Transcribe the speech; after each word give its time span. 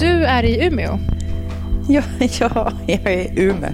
Du 0.00 0.24
är 0.24 0.42
i 0.42 0.66
Umeå. 0.66 0.98
Ja, 1.88 2.02
ja, 2.40 2.72
jag 2.86 3.06
är 3.06 3.18
i 3.18 3.32
Umeå. 3.36 3.70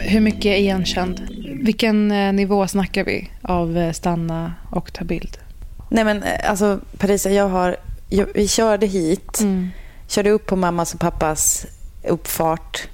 Hur 0.00 0.20
mycket 0.20 0.44
är 0.44 0.56
igenkänd? 0.56 1.22
Vilken 1.62 2.10
eh, 2.10 2.32
nivå 2.32 2.68
snackar 2.68 3.04
vi 3.04 3.30
av 3.42 3.78
eh, 3.78 3.92
stanna 3.92 4.54
och 4.70 4.92
ta 4.92 5.04
bild? 5.04 5.38
Nej 5.88 6.04
men 6.04 6.22
eh, 6.22 6.50
alltså 6.50 6.80
Parisa, 6.98 7.30
jag 7.30 7.48
har, 7.48 7.76
jag, 8.08 8.26
vi 8.34 8.48
körde 8.48 8.86
hit, 8.86 9.40
körde 10.08 10.30
upp 10.30 10.46
på 10.46 10.56
mammas 10.56 10.94
och 10.94 11.00
pappas 11.00 11.66
uppfart. 12.08 12.88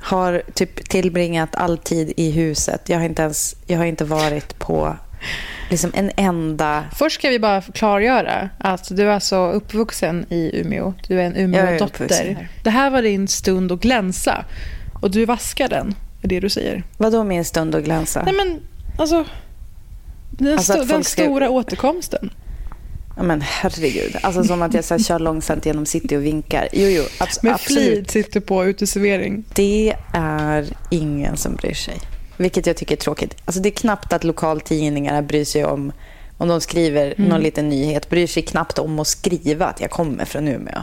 Har 0.00 0.42
typ 0.54 0.88
tillbringat 0.88 1.54
all 1.54 1.78
tid 1.78 2.12
i 2.16 2.30
huset. 2.30 2.88
Jag 2.88 2.98
har 2.98 3.04
inte 3.04 3.22
ens, 3.22 3.56
jag 3.66 3.78
har 3.78 3.84
inte 3.84 4.04
varit 4.04 4.58
på 4.58 4.96
liksom 5.68 5.90
en 5.94 6.10
enda... 6.16 6.84
Först 6.96 7.14
ska 7.18 7.28
vi 7.28 7.38
bara 7.38 7.60
klargöra 7.62 8.48
att 8.58 8.96
du 8.96 9.02
är 9.02 9.06
alltså 9.14 9.36
uppvuxen 9.50 10.26
i 10.30 10.60
Umeå. 10.60 10.94
Du 11.08 11.20
är 11.20 11.24
en 11.24 11.36
är 11.36 11.40
Umeå-dotter. 11.42 12.48
Det 12.64 12.70
här 12.70 12.90
var 12.90 13.02
din 13.02 13.28
stund 13.28 13.72
att 13.72 13.80
glänsa. 13.80 14.44
Och 15.02 15.10
du 15.10 15.24
vaskar 15.24 15.68
den, 15.68 15.94
är 16.22 16.28
det 16.28 16.40
du 16.40 16.48
säger. 16.48 16.82
Vadå 16.96 17.24
min 17.24 17.44
stund 17.44 17.74
att 17.74 17.84
glänsa? 17.84 18.22
Nej 18.24 18.34
men, 18.34 18.60
alltså. 18.98 19.24
Den, 20.30 20.52
Alltså, 20.52 20.72
sto- 20.72 20.84
den 20.84 21.04
ska- 21.04 21.22
stora 21.22 21.50
återkomsten. 21.50 22.30
Ja, 23.16 23.22
men 23.22 23.40
herregud. 23.40 24.16
Alltså 24.22 24.44
som 24.44 24.62
att 24.62 24.74
jag 24.74 24.84
så 24.84 24.94
här, 24.94 25.02
kör 25.02 25.18
långsamt 25.18 25.66
genom 25.66 25.86
city 25.86 26.16
och 26.16 26.24
vinkar. 26.24 26.68
Jo, 26.72 26.86
jo, 26.88 27.02
abs- 27.18 27.38
Med 27.42 27.60
flit 27.60 28.10
sitter 28.10 28.40
på 28.40 28.64
uteservering. 28.66 29.44
Det 29.54 29.94
är 30.12 30.66
ingen 30.90 31.36
som 31.36 31.54
bryr 31.54 31.74
sig. 31.74 31.96
Vilket 32.38 32.66
jag 32.66 32.76
tycker 32.76 32.94
är 32.96 33.00
tråkigt. 33.00 33.36
Alltså 33.44 33.60
det 33.62 33.68
är 33.68 33.70
knappt 33.70 34.12
att 34.12 34.24
lokaltidningarna 34.24 35.22
bryr 35.22 35.44
sig 35.44 35.64
om 35.64 35.92
om 36.38 36.48
de 36.48 36.60
skriver 36.60 37.14
Mm. 37.18 37.28
någon 37.30 37.40
liten 37.40 37.68
nyhet. 37.68 38.08
Bryr 38.10 38.26
sig 38.26 38.42
knappt 38.42 38.78
om 38.78 38.98
att 38.98 39.06
skriva 39.06 39.66
att 39.66 39.80
jag 39.80 39.90
kommer 39.90 40.24
från 40.24 40.48
Umeå. 40.48 40.78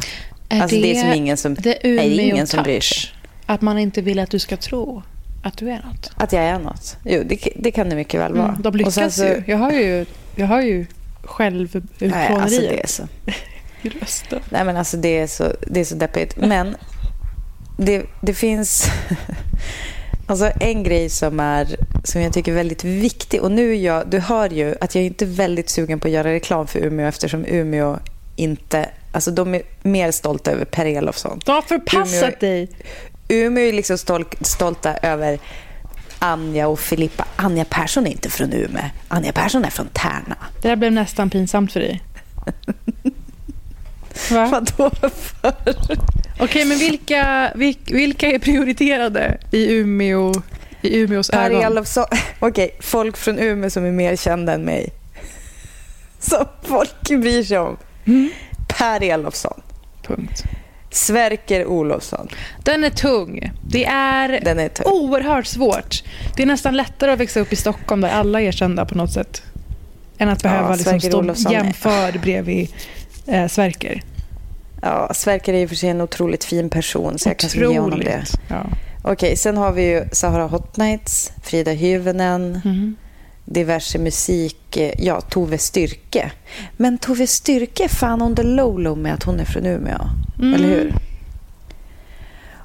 Är 0.50 0.62
alltså 0.62 0.76
det, 0.78 0.98
är 0.98 1.02
som 1.02 1.14
ingen 1.14 1.38
som, 1.38 1.54
det 1.56 1.78
nej, 1.84 2.10
det 2.10 2.22
är 2.24 2.30
ingen 2.30 2.48
som 2.48 2.64
bryr 2.64 2.80
sig. 2.82 3.10
Att 3.46 3.62
man 3.62 3.78
inte 3.78 4.02
vill 4.02 4.20
att 4.20 4.30
du 4.32 4.40
ska 4.40 4.58
tro 4.58 5.04
att 5.44 5.58
du 5.58 5.70
är 5.70 5.82
något. 5.86 6.12
Att 6.18 6.34
jag 6.34 6.44
är 6.44 6.60
något. 6.60 6.98
Jo, 7.04 7.24
det, 7.26 7.48
det 7.56 7.72
kan 7.72 7.90
det 7.90 7.96
mycket 7.96 8.20
väl 8.20 8.34
vara. 8.34 8.48
Mm, 8.50 8.62
de 8.62 8.68
Och 8.70 8.76
lyckas 8.76 8.96
sen 8.96 9.12
så- 9.12 9.24
ju. 9.24 9.44
Jag 9.48 9.58
har 9.58 9.72
ju, 9.72 10.06
jag 10.36 10.48
har 10.48 10.62
ju 10.62 10.78
Nej, 10.78 10.88
självutplåneriet 11.24 12.32
alltså 12.42 12.62
det 12.62 12.82
är 12.84 12.88
så. 12.88 13.04
i 13.82 13.90
rösten. 13.90 14.40
Nej, 14.50 14.66
men 14.66 14.78
alltså 14.78 14.98
det 14.98 15.20
är 15.20 15.28
så, 15.28 15.52
det 15.68 15.80
är 15.80 15.86
så 15.86 15.96
deppigt. 15.96 16.38
Men 16.38 16.76
det, 17.78 18.04
det 18.22 18.34
finns 18.34 18.88
alltså 20.25 20.52
en 20.59 20.84
grej 20.84 21.09
som, 21.09 21.40
är, 21.40 21.75
som 22.03 22.22
jag 22.22 22.34
tycker 22.34 22.52
är 22.52 22.56
väldigt 22.56 22.84
viktig. 22.84 23.41
Och 23.41 23.52
nu 23.52 23.72
är 23.72 23.75
jag, 23.75 24.08
du 24.09 24.19
hör 24.19 24.50
ju 24.50 24.75
att 24.81 24.96
jag 24.96 25.02
är 25.02 25.06
inte 25.06 25.25
väldigt 25.25 25.69
sugen 25.69 26.00
på 26.00 26.08
att 26.08 26.13
göra 26.13 26.31
reklam 26.31 26.68
för 26.68 26.80
Umeå 26.80 27.08
eftersom 27.08 27.46
Umeå 27.46 28.00
inte... 28.36 28.90
Alltså 29.12 29.31
de 29.31 29.56
är 29.56 29.62
mer 29.81 30.12
stolta 30.12 30.52
över 30.52 30.66
Per 30.66 30.86
Elofsson. 30.86 31.40
Du 31.46 31.52
har 31.52 31.62
förpassat 31.62 32.40
dig. 32.40 32.69
Umeå 33.28 33.63
är 33.63 33.74
liksom 33.74 33.97
stol, 33.97 34.25
stolta 34.41 34.97
över 34.97 35.40
Anja 36.19 36.68
och 36.68 36.80
Filippa. 36.80 37.25
Anja 37.36 37.66
Persson 37.66 38.07
är 38.07 38.12
inte 38.12 38.30
från 38.30 38.53
Umeå. 38.53 38.84
Anja 39.07 39.31
Persson 39.31 39.66
är 39.66 39.69
från 39.69 39.88
Tärna. 39.94 40.36
Det 40.62 40.68
där 40.68 40.75
blev 40.75 40.92
nästan 40.92 41.30
pinsamt 41.30 41.72
för 41.72 41.80
dig. 41.80 42.03
Va? 44.31 44.46
Vadå 44.52 44.92
för? 45.12 45.53
Okej, 46.40 46.66
men 46.66 46.78
vilka, 46.78 47.51
vil- 47.56 47.78
vilka 47.94 48.28
är 48.31 48.40
prioriterade 48.40 49.38
i, 49.51 49.73
Umeå, 49.73 50.34
i 50.81 51.00
Umeås 51.00 51.29
Per 51.29 51.50
ögon? 51.51 51.63
Elofsson. 51.63 52.06
Okej, 52.40 52.75
folk 52.79 53.18
från 53.18 53.40
Umeå 53.40 53.69
som 53.69 53.85
är 53.85 53.91
mer 53.91 54.16
kända 54.16 54.53
än 54.53 54.62
mig. 54.62 54.90
Som 56.19 56.45
folk 56.63 57.01
bryr 57.09 57.44
sig 57.44 57.57
om. 57.57 57.78
Per 58.68 59.03
Elofsson. 59.03 59.62
Punkt. 60.07 60.44
Sverker 60.91 61.66
Olofsson. 61.66 62.28
Den 62.63 62.84
är 62.84 62.90
tung. 62.90 63.51
Det 63.69 63.85
är, 63.85 64.40
Den 64.44 64.59
är 64.59 64.69
tung. 64.69 64.85
oerhört 64.91 65.45
svårt. 65.45 66.03
Det 66.35 66.44
är 66.44 66.47
nästan 66.47 66.78
lättare 66.78 67.12
att 67.12 67.19
växa 67.19 67.40
upp 67.40 67.53
i 67.53 67.56
Stockholm 67.56 68.01
där 68.01 68.09
alla 68.09 68.41
är 68.41 68.51
kända 68.51 68.85
på 68.85 68.95
något 68.95 69.12
sätt. 69.12 69.44
Än 70.18 70.29
att 70.29 70.44
behöva 70.44 70.69
liksom 70.75 70.84
Sverker 70.91 71.07
stå 71.09 71.18
Olofsson 71.19 71.51
är- 71.56 71.63
jämförd 71.63 72.22
bredvid 72.22 72.69
eh, 73.28 73.47
Sverker. 73.47 74.01
Ja, 74.88 75.13
Sverker 75.13 75.53
är 75.53 75.57
i 75.62 75.66
och 75.66 75.69
för 75.69 75.75
sig 75.75 75.90
en 75.90 76.01
otroligt 76.01 76.44
fin 76.44 76.69
person 76.69 77.19
så 77.19 77.29
jag 77.29 77.50
vill 77.53 77.72
ge 77.72 77.79
honom 77.79 78.00
det. 78.00 78.23
Ja. 78.47 78.66
Okej, 79.01 79.35
sen 79.35 79.57
har 79.57 79.72
vi 79.72 79.84
ju 79.91 80.03
Sahara 80.12 80.47
Hot 80.47 80.78
Nights, 80.78 81.31
Frida 81.44 81.72
Hyvönen, 81.72 82.62
Mhm. 82.66 82.95
diverse 83.45 83.97
musik. 84.00 84.78
eh, 84.78 84.91
Ja, 84.97 85.22
Tove 85.22 85.57
Styrke. 85.57 86.31
Men 86.78 86.97
Tove 86.97 87.28
Styrke 87.28 87.84
är 87.84 87.88
fan 87.88 88.22
on 88.22 88.35
the 88.35 88.44
low 88.44 88.79
low 88.79 88.97
med 88.97 89.13
att 89.13 89.24
hon 89.24 89.40
är 89.40 89.45
från 89.45 89.66
Umeå. 89.66 90.09
Mm. 90.40 90.53
Eller 90.53 90.68
hur? 90.68 90.94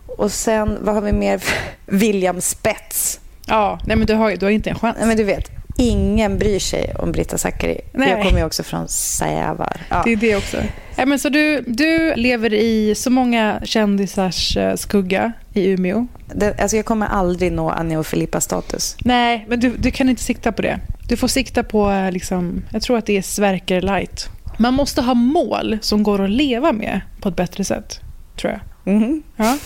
Och 0.07 0.33
sen, 0.33 0.79
vad 0.81 0.95
har 0.95 1.03
vi 1.03 1.13
mer? 1.13 1.43
William 1.87 2.41
Spets. 2.41 3.21
ja, 3.47 3.79
nej 3.87 3.97
men 3.97 4.07
du 4.07 4.15
har, 4.15 4.37
du 4.37 4.47
har 4.47 4.51
inte 4.51 4.71
en 4.71 4.79
chans. 4.79 4.97
Nej, 4.99 5.09
men 5.09 5.17
du 5.17 5.25
vet, 5.25 5.51
ingen 5.81 6.39
bryr 6.39 6.59
sig 6.59 6.95
om 6.99 7.13
Britta 7.13 7.39
Zackari. 7.39 7.81
Jag 7.93 8.23
kommer 8.23 8.39
ju 8.39 8.45
också 8.45 8.63
från 8.63 8.89
Sävar. 8.89 9.81
Ja. 9.89 10.03
Det 10.05 10.13
är 10.13 10.17
det 10.17 10.37
också. 10.37 10.57
Ja, 10.97 11.07
men 11.07 11.19
så 11.19 11.29
du, 11.29 11.65
du 11.67 12.15
lever 12.15 12.55
i 12.55 12.95
så 12.95 13.11
många 13.11 13.61
kändisars 13.65 14.57
eh, 14.57 14.75
skugga 14.75 15.33
i 15.53 15.67
Umeå. 15.71 16.07
Det, 16.35 16.61
alltså 16.61 16.77
jag 16.77 16.87
kommer 16.87 17.07
aldrig 17.07 17.53
nå 17.53 17.71
Anja 17.71 17.99
och 17.99 18.07
Filippa-status. 18.07 18.97
Nej, 19.05 19.45
men 19.49 19.61
du, 19.61 19.77
du 19.77 19.91
kan 19.91 20.09
inte 20.09 20.23
sikta 20.23 20.53
på 20.53 20.63
det. 20.63 20.81
Du 21.09 21.17
får 21.17 21.29
sikta 21.29 21.63
på, 21.63 21.91
eh, 21.91 22.13
liksom, 22.13 22.63
jag 22.71 22.83
tror 22.83 22.99
att 22.99 23.07
det 23.07 23.19
är 23.19 23.23
Sverker 23.23 23.81
light. 23.81 24.29
Man 24.59 24.75
måste 24.75 25.03
ha 25.03 25.15
mål 25.15 25.79
som 25.81 26.03
går 26.03 26.25
att 26.25 26.31
leva 26.31 26.73
med 26.73 27.01
på 27.21 27.29
ett 27.29 27.37
bättre 27.37 27.65
sätt, 27.65 28.01
tror 28.41 28.53
jag. 28.53 28.95
Mhm. 28.95 29.23
Ja. 29.37 29.59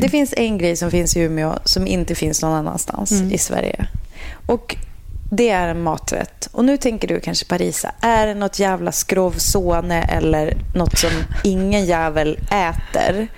Det 0.00 0.08
finns 0.08 0.34
en 0.36 0.58
grej 0.58 0.76
som 0.76 0.90
finns 0.90 1.16
i 1.16 1.20
Umeå 1.20 1.58
som 1.64 1.86
inte 1.86 2.14
finns 2.14 2.42
någon 2.42 2.52
annanstans 2.52 3.10
Mm. 3.12 3.32
i 3.32 3.38
Sverige. 3.38 3.86
Och 4.46 4.76
det 5.30 5.48
är 5.48 5.68
en 5.68 5.82
maträtt. 5.82 6.48
Och 6.52 6.64
nu 6.64 6.76
tänker 6.76 7.08
du 7.08 7.20
kanske 7.20 7.46
Parisa, 7.46 7.92
är 8.00 8.26
det 8.26 8.34
något 8.34 8.58
jävla 8.58 8.92
skrovsåne 8.92 10.02
eller 10.02 10.56
något 10.74 10.98
som 10.98 11.10
ingen 11.44 11.84
jävel 11.86 12.38
äter? 12.50 13.28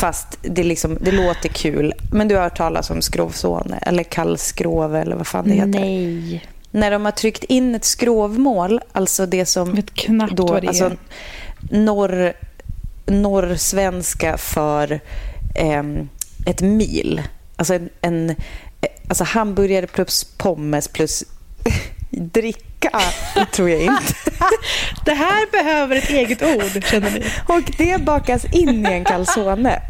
Fast 0.00 0.38
det, 0.42 0.62
liksom, 0.64 0.98
det 1.00 1.12
låter 1.12 1.48
kul. 1.48 1.92
Men 2.12 2.28
du 2.28 2.34
har 2.36 2.42
hört 2.42 2.56
talas 2.56 2.90
om 2.90 3.02
skrovsåne 3.02 3.78
eller 3.82 4.02
kallskrov 4.02 4.96
eller 4.96 5.16
vad 5.16 5.26
fan 5.26 5.48
det 5.48 5.54
heter. 5.54 5.80
Nej. 5.80 6.46
När 6.70 6.90
de 6.90 7.04
har 7.04 7.12
tryckt 7.12 7.44
in 7.44 7.74
ett 7.74 7.84
skrovmål, 7.84 8.80
alltså 8.92 9.26
det 9.26 9.46
som... 9.46 9.74
Jag 9.76 9.86
knappt 9.86 10.36
då, 10.36 10.46
vad 10.46 10.62
det 10.62 10.66
är. 10.66 10.68
alltså, 10.68 10.90
norr, 11.70 12.32
norrsvenska 13.06 14.36
för 14.36 15.00
ehm, 15.54 16.08
ett 16.46 16.60
mil. 16.60 17.22
Alltså 17.56 17.74
en, 17.74 17.90
en 18.00 18.34
alltså 19.08 19.24
hamburgare 19.24 19.86
plus 19.86 20.24
pommes 20.24 20.88
plus 20.88 21.24
dricka, 22.10 23.00
tror 23.52 23.70
jag 23.70 23.80
inte. 23.80 24.14
Det 25.04 25.14
här 25.14 25.50
behöver 25.52 25.96
ett 25.96 26.10
eget 26.10 26.42
ord, 26.42 26.84
känner 26.84 27.10
ni. 27.10 27.24
Och 27.46 27.70
det 27.78 28.00
bakas 28.00 28.44
in 28.44 28.86
i 28.86 28.92
en 28.92 29.04
calzone. 29.04 29.82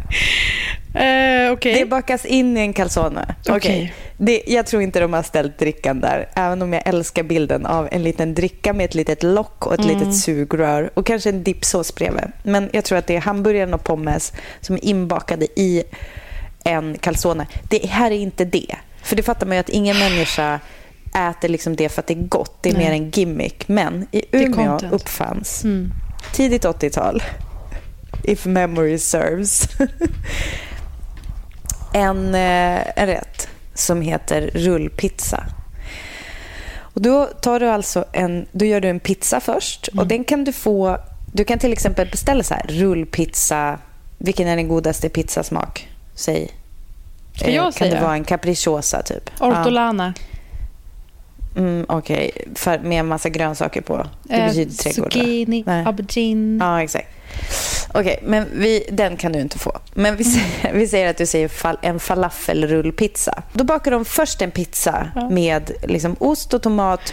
Eh, 0.94 1.52
Okej. 1.52 1.74
Det 1.74 1.86
bakas 1.86 2.24
in 2.24 2.56
i 2.56 2.60
en 2.60 2.72
calzone. 2.72 3.34
Okej. 3.48 3.94
Det, 4.16 4.42
jag 4.46 4.66
tror 4.66 4.82
inte 4.82 5.00
de 5.00 5.12
har 5.12 5.22
ställt 5.22 5.58
drickan 5.58 6.00
där. 6.00 6.28
Även 6.34 6.62
om 6.62 6.72
jag 6.72 6.82
älskar 6.88 7.22
bilden 7.22 7.66
av 7.66 7.88
en 7.92 8.02
liten 8.02 8.34
dricka 8.34 8.72
med 8.72 8.84
ett 8.84 8.94
litet 8.94 9.22
lock 9.22 9.66
och 9.66 9.74
ett 9.74 9.80
Mm. 9.80 9.98
litet 9.98 10.16
sugrör. 10.16 10.90
Och 10.94 11.06
kanske 11.06 11.28
en 11.30 11.42
dipsås 11.42 11.94
bredvid. 11.94 12.24
Men 12.42 12.70
jag 12.72 12.84
tror 12.84 12.98
att 12.98 13.06
det 13.06 13.16
är 13.16 13.20
hamburgaren 13.20 13.74
och 13.74 13.84
pommes 13.84 14.32
som 14.60 14.74
är 14.76 14.84
inbakade 14.84 15.46
i 15.60 15.82
en 16.64 16.98
calzone. 16.98 17.46
Det 17.68 17.86
här 17.86 18.10
är 18.10 18.16
inte 18.18 18.44
det. 18.44 18.76
För 19.02 19.16
det 19.16 19.22
fattar 19.22 19.46
man 19.46 19.56
ju 19.56 19.60
att 19.60 19.68
ingen 19.68 19.98
människa 19.98 20.60
äter 21.30 21.48
liksom 21.48 21.76
det 21.76 21.88
för 21.88 22.00
att 22.02 22.06
det 22.06 22.14
är 22.14 22.22
gott. 22.28 22.58
Det 22.62 22.68
är 22.70 22.74
Nej. 22.74 22.84
mer 22.84 22.92
en 22.92 23.10
gimmick. 23.10 23.68
Men 23.68 24.06
i 24.12 24.22
Umeå 24.32 24.78
uppfanns 24.92 25.64
Mm. 25.64 25.92
tidigt 26.32 26.64
80-tal, 26.64 27.22
if 28.24 28.44
memory 28.46 28.98
serves, 28.98 29.68
en, 31.92 32.34
eh, 32.34 32.98
en 32.98 33.06
rätt 33.06 33.48
som 33.74 34.00
heter 34.02 34.50
rullpizza. 34.54 35.44
Och 36.94 37.02
då 37.02 37.26
tar 37.26 37.60
du 37.60 37.68
alltså 37.68 38.04
en, 38.12 38.46
då 38.52 38.64
gör 38.64 38.80
du 38.80 38.88
en 38.88 39.00
pizza 39.00 39.40
först 39.40 39.88
och 39.88 40.06
den 40.06 40.24
kan 40.24 40.44
du 40.44 40.52
få, 40.52 40.98
du 41.32 41.44
kan 41.44 41.58
till 41.58 41.72
exempel 41.72 42.08
beställa 42.10 42.42
så 42.42 42.54
här 42.54 42.66
rullpizza, 42.68 43.78
vilken 44.18 44.48
är 44.48 44.56
den 44.56 44.68
godaste 44.68 45.08
pizzasmak? 45.08 45.88
Säg. 46.14 46.50
Ska 47.34 47.50
jag 47.50 47.64
kan 47.64 47.72
säga? 47.72 47.94
det 47.94 48.00
vara 48.00 48.14
en 48.14 48.24
capricciosa 48.24 49.02
typ? 49.02 49.30
Ja. 49.40 50.31
Mm, 51.56 51.86
Okej, 51.88 52.30
För 52.54 52.78
med 52.78 53.00
en 53.00 53.06
massa 53.06 53.28
grönsaker 53.28 53.80
på. 53.80 54.06
Det 54.22 54.34
Eh, 54.34 54.46
betyder 54.46 54.72
trädgård? 54.76 55.12
Zucchini, 55.12 55.64
aubergine. 55.86 56.64
Ja, 56.64 56.82
exakt. 56.82 57.08
Okej, 57.94 58.18
men 58.22 58.46
vi, 58.54 58.84
den 58.90 59.16
kan 59.16 59.32
du 59.32 59.40
inte 59.40 59.58
få. 59.58 59.78
Men 59.94 60.16
vi 60.16 60.24
säger, 60.24 60.72
vi 60.78 60.86
säger 60.88 61.10
att 61.10 61.16
du 61.18 61.26
säger 61.26 61.48
fal, 61.48 61.78
en 61.82 62.00
falafelrullpizza. 62.00 63.42
Då 63.52 63.64
bakar 63.64 63.90
de 63.90 64.04
först 64.04 64.42
en 64.42 64.50
pizza 64.50 65.08
Ja. 65.14 65.28
med 65.30 65.70
liksom 65.82 66.16
ost 66.18 66.54
och 66.54 66.62
tomat 66.62 67.12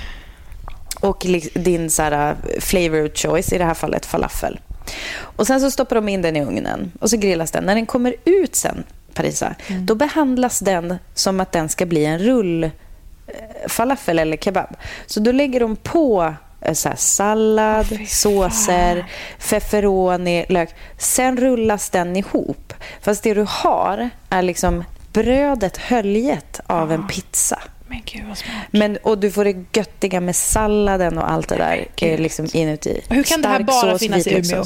och 1.00 1.26
din 1.54 1.90
så 1.90 2.02
här, 2.02 2.36
flavor 2.60 3.06
of 3.06 3.12
choice, 3.16 3.54
i 3.54 3.58
det 3.58 3.66
här 3.66 3.74
fallet 3.74 4.06
falafel. 4.06 4.60
Och 5.20 5.48
Sen 5.48 5.60
så 5.62 5.72
stoppar 5.72 5.96
de 5.96 6.10
in 6.10 6.22
den 6.22 6.36
i 6.36 6.42
ugnen 6.42 6.92
och 7.00 7.10
så 7.10 7.18
grillas 7.18 7.52
den. 7.52 7.64
När 7.64 7.76
den 7.76 7.86
kommer 7.86 8.16
ut 8.26 8.56
sen, 8.56 8.84
Parisa, 9.14 9.56
då 9.82 9.96
behandlas 9.96 10.60
den 10.60 10.96
som 11.14 11.40
att 11.40 11.52
den 11.52 11.70
ska 11.70 11.86
bli 11.86 12.06
en 12.06 12.20
rull 12.20 12.64
eh, 12.64 12.70
falafel 13.68 14.20
eller 14.20 14.38
kebab. 14.38 14.76
Så 15.06 15.20
då 15.20 15.32
lägger 15.32 15.60
de 15.60 15.76
på 15.76 16.34
eh, 16.62 16.74
så 16.74 16.90
sallad, 16.96 17.88
fy 17.88 18.06
såser, 18.06 19.06
feferoni, 19.40 20.46
lök. 20.50 20.70
Sen 20.98 21.38
rullas 21.38 21.90
den 21.90 22.16
ihop. 22.16 22.74
Fast 23.02 23.24
det 23.24 23.34
du 23.34 23.46
har 23.50 24.10
är 24.30 24.42
liksom 24.42 24.84
brödet 25.14 25.78
höljet 25.78 26.60
av 26.68 26.92
en 26.92 27.08
pizza. 27.08 27.60
Men 27.88 28.02
gud 28.06 28.26
vad 28.28 28.38
smart. 28.38 28.56
Men, 28.72 28.98
och 28.98 29.18
du 29.18 29.32
får 29.32 29.46
det 29.46 29.66
göttiga 29.74 30.22
med 30.22 30.36
salladen 30.36 31.18
och 31.18 31.32
allt 31.32 31.50
det 31.50 31.56
där 31.56 32.18
liksom 32.18 32.48
inuti. 32.54 33.02
Hur 33.10 33.24
kan 33.24 33.42
det 33.42 33.48
här 33.48 33.56
Stark 33.56 33.68
bara 33.68 33.92
sås, 33.92 34.00
finnas 34.00 34.28
i. 34.28 34.38
Umeå? 34.38 34.64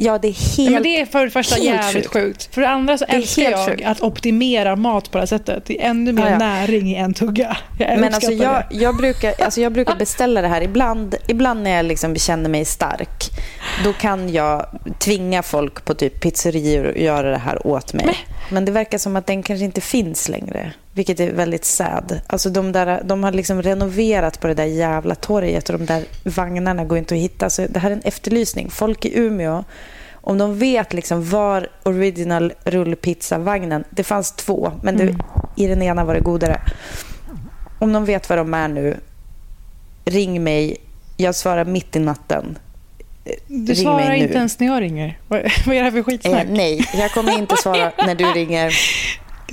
Ja, 0.00 0.18
det 0.18 0.28
är 0.28 0.56
helt... 0.56 0.72
Men 0.72 0.82
det 0.82 1.00
är 1.00 1.06
för 1.06 1.24
det 1.24 1.30
första 1.30 1.58
jävligt 1.58 2.06
sjukt. 2.06 2.12
sjukt. 2.12 2.54
För 2.54 2.60
det 2.60 2.68
andra 2.68 2.98
så 2.98 3.04
är 3.08 3.14
älskar 3.14 3.42
jag 3.42 3.66
sjukt. 3.68 3.86
att 3.86 4.00
optimera 4.02 4.76
mat 4.76 5.10
på 5.10 5.18
det 5.18 5.22
här 5.22 5.26
sättet. 5.26 5.64
Det 5.66 5.82
är 5.84 5.90
ännu 5.90 6.12
mer 6.12 6.22
Ja, 6.24 6.30
ja. 6.30 6.38
näring 6.38 6.90
i 6.90 6.94
en 6.94 7.14
tugga. 7.14 7.56
Jag 7.78 8.00
Men 8.00 8.14
alltså 8.14 8.30
jag, 8.32 8.62
det. 8.70 8.76
jag, 8.76 8.96
brukar, 8.96 9.34
alltså 9.44 9.60
jag 9.60 9.72
brukar 9.72 9.96
beställa 9.96 10.42
det 10.42 10.48
här. 10.48 10.62
Ibland, 10.62 11.14
ibland 11.28 11.62
när 11.62 11.70
jag 11.76 11.86
liksom 11.86 12.16
känner 12.16 12.50
mig 12.50 12.64
stark, 12.64 13.24
då 13.84 13.92
kan 13.92 14.32
jag 14.32 14.66
tvinga 14.98 15.42
folk 15.42 15.84
på 15.84 15.94
typ 15.94 16.20
pizzerior 16.20 16.88
att 16.88 16.96
göra 16.96 17.30
det 17.30 17.38
här 17.38 17.66
åt 17.66 17.92
mig. 17.92 18.14
Men 18.50 18.64
det 18.64 18.72
verkar 18.72 18.98
som 18.98 19.16
att 19.16 19.26
den 19.26 19.42
kanske 19.42 19.64
inte 19.64 19.80
finns 19.80 20.28
längre, 20.28 20.72
vilket 20.98 21.20
är 21.20 21.32
väldigt 21.32 21.64
sad. 21.64 22.20
Alltså 22.26 22.50
de, 22.50 22.72
där, 22.72 23.02
de 23.04 23.24
har 23.24 23.32
liksom 23.32 23.62
renoverat 23.62 24.40
på 24.40 24.46
det 24.46 24.54
där 24.54 24.64
jävla 24.64 25.14
torget 25.14 25.70
och 25.70 25.78
de 25.78 25.86
där 25.86 26.04
vagnarna 26.24 26.84
går 26.84 26.98
inte 26.98 27.14
att 27.14 27.20
hitta. 27.20 27.50
Så 27.50 27.66
det 27.68 27.78
här 27.78 27.90
är 27.90 27.94
en 27.94 28.02
efterlysning. 28.02 28.70
Folk 28.70 29.04
i 29.04 29.18
Umeå, 29.18 29.64
om 30.12 30.38
de 30.38 30.58
vet 30.58 30.92
liksom 30.92 31.28
var 31.28 31.68
original 31.82 32.52
rullpizzavagnen, 32.64 33.84
det 33.90 34.04
fanns 34.04 34.32
två, 34.32 34.72
men 34.82 34.96
det, 34.96 35.16
i 35.56 35.66
den 35.66 35.82
ena 35.82 36.04
var 36.04 36.14
det 36.14 36.20
godare. 36.20 36.60
Om 37.78 37.92
de 37.92 38.04
vet 38.04 38.30
var 38.30 38.36
de 38.36 38.54
är 38.54 38.68
nu, 38.68 38.96
ring 40.04 40.44
mig. 40.44 40.76
Jag 41.16 41.34
svarar 41.34 41.64
mitt 41.64 41.96
i 41.96 41.98
natten. 41.98 42.58
Du 43.46 43.72
ring 43.72 43.76
svarar 43.76 44.12
inte 44.12 44.38
ens 44.38 44.58
när 44.60 44.66
jag 44.66 44.80
ringer. 44.80 45.18
Vad, 45.28 45.40
är 45.40 45.42
det 45.66 45.80
här 45.80 45.90
för 45.90 45.98
Eh, 45.98 46.04
skitsnack? 46.04 46.46
nej, 46.48 46.88
jag 46.94 47.10
kommer 47.10 47.38
inte 47.38 47.56
svara 47.56 47.92
när 48.06 48.14
du 48.14 48.24
ringer. 48.24 48.72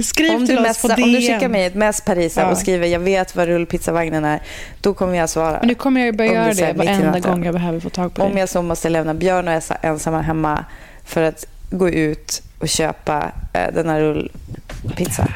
Skriv 0.03 0.31
Om 0.35 0.45
till 0.45 0.55
du, 0.55 0.69
oss 0.69 0.81
på 0.81 0.87
messar, 0.87 0.95
DM. 0.95 1.03
om 1.05 1.11
du 1.11 1.21
skickar 1.21 1.49
mig 1.49 1.65
ett 1.65 1.75
mess 1.75 2.01
Parisa 2.01 2.41
Ja. 2.41 2.51
och 2.51 2.57
skriver 2.57 2.87
jag 2.87 2.99
vet 2.99 3.35
var 3.35 3.45
rullpizzavagnen 3.45 4.25
är, 4.25 4.41
då 4.81 4.93
kommer 4.93 5.17
jag 5.17 5.29
svara. 5.29 5.57
Men 5.59 5.67
nu 5.67 5.75
kommer 5.75 6.01
jag 6.01 6.05
ju 6.05 6.11
börja 6.11 6.31
Om 6.31 6.35
göra 6.37 6.53
det 6.53 6.73
varenda 6.73 7.19
gång 7.19 7.45
jag 7.45 7.53
behöver 7.53 7.79
få 7.79 7.89
tag 7.89 8.13
på 8.13 8.23
Om 8.23 8.31
dig. 8.31 8.39
jag 8.39 8.49
så 8.49 8.61
måste 8.61 8.89
lämna 8.89 9.13
Björn 9.13 9.47
och 9.47 9.53
Essa 9.53 9.75
ensamma 9.75 10.21
hemma 10.21 10.65
för 11.05 11.21
att 11.23 11.45
gå 11.69 11.89
ut 11.89 12.41
och 12.59 12.69
köpa 12.69 13.31
eh, 13.53 13.73
den 13.73 13.89
här 13.89 13.99
rullpizzan. 14.01 15.27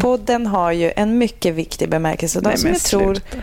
Podden 0.00 0.46
har 0.46 0.72
ju 0.72 0.92
en 0.96 1.18
mycket 1.18 1.54
viktig 1.54 1.88
bemärkelse 1.88 2.40
Nej, 2.42 2.58
som 2.58 2.70
jag 2.70 2.80
tror 2.80 3.14
sluta. 3.14 3.36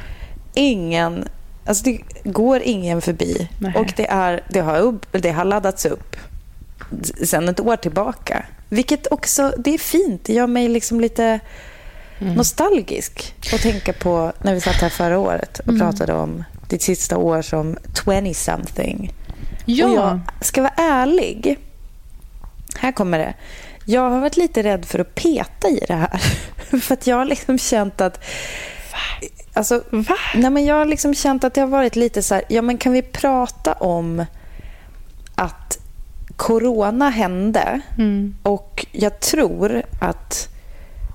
ingen, 0.53 1.27
alltså 1.65 1.83
det 1.83 1.99
går 2.23 2.61
ingen 2.63 3.01
förbi. 3.01 3.49
Nej. 3.59 3.73
Och 3.75 3.93
det, 3.95 4.07
är, 4.09 4.43
det, 4.49 4.59
har, 4.59 4.77
upp, 4.79 5.05
det 5.11 5.31
har 5.31 5.45
laddats 5.45 5.85
upp 5.85 6.15
sedan 7.23 7.49
ett 7.49 7.59
år 7.59 7.75
tillbaka. 7.75 8.45
Vilket 8.69 9.11
också, 9.11 9.53
det 9.57 9.73
är 9.73 9.77
fint. 9.77 10.23
Det 10.25 10.33
gör 10.33 10.47
mig 10.47 10.67
liksom 10.69 10.99
lite 10.99 11.39
Mm. 12.19 12.33
nostalgisk 12.33 13.35
att 13.53 13.61
tänka 13.61 13.93
på 13.93 14.33
när 14.41 14.53
vi 14.53 14.61
satt 14.61 14.75
här 14.75 14.89
förra 14.89 15.19
året 15.19 15.59
och 15.59 15.67
Mm. 15.67 15.79
pratade 15.79 16.13
om 16.13 16.43
ditt 16.69 16.81
sista 16.81 17.17
år 17.17 17.41
som 17.41 17.77
20-something. 17.93 19.13
Ja. 19.65 19.85
Och 19.87 19.93
jag 19.95 20.19
ska 20.41 20.61
vara 20.61 20.73
ärlig. 20.77 21.57
Här 22.77 22.91
kommer 22.91 23.17
det. 23.19 23.33
Jag 23.85 24.09
har 24.09 24.19
varit 24.19 24.37
lite 24.37 24.63
rädd 24.63 24.85
för 24.85 24.99
att 24.99 25.15
peta 25.15 25.67
i 25.69 25.79
det 25.87 25.93
här. 25.93 26.17
för 26.81 26.93
att 26.93 27.07
jag 27.07 27.15
har 27.17 27.25
liksom 27.25 27.57
känt 27.57 28.01
att... 28.01 28.23
Alltså, 29.53 29.83
Va? 29.91 30.15
Nej, 30.35 30.49
men 30.49 30.65
jag 30.65 30.75
har 30.75 30.85
liksom 30.85 31.13
känt 31.15 31.43
att 31.43 31.53
det 31.53 31.61
har 31.61 31.67
varit 31.67 31.95
lite 31.95 32.21
så 32.23 32.35
här, 32.35 32.43
ja 32.47 32.61
men 32.61 32.77
kan 32.77 32.91
vi 32.93 33.01
prata 33.01 33.73
om 33.73 34.25
att 35.35 35.77
corona 36.35 37.09
hände 37.09 37.81
Mm. 37.97 38.35
och 38.43 38.85
jag 38.91 39.19
tror 39.19 39.83
att 40.01 40.49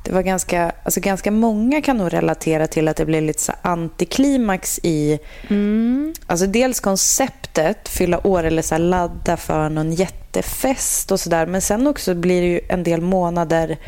det 0.05 0.12
var 0.12 0.23
ganska, 0.23 0.73
alltså 0.85 1.00
ganska 1.00 1.31
många 1.31 1.83
kan 1.83 1.97
nog 1.97 2.12
relatera 2.12 2.67
till 2.67 2.89
att 2.89 2.97
det 2.97 3.07
blev 3.07 3.23
lite 3.23 3.43
så 3.43 3.53
antiklimax 3.62 4.81
i... 4.83 5.19
Mm. 5.49 6.15
Alltså 6.27 6.47
dels 6.47 6.81
konceptet, 6.81 7.89
fylla 7.89 8.27
år 8.27 8.45
eller 8.45 8.62
så 8.62 8.79
ladda 8.79 9.37
för 9.37 9.69
någon 9.69 9.93
jättefest 9.93 11.12
och 11.12 11.21
sådär. 11.21 11.47
Men 11.47 11.61
sen 11.61 11.87
också 11.87 12.15
blir 12.15 12.41
det 12.41 12.49
ju 12.49 12.61
en 12.69 12.83
del 12.83 13.00
månader 13.00 13.79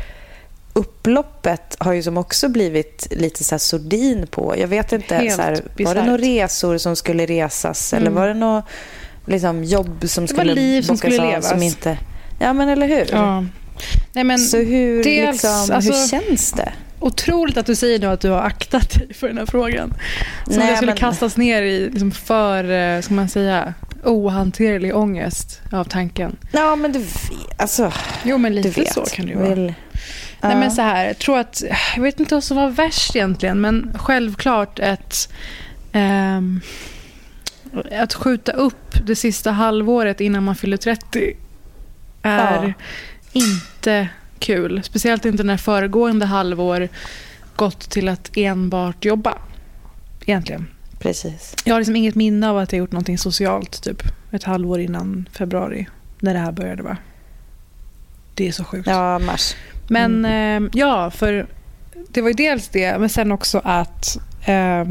upploppet 0.72 1.76
har 1.78 1.92
ju 1.92 2.02
som 2.02 2.16
också 2.16 2.48
blivit 2.48 3.06
lite 3.10 3.44
så 3.44 3.58
sordin 3.58 4.26
på. 4.26 4.54
Jag 4.58 4.68
vet 4.68 4.92
inte, 4.92 5.14
Helt 5.14 5.36
så 5.36 5.42
här, 5.42 5.62
var 5.84 5.94
det 5.94 6.04
några 6.04 6.22
resor 6.22 6.78
som 6.78 6.96
skulle 6.96 7.26
resas 7.26 7.92
mm. 7.92 8.02
eller 8.02 8.16
var 8.16 8.28
det 8.28 8.34
något 8.34 8.64
liksom, 9.26 9.64
jobb 9.64 10.04
som 10.08 10.28
skulle 10.28 10.42
det 10.42 10.48
var 10.48 10.54
liv 10.54 10.82
som 10.82 10.96
skulle 10.96 11.16
levas. 11.16 11.48
Som 11.48 11.62
inte, 11.62 11.98
ja, 12.38 12.52
men 12.52 12.68
eller 12.68 12.88
hur? 12.88 13.06
Ja. 13.12 13.44
Nej, 14.12 14.24
men 14.24 14.38
så 14.38 14.56
hur, 14.56 15.04
dels, 15.04 15.32
liksom, 15.32 15.50
alltså, 15.72 15.92
hur 15.92 16.08
känns 16.08 16.52
det? 16.52 16.72
Otroligt 17.00 17.56
att 17.56 17.66
du 17.66 17.74
säger 17.74 17.98
nu 17.98 18.06
att 18.06 18.20
du 18.20 18.30
har 18.30 18.42
aktat 18.42 18.90
dig 18.90 19.14
för 19.14 19.28
den 19.28 19.38
här 19.38 19.46
frågan. 19.46 19.94
Som 20.44 20.56
Nej, 20.56 20.68
jag 20.68 20.76
skulle 20.76 20.92
men... 20.92 20.98
kastas 20.98 21.36
ner 21.36 21.62
i 21.62 21.90
liksom 21.90 22.10
för, 22.10 22.70
eh, 22.70 23.00
ska 23.00 23.14
man 23.14 23.28
säga, 23.28 23.74
ohanterlig 24.04 24.96
ångest 24.96 25.60
av 25.72 25.84
tanken. 25.84 26.36
Ja, 26.52 26.76
men 26.76 26.92
du 26.92 26.98
vet. 26.98 27.10
Alltså, 27.56 27.92
jo, 28.24 28.38
men 28.38 28.54
lite 28.54 28.92
så 28.92 29.04
kan 29.04 29.26
det 29.26 29.32
ju 29.32 29.38
vara. 29.38 29.54
Vill... 29.54 29.74
Nej, 30.40 30.56
men 30.56 30.70
så 30.70 30.82
här, 30.82 31.06
jag 31.06 31.18
tror 31.18 31.38
att, 31.38 31.62
jag 31.96 32.02
vet 32.02 32.20
inte 32.20 32.34
vad 32.34 32.44
som 32.44 32.56
var 32.56 32.68
värst 32.68 33.16
egentligen, 33.16 33.60
men 33.60 33.92
självklart 33.98 34.78
ett, 34.78 35.32
um, 35.92 36.60
att 37.90 38.14
skjuta 38.14 38.52
upp 38.52 39.06
det 39.06 39.16
sista 39.16 39.50
halvåret 39.50 40.20
innan 40.20 40.44
man 40.44 40.56
fyller 40.56 40.76
30 40.76 41.36
är 42.22 42.64
ja. 42.64 42.72
inte 43.32 44.08
kul. 44.38 44.82
Speciellt 44.82 45.24
inte 45.24 45.42
när 45.42 45.56
föregående 45.56 46.26
halvår 46.26 46.88
gått 47.56 47.90
till 47.90 48.08
att 48.08 48.30
enbart 48.36 49.04
jobba. 49.04 49.38
Egentligen. 50.26 50.66
Precis. 50.98 51.56
Jag 51.64 51.74
har 51.74 51.80
liksom 51.80 51.96
inget 51.96 52.14
minne 52.14 52.50
av 52.50 52.58
att 52.58 52.72
jag 52.72 52.78
gjort 52.78 52.92
någonting 52.92 53.18
socialt 53.18 53.82
typ 53.82 54.02
ett 54.30 54.44
halvår 54.44 54.80
innan 54.80 55.28
februari. 55.32 55.88
När 56.20 56.34
det 56.34 56.40
här 56.40 56.52
började. 56.52 56.82
Va? 56.82 56.96
Det 58.34 58.48
är 58.48 58.52
så 58.52 58.64
sjukt. 58.64 58.88
Ja, 58.88 59.18
mars. 59.18 59.54
Men 59.88 60.24
mm. 60.24 60.64
eh, 60.64 60.70
ja, 60.74 61.10
för 61.10 61.46
det 62.08 62.20
var 62.20 62.28
ju 62.28 62.34
dels 62.34 62.68
det, 62.68 62.98
men 62.98 63.08
sen 63.08 63.32
också 63.32 63.60
att 63.64 64.18
eh, 64.44 64.84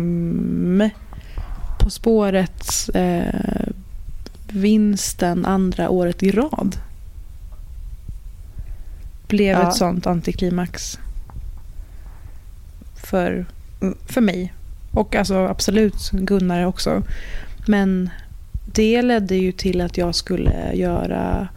På 1.83 1.89
spåret 1.89 2.89
eh, 2.93 3.67
vinsten 4.49 5.45
andra 5.45 5.89
året 5.89 6.23
i 6.23 6.31
rad 6.31 6.75
blev 9.27 9.57
ja. 9.59 9.69
ett 9.69 9.75
sånt 9.75 10.07
antiklimax 10.07 10.99
för, 12.95 13.45
för 14.05 14.21
mig. 14.21 14.53
Och 14.91 15.15
alltså 15.15 15.35
absolut 15.35 16.11
Gunnar 16.11 16.65
också. 16.65 17.03
Men 17.67 18.09
det 18.65 19.01
ledde 19.01 19.35
ju 19.35 19.51
till 19.51 19.81
att 19.81 19.97
jag 19.97 20.15
skulle 20.15 20.73
göra 20.73 21.47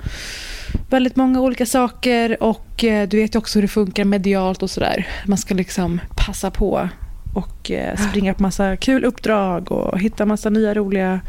väldigt 0.91 1.17
många 1.17 1.41
olika 1.41 1.67
saker 1.67 2.43
och 2.43 2.85
eh, 2.85 3.09
du 3.09 3.17
vet 3.17 3.37
också 3.37 3.59
hur 3.59 3.63
det 3.63 3.69
funkar 3.69 4.05
medialt 4.05 4.63
och 4.63 4.71
sådär. 4.71 5.09
Man 5.27 5.39
ska 5.39 5.55
liksom 5.55 6.01
passa 6.17 6.51
på 6.51 6.89
och 7.35 7.71
eh, 7.71 7.97
springa 7.97 8.35
på 8.35 8.43
massa 8.43 8.77
kul 8.77 9.05
uppdrag 9.05 9.73
och 9.73 10.01
hitta 10.01 10.27
massa 10.27 10.51
nya 10.51 10.75
roliga 10.75 11.21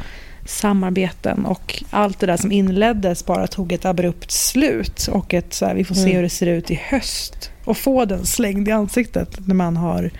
samarbeten 0.46 1.46
och 1.46 1.84
allt 1.90 2.20
det 2.20 2.26
där 2.26 2.38
som 2.38 2.52
inleddes 2.52 3.26
bara 3.26 3.48
tog 3.48 3.72
ett 3.72 3.86
abrupt 3.86 4.32
slut 4.32 5.08
och 5.12 5.34
ett 5.34 5.54
så 5.54 5.66
här, 5.66 5.76
vi 5.76 5.84
får 5.84 5.96
se 5.96 6.02
mm. 6.02 6.16
hur 6.16 6.24
det 6.24 6.30
ser 6.30 6.48
ut 6.48 6.72
i 6.72 6.76
höst 6.76 7.52
och 7.66 7.78
få 7.78 8.06
den 8.06 8.26
slängd 8.26 8.68
i 8.68 8.72
ansiktet 8.72 9.48
när 9.48 9.56
man 9.56 9.78
har 9.78 10.12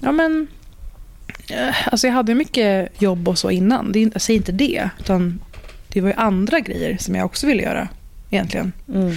ja 0.00 0.12
men 0.12 0.46
eh, 1.50 1.88
alltså 1.92 2.06
jag 2.06 2.14
hade 2.14 2.34
mycket 2.34 3.02
jobb 3.02 3.28
och 3.28 3.38
så 3.38 3.50
innan, 3.50 4.10
jag 4.12 4.22
säger 4.22 4.38
inte 4.38 4.52
det 4.52 4.90
utan 4.98 5.40
det 5.88 6.00
var 6.00 6.08
ju 6.08 6.14
andra 6.14 6.60
grejer 6.60 6.96
som 7.00 7.14
jag 7.14 7.26
också 7.26 7.46
ville 7.46 7.62
göra 7.62 7.88
egentligen. 8.30 8.72
Mm. 8.94 9.16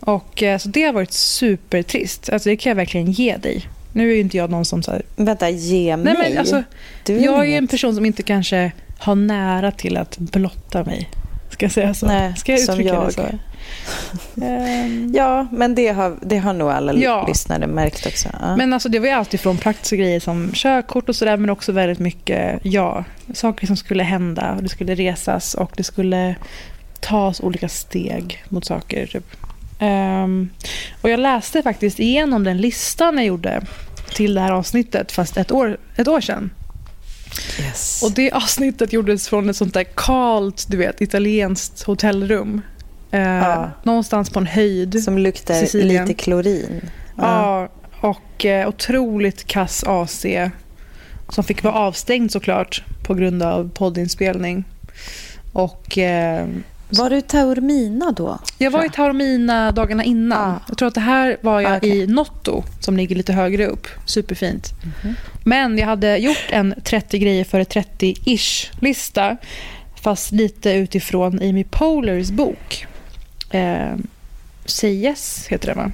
Och 0.00 0.42
eh, 0.42 0.58
så 0.58 0.68
Det 0.68 0.82
har 0.82 0.92
varit 0.92 1.12
supertrist. 1.12 2.30
Alltså, 2.30 2.48
det 2.48 2.56
kan 2.56 2.70
jag 2.70 2.76
verkligen 2.76 3.12
ge 3.12 3.36
dig. 3.36 3.68
Nu 3.94 4.10
är 4.10 4.14
ju 4.14 4.20
inte 4.20 4.36
jag 4.36 4.50
någon 4.50 4.64
som... 4.64 4.82
Så 4.82 4.90
här... 4.90 5.02
Vänta, 5.16 5.50
ge 5.50 5.96
mig? 5.96 6.14
Nej, 6.14 6.30
men 6.30 6.38
alltså, 6.38 6.62
är 7.08 7.24
jag 7.24 7.46
är 7.46 7.58
en 7.58 7.68
person 7.68 7.94
som 7.94 8.06
inte 8.06 8.22
kanske 8.22 8.72
har 8.98 9.14
nära 9.14 9.70
till 9.70 9.96
att 9.96 10.18
blotta 10.18 10.84
mig. 10.84 11.10
Ska 11.50 11.64
jag 11.64 11.72
säga 11.72 11.94
så? 11.94 12.06
Nej, 12.06 12.36
Ska 12.36 12.52
jag 12.52 12.60
uttrycka 12.60 12.94
jag. 12.94 13.06
det 13.06 13.12
så? 13.12 13.22
um, 14.34 15.12
ja, 15.16 15.46
men 15.52 15.74
det 15.74 15.88
har, 15.88 16.16
det 16.22 16.38
har 16.38 16.52
nog 16.52 16.70
alla 16.70 16.94
ja. 16.94 17.24
lyssnare 17.28 17.66
märkt 17.66 18.06
också. 18.06 18.28
Ja. 18.40 18.56
Men 18.56 18.72
alltså, 18.72 18.88
det 18.88 18.98
var 18.98 19.06
ju 19.06 19.12
alltid 19.12 19.40
från 19.40 19.58
praktiska 19.58 19.96
grejer 19.96 20.20
som 20.20 20.50
körkort 20.52 21.08
och 21.08 21.16
sådär 21.16 21.36
men 21.36 21.50
också 21.50 21.72
väldigt 21.72 21.98
mycket, 21.98 22.60
ja, 22.62 23.04
saker 23.34 23.66
som 23.66 23.76
skulle 23.76 24.02
hända. 24.02 24.58
Det 24.60 24.68
skulle 24.68 24.94
resas 24.94 25.54
och 25.54 25.72
det 25.76 25.84
skulle 25.84 26.34
tas 27.00 27.40
olika 27.40 27.68
steg 27.68 28.44
mot 28.48 28.64
saker. 28.64 29.06
Typ. 29.06 29.36
Um, 29.80 30.50
och 31.00 31.10
jag 31.10 31.20
läste 31.20 31.62
faktiskt 31.62 32.00
igenom 32.00 32.44
den 32.44 32.58
listan 32.60 33.16
jag 33.16 33.26
gjorde 33.26 33.62
till 34.14 34.34
det 34.34 34.40
här 34.40 34.52
avsnittet, 34.52 35.12
fast 35.12 35.36
ett 35.36 35.52
år, 35.52 35.78
ett 35.96 36.08
år 36.08 36.20
sedan. 36.20 36.50
Yes. 37.60 38.02
Och 38.02 38.12
det 38.12 38.32
avsnittet 38.32 38.92
gjordes 38.92 39.28
från 39.28 39.50
ett 39.50 39.56
sånt 39.56 39.74
där 39.74 39.84
kalt, 39.84 40.66
du 40.68 40.76
vet, 40.76 41.00
italienskt 41.00 41.82
hotellrum. 41.82 42.62
Uh, 43.14 43.20
ja. 43.20 43.70
Någonstans 43.82 44.30
på 44.30 44.38
en 44.38 44.46
höjd. 44.46 45.04
Som 45.04 45.18
luktar 45.18 45.54
Sicilien. 45.54 46.06
lite 46.06 46.22
klorin. 46.22 46.90
Ja, 47.16 47.22
ja 47.22 47.68
och 48.08 48.44
uh, 48.44 48.68
otroligt 48.68 49.44
kass 49.44 49.84
AC. 49.84 50.26
Som 51.28 51.44
fick 51.44 51.62
vara 51.62 51.74
avstängd 51.74 52.32
såklart 52.32 52.84
på 53.06 53.14
grund 53.14 53.42
av 53.42 53.70
poddinspelning. 53.74 54.64
Och 55.52 55.98
uh, 55.98 56.46
var 56.98 57.10
du 57.10 57.16
i 57.16 57.22
Taormina 57.22 58.12
då? 58.12 58.38
Jag 58.58 58.70
var 58.70 58.84
i 58.84 58.90
Taormina 58.90 59.72
dagarna 59.72 60.04
innan. 60.04 60.50
Ah. 60.50 60.60
Jag 60.68 60.78
tror 60.78 60.88
att 60.88 60.94
det 60.94 61.00
här 61.00 61.36
var 61.40 61.60
jag 61.60 61.76
okay. 61.76 61.90
i 61.90 62.06
Notto 62.06 62.62
som 62.80 62.96
ligger 62.96 63.16
lite 63.16 63.32
högre 63.32 63.66
upp. 63.66 63.86
Superfint. 64.06 64.72
Mm 64.82 64.94
-hmm. 65.02 65.14
Men 65.44 65.78
jag 65.78 65.86
hade 65.86 66.16
gjort 66.16 66.46
en 66.50 66.74
30 66.84 67.18
grejer 67.18 67.44
för 67.44 67.60
30-ish-lista 67.64 69.36
fast 70.02 70.32
lite 70.32 70.72
utifrån 70.72 71.38
Amy 71.42 71.64
Polars 71.64 72.30
bok. 72.30 72.86
Eh, 73.50 73.94
Say 74.66 74.92
Yes 74.92 75.46
heter 75.48 75.68
den, 75.68 75.76
va? 75.76 75.92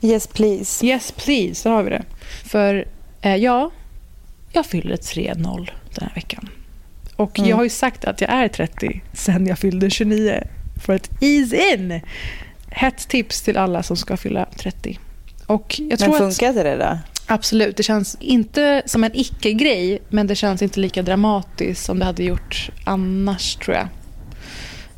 Yes, 0.00 0.26
please. 0.26 0.86
Yes, 0.86 1.12
please. 1.12 1.54
Så 1.54 1.70
har 1.70 1.82
vi 1.82 1.90
det. 1.90 2.02
För 2.44 2.88
eh, 3.20 3.36
ja, 3.36 3.70
jag 4.52 4.66
fyller 4.66 4.96
3-0 4.96 5.70
den 5.94 6.08
här 6.08 6.14
veckan. 6.14 6.48
Och 7.16 7.38
mm. 7.38 7.50
jag 7.50 7.56
har 7.56 7.64
ju 7.64 7.70
sagt 7.70 8.04
att 8.04 8.20
jag 8.20 8.30
är 8.30 8.48
30 8.48 9.02
sen 9.12 9.46
jag 9.46 9.58
fyllde 9.58 9.90
29 9.90 10.42
för 10.84 10.94
att 10.94 11.22
ease 11.22 11.74
in. 11.74 12.00
Hett 12.70 13.08
tips 13.08 13.42
till 13.42 13.56
alla 13.56 13.82
som 13.82 13.96
ska 13.96 14.16
fylla 14.16 14.46
30. 14.56 14.98
Och 15.46 15.80
jag 15.90 15.98
tror 15.98 16.10
men 16.10 16.18
funkade 16.18 16.62
det 16.62 16.76
då? 16.76 16.98
Absolut. 17.26 17.76
Det 17.76 17.82
känns 17.82 18.16
inte 18.20 18.82
som 18.86 19.04
en 19.04 19.10
icke-grej 19.14 20.02
men 20.08 20.26
det 20.26 20.34
känns 20.34 20.62
inte 20.62 20.80
lika 20.80 21.02
dramatiskt 21.02 21.84
som 21.84 21.98
det 21.98 22.04
hade 22.04 22.24
gjort 22.24 22.70
annars 22.84 23.56
tror 23.56 23.76
jag. 23.76 23.88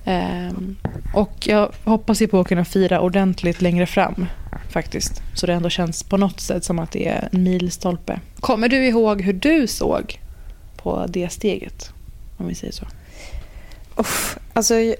Um, 0.08 0.76
och 1.14 1.34
jag 1.40 1.72
hoppas 1.84 2.22
ju 2.22 2.28
på 2.28 2.40
att 2.40 2.48
kunna 2.48 2.64
fira 2.64 3.00
ordentligt 3.00 3.62
längre 3.62 3.86
fram 3.86 4.26
faktiskt. 4.70 5.22
Så 5.34 5.46
det 5.46 5.52
ändå 5.52 5.70
känns 5.70 6.02
på 6.02 6.16
något 6.16 6.40
sätt 6.40 6.64
som 6.64 6.78
att 6.78 6.92
det 6.92 7.08
är 7.08 7.28
en 7.32 7.42
milstolpe. 7.42 8.20
Kommer 8.40 8.68
du 8.68 8.86
ihåg 8.86 9.22
hur 9.22 9.32
du 9.32 9.66
såg 9.66 10.20
på 10.76 11.06
det 11.08 11.28
steget? 11.28 11.92
Om 12.38 12.48
vi 12.48 12.54
säger 12.54 12.72
så? 12.72 12.84
Uff, 13.96 14.38
alltså, 14.52 14.74
jag, 14.74 14.96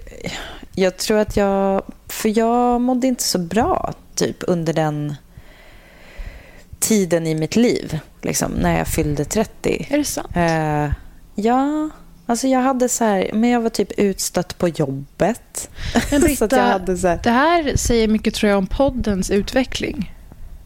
jag, 0.75 0.97
tror 0.97 1.19
att 1.19 1.37
jag... 1.37 1.83
För 2.09 2.39
jag 2.39 2.81
mådde 2.81 3.07
inte 3.07 3.23
så 3.23 3.39
bra 3.39 3.95
typ 4.15 4.37
under 4.41 4.73
den 4.73 5.15
tiden 6.79 7.27
i 7.27 7.35
mitt 7.35 7.57
liv, 7.57 7.99
liksom, 8.23 8.53
när 8.53 8.79
jag 8.79 8.89
fyllde 8.89 9.25
30. 9.25 9.87
Är 9.91 9.99
det 9.99 10.05
sant? 10.05 10.37
Uh, 10.37 10.93
ja. 11.35 11.91
Alltså 12.27 12.47
jag 12.47 12.61
hade 12.61 12.89
så 12.89 13.05
här, 13.05 13.31
men 13.33 13.51
jag 13.51 13.61
var 13.61 13.71
typ 13.71 13.99
utstött 13.99 14.59
på 14.59 14.69
jobbet. 14.69 15.71
Men 16.11 16.21
Britta, 16.21 16.57
här... 16.57 17.23
det 17.23 17.31
här 17.31 17.77
säger 17.77 18.09
mycket 18.09 18.35
tror 18.35 18.51
jag 18.51 18.59
om 18.59 18.67
poddens 18.67 19.31
utveckling. 19.31 20.15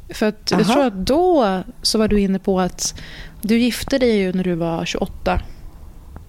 För 0.09 0.26
att 0.26 0.50
jag 0.50 0.67
tror 0.67 0.85
att 0.85 1.07
då 1.07 1.62
så 1.83 1.99
var 1.99 2.09
du 2.09 2.21
inne 2.21 2.38
på 2.38 2.61
att 2.61 2.95
du 3.43 3.59
gifte 3.59 3.99
dig 3.99 4.17
ju 4.17 4.33
när 4.33 4.45
du 4.45 4.55
var 4.55 4.85
28. 4.85 5.41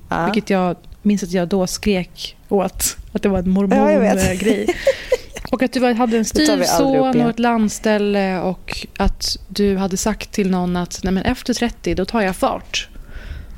Ja. 0.09 0.25
Vilket 0.25 0.49
jag 0.49 0.75
minns 1.01 1.23
att 1.23 1.31
jag 1.31 1.47
då 1.47 1.67
skrek 1.67 2.35
åt. 2.49 2.97
Att 3.11 3.21
det 3.23 3.29
var 3.29 3.39
en 3.39 3.49
mormongrej. 3.49 4.65
Ja, 4.67 4.73
och 5.51 5.63
att 5.63 5.73
du 5.73 5.93
hade 5.93 6.17
en 6.17 6.25
styvson 6.25 6.99
och 6.99 7.29
ett 7.29 7.39
landställe 7.39 8.39
och 8.39 8.87
att 8.97 9.37
du 9.47 9.77
hade 9.77 9.97
sagt 9.97 10.31
till 10.31 10.49
någon 10.51 10.77
att 10.77 10.99
Nej, 11.03 11.13
men 11.13 11.23
efter 11.23 11.53
30 11.53 11.95
då 11.95 12.05
tar 12.05 12.21
jag 12.21 12.35
fart. 12.35 12.87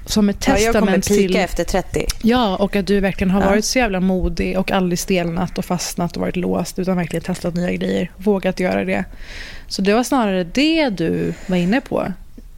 som 0.05 0.29
ett 0.29 0.47
Ja, 0.47 0.57
jag 0.57 0.73
kommer 0.75 0.97
testament 0.97 1.07
pika 1.07 1.33
till... 1.33 1.35
efter 1.43 1.63
30. 1.63 2.05
Ja, 2.23 2.55
och 2.55 2.75
att 2.75 2.87
du 2.87 2.99
verkligen 2.99 3.31
har 3.31 3.41
Ja. 3.41 3.49
varit 3.49 3.65
så 3.65 3.77
jävla 3.79 3.99
modig 3.99 4.57
och 4.59 4.71
aldrig 4.71 4.99
stelnat 4.99 5.57
och 5.57 5.65
fastnat 5.65 6.15
och 6.15 6.21
varit 6.21 6.35
låst 6.35 6.79
utan 6.79 6.97
verkligen 6.97 7.23
testat 7.23 7.55
nya 7.55 7.71
grejer. 7.71 8.11
Vågat 8.17 8.59
göra 8.59 8.85
det. 8.85 9.05
Så 9.67 9.81
det 9.81 9.93
var 9.93 10.03
snarare 10.03 10.43
det 10.43 10.89
du 10.89 11.33
var 11.47 11.57
inne 11.57 11.81
på. 11.81 12.07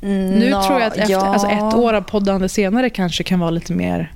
Nu 0.01 0.49
Nå, 0.49 0.63
tror 0.63 0.79
jag 0.79 0.87
att 0.87 0.97
efter, 0.97 1.11
ja. 1.13 1.25
alltså 1.27 1.47
ett 1.47 1.73
år 1.73 1.93
av 1.93 2.01
poddande 2.01 2.49
senare 2.49 2.89
kanske 2.89 3.23
kan 3.23 3.39
vara 3.39 3.49
lite 3.49 3.73
mer... 3.73 4.11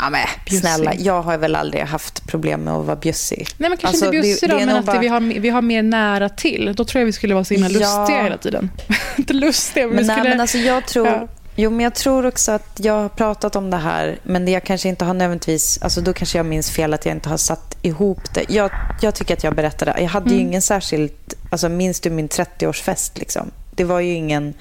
Ja, 0.00 0.10
men, 0.10 0.20
Bjussig. 0.46 0.60
snälla, 0.60 0.94
jag 0.94 1.22
har 1.22 1.38
väl 1.38 1.56
aldrig 1.56 1.82
haft 1.84 2.26
problem 2.26 2.60
med 2.60 2.74
att 2.74 2.86
vara 2.86 2.96
bjussig. 2.96 3.46
Nej, 3.56 3.68
men 3.70 3.78
kanske 3.78 3.86
Alltså, 3.86 4.04
inte 4.04 4.16
det- 4.16 4.22
bjussig 4.22 4.48
det 4.48 4.54
då, 4.54 4.60
är 4.60 4.66
men 4.66 4.76
att 4.76 4.84
bara- 4.84 4.98
vi, 4.98 5.08
har, 5.08 5.20
vi 5.40 5.48
har 5.48 5.62
mer 5.62 5.82
nära 5.82 6.28
till. 6.28 6.72
Då 6.76 6.84
tror 6.84 7.00
jag 7.00 7.06
vi 7.06 7.12
skulle 7.12 7.34
vara 7.34 7.44
så 7.44 7.54
himla 7.54 7.68
Ja. 7.70 7.78
lustiga 7.78 8.22
hela 8.22 8.36
tiden. 8.38 8.70
inte 9.16 9.32
lustiga, 9.32 9.86
men, 9.86 9.96
Men, 9.96 10.02
vi 10.02 10.06
nej, 10.08 10.16
skulle... 10.16 10.30
men 10.30 10.40
alltså 10.40 10.58
jag 10.58 10.86
tror... 10.86 11.06
Ja. 11.06 11.28
Jo, 11.60 11.70
men 11.70 11.80
jag 11.80 11.94
tror 11.94 12.26
också 12.26 12.52
att 12.52 12.80
jag 12.82 12.92
har 12.92 13.08
pratat 13.08 13.56
om 13.56 13.70
det 13.70 13.76
här, 13.76 14.18
men 14.22 14.44
det 14.44 14.50
jag 14.50 14.64
kanske 14.64 14.88
inte 14.88 15.04
har 15.04 15.14
nödvändigtvis... 15.14 15.78
Alltså 15.82 16.00
då 16.00 16.12
kanske 16.12 16.38
jag 16.38 16.46
minns 16.46 16.70
fel 16.70 16.94
att 16.94 17.06
jag 17.06 17.14
inte 17.14 17.28
har 17.28 17.36
satt 17.36 17.76
ihop 17.82 18.34
det. 18.34 18.44
Jag, 18.48 18.70
jag 19.00 19.14
tycker 19.14 19.34
att 19.34 19.44
jag 19.44 19.54
berättade. 19.54 19.94
Jag 20.00 20.08
hade 20.08 20.30
ju 20.30 20.36
Mm. 20.36 20.46
ingen 20.48 20.62
särskilt... 20.62 21.34
Alltså 21.50 21.68
minns 21.68 22.00
du 22.00 22.10
min 22.10 22.28
30-årsfest 22.28 23.18
liksom? 23.18 23.50
Det 23.78 23.84
var 23.84 24.00
ju 24.00 24.12
ingen... 24.12 24.54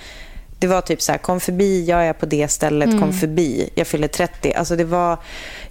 Det 0.60 0.68
var 0.68 0.82
typ 0.82 1.02
så 1.02 1.12
här, 1.12 1.20
kom 1.20 1.40
förbi, 1.40 1.86
jag 1.86 2.06
är 2.06 2.14
på 2.14 2.26
det 2.26 2.48
stället, 2.48 2.88
Mm. 2.88 3.00
kom 3.00 3.14
förbi, 3.14 3.70
jag 3.76 3.88
fyller 3.88 4.08
30. 4.08 4.54
Alltså 4.54 4.76
det 4.76 4.84
var, 4.84 5.18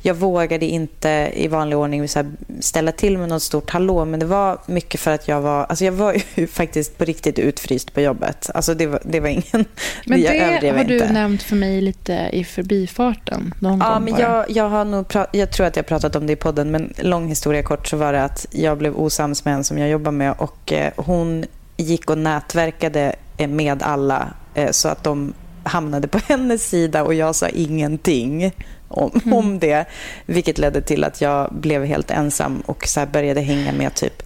jag 0.02 0.14
vågade 0.14 0.66
inte 0.66 1.30
i 1.34 1.48
vanlig 1.48 1.78
ordning 1.78 2.08
så 2.08 2.18
här, 2.18 2.30
ställa 2.60 2.92
till 2.92 3.18
med 3.18 3.28
något 3.28 3.42
stort 3.42 3.70
hallå, 3.70 4.04
men 4.04 4.20
det 4.20 4.26
var 4.26 4.58
mycket 4.66 5.00
för 5.00 5.10
att 5.10 5.28
jag 5.28 5.40
var, 5.40 5.64
alltså 5.64 5.84
jag 5.84 5.92
var 5.92 6.16
ju 6.34 6.46
faktiskt 6.52 6.98
på 6.98 7.04
riktigt 7.04 7.38
utfryst 7.38 7.94
på 7.94 8.00
jobbet. 8.00 8.50
Alltså 8.54 8.74
det 8.74 8.86
var, 8.86 9.00
det 9.04 9.20
var 9.20 9.28
ingen, 9.28 9.64
Men 10.06 10.20
jag 10.20 10.60
det 10.60 10.70
har 10.70 10.84
du 10.84 10.94
inte. 10.94 11.12
nämnt 11.12 11.42
för 11.42 11.56
mig 11.56 11.80
lite 11.80 12.28
i 12.32 12.44
förbifarten. 12.44 13.54
Någon 13.60 13.78
Ja, 13.78 13.94
gång 13.94 14.04
men 14.04 14.16
jag, 14.20 14.50
jag, 14.50 14.68
har 14.68 14.84
nog 14.84 15.06
pra- 15.06 15.26
jag 15.32 15.52
tror 15.52 15.66
att 15.66 15.76
jag 15.76 15.82
har 15.82 15.88
pratat 15.88 16.16
om 16.16 16.26
det 16.26 16.32
i 16.32 16.36
podden, 16.36 16.70
men 16.70 16.92
lång 16.98 17.28
historia 17.28 17.62
kort 17.62 17.86
så 17.88 17.96
var 17.96 18.12
det 18.12 18.24
att 18.24 18.46
jag 18.50 18.78
blev 18.78 18.96
osams 18.96 19.44
med 19.44 19.54
en 19.54 19.64
som 19.64 19.78
jag 19.78 19.88
jobbar 19.88 20.12
med 20.12 20.34
och 20.38 20.72
eh, 20.72 20.92
hon 20.96 21.44
gick 21.76 22.10
och 22.10 22.18
nätverkade 22.18 23.14
eh, 23.36 23.48
med 23.48 23.82
alla 23.82 24.28
eh, 24.54 24.70
så 24.70 24.88
att 24.88 25.04
de 25.04 25.34
hamnade 25.64 26.08
på 26.08 26.18
hennes 26.28 26.68
sida 26.68 27.02
och 27.04 27.14
jag 27.14 27.34
sa 27.34 27.48
ingenting 27.48 28.52
om, 28.88 29.10
Mm. 29.24 29.32
om 29.32 29.58
det. 29.58 29.84
Vilket 30.26 30.58
ledde 30.58 30.80
till 30.82 31.04
att 31.04 31.20
jag 31.20 31.52
blev 31.52 31.84
helt 31.84 32.10
ensam 32.10 32.60
och 32.66 32.86
så 32.88 33.06
började 33.06 33.40
hänga 33.40 33.72
med 33.72 33.94
typ 33.94 34.22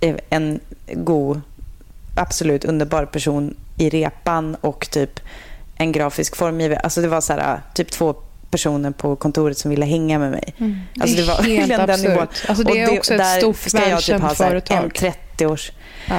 eh, 0.00 0.16
en 0.30 0.60
god, 0.92 1.40
absolut 2.16 2.64
underbar 2.64 3.04
person 3.04 3.54
i 3.76 3.90
repan 3.90 4.54
och 4.60 4.90
typ 4.90 5.20
en 5.76 5.92
grafisk 5.92 6.36
formgivare. 6.36 6.78
Alltså 6.78 7.00
det 7.00 7.08
var 7.08 7.20
så 7.20 7.32
här, 7.32 7.60
typ 7.74 7.90
två 7.90 8.14
personer 8.50 8.90
på 8.90 9.16
kontoret 9.16 9.58
som 9.58 9.70
ville 9.70 9.86
hänga 9.86 10.18
med 10.18 10.30
mig. 10.30 10.54
Mm. 10.58 10.78
Alltså 11.00 11.16
det 11.16 11.22
det 11.22 11.28
var 11.28 11.42
helt 11.56 11.72
absurt. 11.90 12.44
Alltså 12.48 12.64
det 12.64 12.70
Och 12.70 12.76
är 12.76 12.98
också 12.98 13.12
ett 13.14 13.18
där 13.18 13.38
stort, 13.38 13.56
ska 13.56 13.78
jag 13.78 13.84
typ 13.84 13.92
välkänt 13.92 14.22
ha 14.22 14.34
så 14.34 14.44
här 14.44 14.50
företag. 14.50 14.84
En 14.84 15.12
30-års... 15.38 15.72
Ja. 16.08 16.18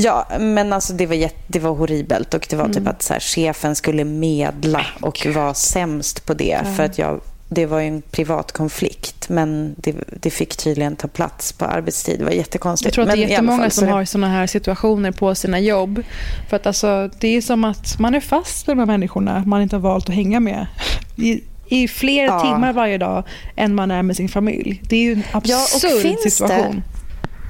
Ja, 0.00 0.26
men 0.40 0.72
alltså 0.72 0.92
det 0.92 1.06
var, 1.06 1.14
jätte, 1.14 1.36
det 1.46 1.58
var 1.58 1.70
horribelt 1.74 2.34
och 2.34 2.46
det 2.50 2.56
var 2.56 2.64
Mm. 2.64 2.74
typ 2.74 2.88
att 2.88 3.02
så 3.02 3.12
här, 3.12 3.20
chefen 3.20 3.74
skulle 3.76 4.04
medla 4.04 4.86
och 5.00 5.26
var 5.34 5.54
sämst 5.54 6.26
på 6.26 6.34
det 6.34 6.58
för 6.76 6.82
att 6.82 6.98
jag 6.98 7.20
det 7.50 7.66
var 7.66 7.80
ju 7.80 7.88
en 7.88 8.02
privat 8.02 8.52
konflikt, 8.52 9.28
men 9.28 9.74
det, 9.78 9.94
det 10.20 10.30
fick 10.30 10.56
tydligen 10.56 10.96
ta 10.96 11.08
plats 11.08 11.52
på 11.52 11.64
arbetstid. 11.64 12.18
Det 12.18 12.24
var 12.24 12.32
jättekonstigt. 12.32 12.86
Jag 12.86 12.94
tror 12.94 13.04
att 13.12 13.16
det 13.18 13.24
är 13.24 13.28
jättemånga 13.28 13.62
fall, 13.62 13.70
som 13.70 13.88
har 13.88 14.04
såna 14.04 14.28
här 14.28 14.46
situationer 14.46 15.10
på 15.10 15.34
sina 15.34 15.60
jobb. 15.60 16.02
För 16.48 16.56
att 16.56 16.66
alltså, 16.66 17.10
det 17.20 17.28
är 17.36 17.40
som 17.42 17.64
att 17.64 17.98
man 17.98 18.14
är 18.14 18.20
fast 18.20 18.66
med 18.66 18.76
de 18.76 18.80
här 18.80 18.86
människorna 18.86 19.42
man 19.46 19.62
inte 19.62 19.76
har 19.76 19.80
valt 19.80 20.08
att 20.08 20.14
hänga 20.14 20.40
med. 20.40 20.66
I, 21.16 21.40
i 21.68 21.88
fler 21.88 22.24
Ja. 22.24 22.40
timmar 22.40 22.72
varje 22.72 22.98
dag 22.98 23.24
än 23.56 23.74
man 23.74 23.90
är 23.90 24.02
med 24.02 24.16
sin 24.16 24.28
familj. 24.28 24.82
Det 24.88 24.96
är 24.96 25.00
ju 25.02 25.12
en 25.12 25.22
Ja, 25.32 25.38
absurd 25.38 26.16
det- 26.24 26.30
situation. 26.30 26.82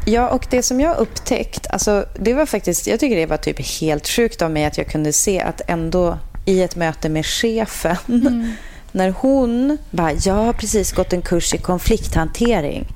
Ja, 0.09 0.29
och 0.29 0.47
det 0.51 0.63
som 0.63 0.81
jag 0.81 0.97
upptäckt, 0.97 1.67
alltså 1.71 2.05
det 2.19 2.35
var 2.35 2.47
faktiskt, 2.47 2.87
jag 2.87 3.01
tycker 3.01 3.17
det 3.17 3.27
var 3.27 3.37
typ 3.37 3.81
helt 3.81 4.09
sjukt 4.09 4.43
av 4.43 4.51
mig 4.51 4.65
att 4.65 4.79
jag 4.79 4.87
kunde 4.87 5.13
se 5.13 5.41
att 5.41 5.61
ändå 5.67 6.19
i 6.45 6.63
ett 6.63 6.77
möte 6.77 7.09
med 7.09 7.27
chefen, 7.27 7.97
Mm. 8.09 8.53
när 8.93 9.11
hon 9.11 9.79
bara, 9.91 10.13
jag 10.13 10.35
har 10.35 10.53
precis 10.53 10.93
gått 10.93 11.13
en 11.13 11.23
kurs 11.23 11.55
i 11.55 11.59
konflikthantering. 11.59 12.87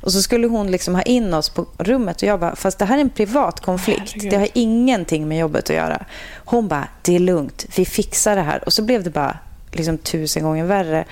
Och 0.00 0.12
så 0.12 0.22
skulle 0.22 0.46
hon 0.46 0.70
liksom 0.70 0.94
ha 0.94 1.02
in 1.02 1.34
oss 1.34 1.48
på 1.50 1.66
rummet 1.78 2.16
och 2.16 2.28
jag 2.28 2.40
bara, 2.40 2.56
fast 2.56 2.78
det 2.78 2.84
här 2.84 2.96
är 2.96 3.00
en 3.00 3.10
privat 3.10 3.60
konflikt. 3.60 4.00
Herregud. 4.00 4.30
Det 4.30 4.36
har 4.36 4.48
ingenting 4.54 5.28
med 5.28 5.38
jobbet 5.38 5.70
att 5.70 5.76
göra. 5.76 6.04
Hon 6.44 6.68
bara, 6.68 6.88
det 7.02 7.14
är 7.16 7.18
lugnt, 7.18 7.66
vi 7.76 7.84
fixar 7.84 8.36
det 8.36 8.42
här. 8.42 8.64
Och 8.64 8.72
så 8.72 8.82
blev 8.82 9.02
det 9.02 9.10
bara 9.10 9.38
liksom 9.72 9.98
tusen 9.98 10.42
gånger 10.42 10.64
värre. 10.64 11.04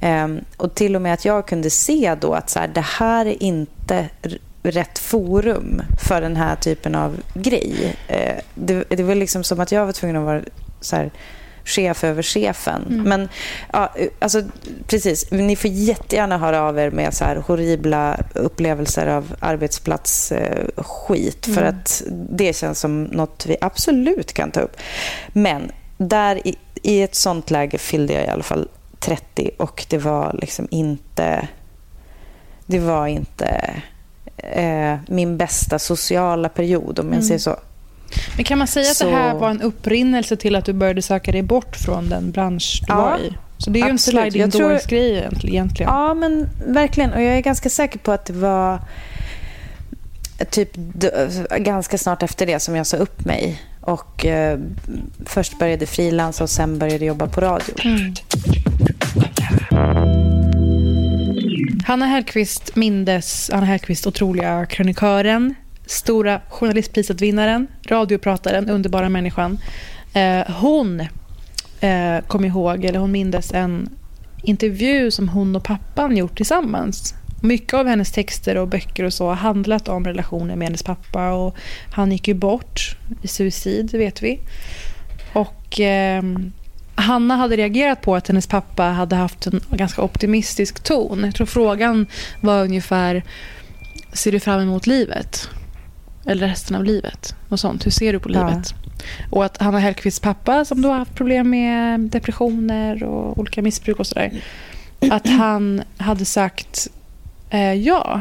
Ehm, 0.00 0.40
och 0.56 0.74
till 0.74 0.96
och 0.96 1.02
med 1.02 1.14
att 1.14 1.24
jag 1.24 1.46
kunde 1.48 1.70
se 1.70 2.16
då 2.20 2.32
att 2.34 2.50
så 2.50 2.58
här, 2.58 2.68
det 2.68 2.84
här 2.98 3.26
är 3.26 3.42
inte 3.42 4.08
rätt 4.70 4.98
forum 4.98 5.82
för 6.08 6.20
den 6.20 6.36
här 6.36 6.56
typen 6.56 6.94
av 6.94 7.20
grej. 7.34 7.96
Eh, 8.08 8.36
det, 8.54 8.84
det 8.88 9.02
var 9.02 9.14
liksom 9.14 9.44
som 9.44 9.60
att 9.60 9.72
jag 9.72 9.86
var 9.86 9.92
tvungen 9.92 10.16
att 10.16 10.24
vara 10.24 10.42
så 10.80 10.96
här, 10.96 11.10
chef 11.66 12.04
över 12.04 12.22
chefen. 12.22 13.02
Men 13.04 13.28
ja, 13.72 13.94
alltså, 14.18 14.42
precis, 14.86 15.30
ni 15.30 15.56
får 15.56 15.70
jättegärna 15.70 16.38
höra 16.38 16.62
av 16.62 16.78
er 16.78 16.90
med 16.90 17.14
så 17.14 17.24
här 17.24 17.36
horribla 17.36 18.20
upplevelser 18.34 19.06
av 19.06 19.34
arbetsplatsskit. 19.40 20.76
Eh, 20.76 20.84
skit, 20.84 21.46
För 21.54 21.62
att 21.62 22.02
det 22.30 22.56
känns 22.56 22.80
som 22.80 23.04
något 23.04 23.46
vi 23.46 23.56
absolut 23.60 24.32
kan 24.32 24.50
ta 24.50 24.60
upp. 24.60 24.76
Men 25.32 25.72
där 25.96 26.46
i, 26.46 26.56
i 26.82 27.02
ett 27.02 27.14
sånt 27.14 27.50
läge 27.50 27.78
fyllde 27.78 28.12
jag 28.12 28.24
i 28.24 28.28
alla 28.28 28.42
fall 28.42 28.68
30 28.98 29.50
och 29.58 29.86
det 29.88 29.98
var 29.98 30.38
liksom 30.40 30.68
inte... 30.70 31.48
Det 32.66 32.78
var 32.78 33.06
inte 33.06 33.82
eh, 34.38 34.98
min 35.08 35.36
bästa 35.36 35.78
sociala 35.78 36.48
period, 36.48 36.98
om 36.98 37.12
jag 37.12 37.24
säger 37.24 37.38
så. 37.38 37.56
Men 38.36 38.44
kan 38.44 38.58
man 38.58 38.66
säga 38.66 38.90
att 38.90 38.96
Så- 38.96 39.04
det 39.04 39.10
här 39.10 39.34
var 39.34 39.50
en 39.50 39.62
upprinnelse 39.62 40.36
till 40.36 40.56
att 40.56 40.64
du 40.64 40.72
började 40.72 41.02
söka 41.02 41.32
dig 41.32 41.42
bort 41.42 41.76
från 41.76 42.08
den 42.08 42.30
bransch 42.30 42.80
du 42.86 42.92
Ja, 42.92 42.96
var 43.00 43.18
i? 43.18 43.32
Så 43.58 43.70
det 43.70 43.80
är 43.80 43.86
ju 43.86 43.92
absolut. 43.92 44.24
en 44.24 44.30
sliding 44.32 44.50
tror- 44.50 44.68
doors-grej 44.70 45.28
egentligen. 45.42 45.92
Ja, 45.92 46.14
men 46.14 46.48
verkligen. 46.66 47.12
Och 47.12 47.22
jag 47.22 47.34
är 47.36 47.40
ganska 47.40 47.70
säker 47.70 47.98
på 47.98 48.12
att 48.12 48.24
det 48.24 48.32
var 48.32 48.80
typ 50.50 50.76
ganska 51.58 51.98
snart 51.98 52.22
efter 52.22 52.46
det 52.46 52.60
som 52.60 52.76
jag 52.76 52.86
sa 52.86 52.96
upp 52.96 53.24
mig. 53.24 53.62
Och 53.80 54.26
eh, 54.26 54.58
först 55.24 55.58
började 55.58 55.86
frilansa 55.86 56.44
och 56.44 56.50
sen 56.50 56.78
började 56.78 57.04
jobba 57.04 57.26
på 57.26 57.40
radio. 57.40 57.74
Hanna 61.86 62.06
Hellquist 62.06 62.76
mindes 62.76 63.50
Hanna 63.52 63.66
Hellquist 63.66 64.06
otroliga 64.06 64.66
krönikören, 64.66 65.54
stora 65.86 66.40
journalistpriset-vinnaren, 66.48 67.66
radioprataren, 67.88 68.70
underbara 68.70 69.08
människan. 69.08 69.58
Eh, 70.14 70.50
hon 70.50 71.00
eh, 71.80 72.18
kom 72.26 72.44
ihåg, 72.44 72.84
eller 72.84 72.98
hon 72.98 73.12
mindes 73.12 73.52
en 73.52 73.88
intervju 74.42 75.10
som 75.10 75.28
hon 75.28 75.56
och 75.56 75.64
pappan 75.64 76.16
gjort 76.16 76.36
tillsammans. 76.36 77.14
Mycket 77.42 77.74
av 77.74 77.86
hennes 77.86 78.12
texter 78.12 78.56
och 78.56 78.68
böcker 78.68 79.04
och 79.04 79.12
så 79.12 79.26
har 79.26 79.34
handlat 79.34 79.88
om 79.88 80.04
relationen 80.04 80.58
med 80.58 80.68
hennes 80.68 80.82
pappa 80.82 81.32
och 81.32 81.56
han 81.92 82.12
gick 82.12 82.28
ju 82.28 82.34
bort 82.34 82.96
i 83.22 83.28
suicid, 83.28 83.92
vet 83.92 84.22
vi. 84.22 84.40
Och 85.32 85.80
Eh, 85.80 86.22
Hanna 86.98 87.36
hade 87.36 87.56
reagerat 87.56 88.00
på 88.02 88.16
att 88.16 88.28
hennes 88.28 88.46
pappa 88.46 88.82
hade 88.84 89.16
haft 89.16 89.46
en 89.46 89.60
ganska 89.70 90.02
optimistisk 90.02 90.82
ton. 90.82 91.24
Jag 91.24 91.34
tror 91.34 91.46
frågan 91.46 92.06
var 92.40 92.62
ungefär 92.64 93.22
Ser 94.12 94.32
du 94.32 94.40
fram 94.40 94.60
emot 94.60 94.86
livet? 94.86 95.48
Eller 96.26 96.48
resten 96.48 96.76
av 96.76 96.84
livet? 96.84 97.34
Något 97.48 97.60
sånt. 97.60 97.86
Hur 97.86 97.90
ser 97.90 98.12
du 98.12 98.18
på 98.18 98.30
Ja. 98.32 98.48
livet? 98.48 98.74
Och 99.30 99.44
att 99.44 99.56
Hanna 99.62 99.78
Hellquists 99.78 100.20
pappa 100.20 100.64
som 100.64 100.82
då 100.82 100.88
har 100.88 100.98
haft 100.98 101.14
problem 101.14 101.50
med 101.50 102.00
depressioner 102.00 103.04
och 103.04 103.38
olika 103.38 103.62
missbruk 103.62 103.98
och 103.98 104.06
sådär. 104.06 104.32
Att 105.10 105.28
han 105.28 105.82
hade 105.98 106.24
sagt 106.24 106.88
eh, 107.50 107.72
ja. 107.72 108.20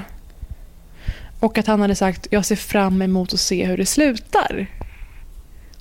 Och 1.40 1.58
att 1.58 1.68
han 1.68 1.82
hade 1.82 1.96
sagt 1.96 2.28
jag 2.32 2.46
ser 2.46 2.56
fram 2.56 3.02
emot 3.02 3.34
att 3.34 3.40
se 3.40 3.66
hur 3.66 3.78
det 3.78 3.86
slutar. 3.86 4.68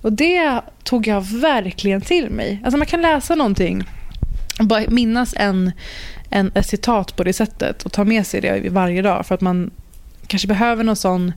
Och 0.05 0.13
det 0.13 0.61
tog 0.83 1.07
jag 1.07 1.21
verkligen 1.21 2.01
till 2.01 2.31
mig. 2.31 2.61
Alltså 2.65 2.79
man 2.79 2.87
kan 2.87 3.03
läsa 3.03 3.35
någonting 3.35 3.85
och 4.59 4.67
bara 4.67 4.83
minnas 4.89 5.35
en, 5.37 5.73
en, 6.31 6.53
ett 6.55 6.67
citat 6.67 7.17
på 7.17 7.25
det 7.25 7.33
sättet 7.33 7.83
och 7.83 7.93
ta 7.93 8.05
med 8.05 8.27
sig 8.27 8.41
det 8.41 8.69
varje 8.71 9.03
dag 9.03 9.27
för 9.27 9.35
att 9.35 9.41
man 9.41 9.71
kanske 10.27 10.49
behöver 10.49 10.85
någon 10.85 10.97
sån 10.97 11.33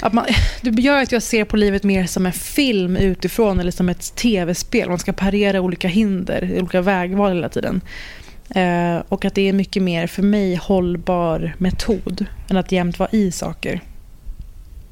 att 0.00 0.12
man, 0.12 0.24
det 0.60 0.82
gör 0.82 1.02
att 1.02 1.12
jag 1.12 1.22
ser 1.22 1.44
på 1.44 1.56
livet 1.56 1.84
mer 1.84 2.06
som 2.06 2.26
en 2.26 2.32
film 2.32 2.96
utifrån 2.96 3.60
eller 3.60 3.72
som 3.72 3.88
ett 3.88 4.14
tv-spel. 4.14 4.88
Man 4.88 4.98
ska 4.98 5.12
parera 5.12 5.60
olika 5.60 5.88
hinder, 5.88 6.58
olika 6.58 6.80
vägval 6.80 7.34
hela 7.34 7.48
tiden. 7.48 7.80
Eh, 8.50 9.02
och 9.08 9.24
att 9.24 9.34
det 9.34 9.42
är 9.42 9.50
en 9.50 9.56
mycket 9.56 9.82
mer, 9.82 10.06
för 10.06 10.22
mig, 10.22 10.54
hållbar 10.54 11.54
metod 11.58 12.26
än 12.48 12.56
att 12.56 12.72
jämt 12.72 12.98
vara 12.98 13.10
i 13.12 13.32
saker. 13.32 13.80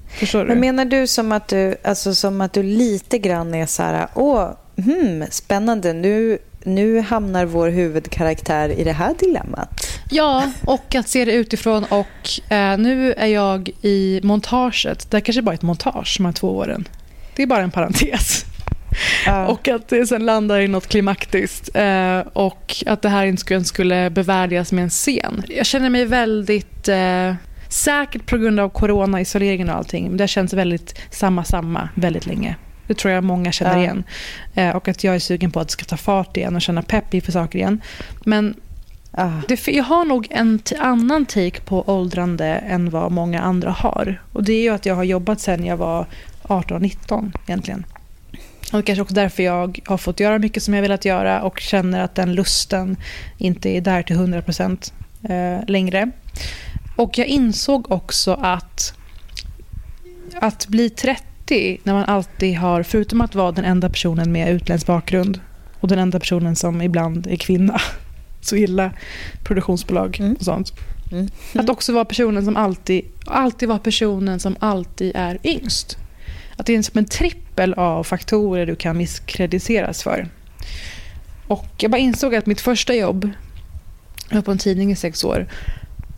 Förstår 0.09 0.41
du? 0.41 0.47
Men 0.49 0.61
menar 0.61 0.85
du 0.85 1.07
som 1.07 1.33
att 1.33 1.49
du, 1.49 1.77
alltså 1.85 2.15
som 2.15 2.41
att 2.41 2.53
du 2.53 2.63
lite 2.63 3.19
grann 3.19 3.55
är 3.55 3.67
så 3.67 3.83
här, 3.83 4.09
åh, 4.15 4.51
hmm, 4.77 5.25
spännande. 5.31 5.93
Nu, 5.93 6.39
nu 6.65 7.01
hamnar 7.01 7.45
vår 7.45 7.69
huvudkaraktär 7.69 8.69
i 8.69 8.85
det 8.85 8.93
här 8.93 9.15
dilemmat. 9.19 9.87
Ja, 10.11 10.53
och 10.65 10.95
att 10.95 11.09
se 11.09 11.25
det 11.25 11.33
utifrån. 11.33 11.85
Och 11.85 12.53
eh, 12.53 12.79
Nu 12.79 13.13
är 13.13 13.27
jag 13.27 13.71
i 13.83 14.21
montaget. 14.23 15.11
Det 15.11 15.17
här 15.17 15.21
kanske 15.21 15.43
bara 15.43 15.51
är 15.51 15.55
ett 15.55 15.63
montage, 15.63 16.15
de 16.19 16.27
här 16.27 16.33
två 16.33 16.57
åren. 16.57 16.89
Det 17.37 17.43
är 17.43 17.47
bara 17.47 17.63
en 17.63 17.71
parentes. 17.71 18.45
Ja. 19.27 19.47
Och 19.47 19.69
att 19.69 19.89
det 19.89 20.07
sen 20.07 20.27
landar 20.27 20.61
i 20.61 20.69
något 20.69 20.87
klimaktiskt. 20.87 21.69
Eh, 21.75 22.19
och 22.19 22.75
att 22.87 23.03
det 23.03 23.09
här 23.09 23.27
inte 23.27 23.65
skulle 23.65 24.11
bevärdigas 24.11 24.73
med 24.73 24.85
en 24.85 24.91
scen. 24.91 25.43
Jag 25.49 25.67
känner 25.67 25.91
mig 25.91 26.05
väldigt... 26.05 26.89
Eh, 26.89 27.35
säkert 27.77 28.27
på 28.27 28.37
grund 28.37 28.61
av 28.61 28.69
corona, 28.69 29.21
isoleringen 29.21 29.71
och 29.71 29.77
allting. 29.77 30.09
Men 30.09 30.17
det 30.17 30.29
känns 30.29 30.53
väldigt 30.53 30.99
samma, 31.11 31.45
samma 31.45 31.89
väldigt 31.95 32.27
länge. 32.27 32.57
Det 32.87 32.95
tror 32.95 33.15
jag 33.15 33.25
många 33.25 33.53
känner 33.53 33.77
ja. 33.77 33.83
igen. 33.83 34.05
Eh, 34.55 34.77
och 34.77 34.89
att 34.89 35.05
jag 35.05 35.15
är 35.15 35.19
sugen 35.19 35.51
på 35.51 35.61
att 35.61 35.69
det 35.69 35.73
ska 35.73 35.85
ta 35.85 35.97
fart 35.97 36.37
igen 36.37 36.57
och 36.57 36.63
känna 36.63 36.83
pepp 36.83 37.15
inför 37.15 37.33
saker 37.33 37.59
igen. 37.59 37.81
Men 38.25 38.55
ah. 39.11 39.31
det, 39.49 39.69
jag 39.69 39.85
har 39.85 40.05
nog 40.05 40.27
en 40.31 40.61
annan 40.79 41.27
take 41.27 41.61
på 41.61 41.91
åldrande 41.91 42.47
än 42.47 42.91
vad 42.91 43.13
många 43.13 43.41
andra 43.41 43.71
har. 43.71 44.23
Och 44.33 44.45
Det 44.45 44.53
är 44.53 44.63
ju 44.63 44.71
att 44.71 44.87
jag 44.87 44.95
har 44.95 45.05
jobbat 45.05 45.41
sen 45.41 45.65
jag 45.65 45.77
var 45.77 46.07
18-19 46.43 47.33
egentligen. 47.47 47.87
Och 48.73 48.87
kanske 48.87 49.03
också 49.03 49.15
därför 49.15 49.43
jag 49.43 49.81
har 49.87 49.99
fått 49.99 50.21
göra 50.21 50.39
mycket 50.39 50.63
som 50.63 50.75
jag 50.75 50.83
velat 50.83 51.05
göra 51.05 51.43
och 51.43 51.61
känner 51.61 52.01
att 52.01 52.15
den 52.15 52.35
lusten 52.35 52.97
inte 53.39 53.69
är 53.69 53.81
där 53.81 54.03
till 54.03 54.17
100% 54.17 54.93
eh, 55.23 55.67
längre. 55.67 56.11
Och 56.97 57.19
jag 57.19 57.27
insåg 57.27 57.93
också 57.93 58.33
att 58.33 58.95
att 60.41 60.69
bli 60.69 60.91
30 60.91 61.81
när 61.83 61.93
man 61.93 62.05
alltid 62.05 62.57
har, 62.57 62.83
förutom 62.83 63.21
att 63.21 63.35
vara 63.35 63.53
den 63.53 63.65
enda 63.65 63.89
personen 63.89 64.33
med 64.33 64.55
utländsk 64.55 64.87
bakgrund 64.87 65.41
och 65.81 65.89
den 65.89 65.99
enda 65.99 66.21
personen 66.21 66.57
som 66.57 66.83
ibland 66.83 67.27
är 67.27 67.37
kvinna, 67.37 67.81
så 68.41 68.57
illa 68.57 68.93
produktionsbolag 69.45 70.21
mm. 70.21 70.35
och 70.35 70.45
sånt. 70.45 70.73
Mm. 71.13 71.29
Att 71.55 71.69
också 71.69 71.93
vara 71.93 72.05
personen 72.05 72.45
som 72.45 72.57
alltid, 72.57 73.05
alltid 73.27 73.69
vara 73.69 73.79
personen 73.79 74.41
som 74.41 74.57
alltid 74.61 75.13
är 75.15 75.39
yngst. 75.45 75.99
Att 76.57 76.67
det 76.67 76.77
är 76.77 76.83
som 76.83 76.99
en 76.99 77.05
trippel 77.05 77.75
av 77.75 78.05
faktorer 78.05 78.67
du 78.67 78.77
kan 78.77 78.97
misskrediteras 78.97 80.03
för. 80.03 80.29
Och 81.47 81.67
jag 81.77 81.91
bara 81.91 81.99
insåg 81.99 82.35
att 82.35 82.47
mitt 82.47 82.61
första 82.61 82.95
jobb, 82.95 83.31
jag 84.29 84.37
var 84.37 84.43
på 84.43 84.51
en 84.51 84.59
tidning 84.59 84.93
i 84.93 84.97
sex 84.97 85.25
år, 85.25 85.47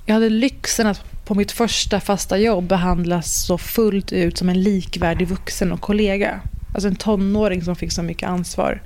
jag 0.09 0.14
hade 0.14 0.29
lyxen 0.29 0.87
att 0.87 1.25
på 1.25 1.35
mitt 1.35 1.53
första 1.53 2.01
fasta 2.01 2.38
jobb 2.38 2.64
behandlas 2.64 3.47
så 3.47 3.59
fullt 3.59 4.12
ut 4.12 4.38
som 4.38 4.49
en 4.49 4.62
likvärdig 4.62 5.29
vuxen 5.29 5.73
och 5.73 5.81
kollega. 5.81 6.40
Alltså 6.75 6.88
en 6.88 6.97
tonåring 6.97 7.62
som 7.62 7.77
fick 7.77 7.92
så 7.92 8.03
mycket 8.03 8.29
ansvar. 8.29 8.83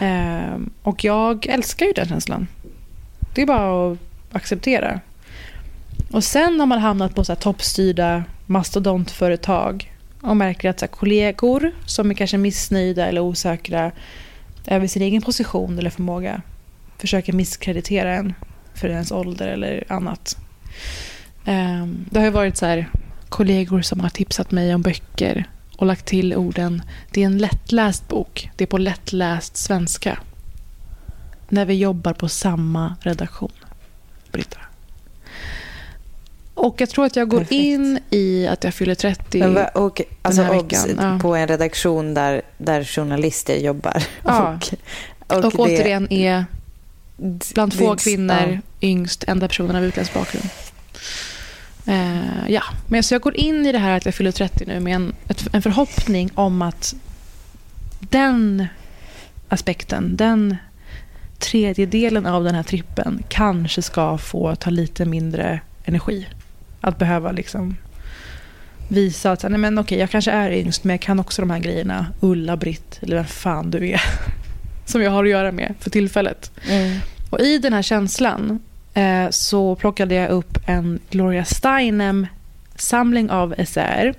Eh, 0.00 0.56
och 0.82 1.04
jag 1.04 1.46
älskar 1.46 1.86
ju 1.86 1.92
den 1.92 2.08
känslan. 2.08 2.46
Det 3.34 3.42
är 3.42 3.46
bara 3.46 3.92
att 3.92 3.98
acceptera. 4.32 5.00
Och 6.10 6.24
sen 6.24 6.60
har 6.60 6.66
man 6.66 6.78
hamnat 6.78 7.14
på 7.14 7.24
så 7.24 7.32
här 7.32 7.40
toppstyrda 7.40 8.24
mastodontföretag 8.46 9.92
och 10.20 10.36
märker 10.36 10.70
att 10.70 10.80
så 10.80 10.86
kollegor 10.86 11.72
som 11.86 12.10
är 12.10 12.14
kanske 12.14 12.38
missnöjda 12.38 13.06
eller 13.06 13.20
osäkra 13.20 13.92
över 14.66 14.86
sin 14.86 15.02
egen 15.02 15.22
position 15.22 15.78
eller 15.78 15.90
förmåga 15.90 16.42
försöker 16.98 17.32
misskreditera 17.32 18.14
en 18.14 18.34
för 18.80 18.88
ens 18.88 19.12
ålder 19.12 19.48
eller 19.48 19.84
annat. 19.88 20.36
Ehm, 21.44 22.04
det 22.10 22.20
har 22.20 22.30
varit 22.30 22.56
så 22.56 22.66
här, 22.66 22.88
kollegor 23.28 23.82
som 23.82 24.00
har 24.00 24.08
tipsat 24.08 24.50
mig 24.50 24.74
om 24.74 24.82
böcker 24.82 25.44
och 25.76 25.86
lagt 25.86 26.06
till 26.06 26.34
orden 26.34 26.82
det 27.10 27.22
är 27.22 27.26
en 27.26 27.38
lättläst 27.38 28.08
bok, 28.08 28.50
det 28.56 28.64
är 28.64 28.66
på 28.66 28.78
lättläst 28.78 29.56
svenska. 29.56 30.18
När 31.48 31.64
vi 31.64 31.74
jobbar 31.74 32.12
på 32.12 32.28
samma 32.28 32.96
redaktion. 33.00 33.52
Britta. 34.32 34.58
Och 36.54 36.80
jag 36.80 36.90
tror 36.90 37.04
att 37.04 37.16
jag 37.16 37.28
går 37.28 37.38
Perfekt. 37.38 37.52
in 37.52 37.98
i 38.10 38.46
att 38.46 38.64
jag 38.64 38.74
fyller 38.74 38.94
30 38.94 39.38
Men 39.38 39.54
va, 39.54 39.68
och, 39.68 40.00
alltså, 40.22 40.42
den 40.42 40.50
här 40.50 40.62
veckan. 40.62 40.88
Ja. 40.98 41.18
På 41.22 41.34
en 41.34 41.48
redaktion 41.48 42.14
där, 42.14 42.42
där 42.58 42.84
journalister 42.84 43.56
jobbar. 43.56 44.02
Ja. 44.24 44.58
och, 45.26 45.36
och, 45.36 45.44
och 45.44 45.52
det... 45.52 45.58
återigen 45.58 46.12
är 46.12 46.44
bland 47.54 47.74
få 47.74 47.96
kvinnor. 47.96 48.60
Yngst, 48.80 49.24
enda 49.24 49.48
personen 49.48 49.76
av 49.76 49.84
utländsk 49.84 50.14
bakgrund. 50.14 50.48
Uh, 51.88 52.50
ja, 52.50 52.62
men 52.88 53.02
så 53.02 53.14
jag 53.14 53.22
går 53.22 53.36
in 53.36 53.66
i 53.66 53.72
det 53.72 53.78
här 53.78 53.96
att 53.96 54.04
jag 54.04 54.14
fyller 54.14 54.32
30 54.32 54.64
nu 54.66 54.80
med 54.80 54.94
en, 54.94 55.14
ett, 55.28 55.54
en 55.54 55.62
förhoppning 55.62 56.30
om 56.34 56.62
att 56.62 56.94
den 58.00 58.66
aspekten, 59.48 60.16
den 60.16 60.56
tredjedelen 61.38 62.26
av 62.26 62.44
den 62.44 62.54
här 62.54 62.62
trippen 62.62 63.22
kanske 63.28 63.82
ska 63.82 64.18
få 64.18 64.56
ta 64.56 64.70
lite 64.70 65.04
mindre 65.04 65.60
energi. 65.84 66.26
Att 66.80 66.98
behöva 66.98 67.32
liksom 67.32 67.76
visa 68.88 69.32
att 69.32 69.42
nej 69.42 69.58
men 69.58 69.78
okej, 69.78 69.98
jag 69.98 70.10
kanske 70.10 70.30
är 70.30 70.50
yngst 70.50 70.84
men 70.84 70.94
jag 70.94 71.00
kan 71.00 71.20
också 71.20 71.42
de 71.42 71.50
här 71.50 71.58
grejerna. 71.58 72.06
Ulla, 72.20 72.56
Britt 72.56 72.98
eller 73.02 73.16
vem 73.16 73.24
fan 73.24 73.70
du 73.70 73.88
är. 73.88 74.00
Som 74.86 75.02
jag 75.02 75.10
har 75.10 75.24
att 75.24 75.30
göra 75.30 75.52
med 75.52 75.74
för 75.78 75.90
tillfället. 75.90 76.50
Mm. 76.68 76.98
Och 77.30 77.40
I 77.40 77.58
den 77.58 77.72
här 77.72 77.82
känslan 77.82 78.50
eh, 78.50 78.56
så 79.30 79.74
plockade 79.76 80.14
jag 80.14 80.30
upp 80.30 80.58
en 80.66 81.00
Gloria 81.10 81.44
Steinem-samling 81.44 83.30
av 83.30 83.54
essäer. 83.58 84.14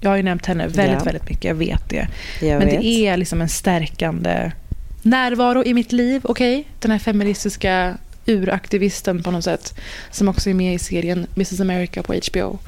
Jag 0.00 0.10
har 0.10 0.16
ju 0.16 0.22
nämnt 0.22 0.46
henne 0.46 0.66
väldigt, 0.66 0.98
ja. 0.98 1.04
väldigt 1.04 1.28
mycket, 1.28 1.44
jag 1.44 1.54
vet 1.54 1.88
det. 1.88 2.08
Jag 2.40 2.58
Men 2.58 2.68
vet. 2.68 2.80
det 2.80 3.06
är 3.06 3.16
liksom 3.16 3.40
en 3.40 3.48
stärkande 3.48 4.52
närvaro 5.02 5.64
i 5.64 5.74
mitt 5.74 5.92
liv. 5.92 6.20
Okay? 6.24 6.64
Den 6.80 6.90
här 6.90 6.98
feministiska 6.98 7.96
uraktivisten 8.26 9.22
på 9.22 9.30
något 9.30 9.44
sätt. 9.44 9.80
Som 10.10 10.28
också 10.28 10.50
är 10.50 10.54
med 10.54 10.74
i 10.74 10.78
serien 10.78 11.26
Mrs 11.34 11.60
America 11.60 12.02
på 12.02 12.14
HBO. 12.14 12.58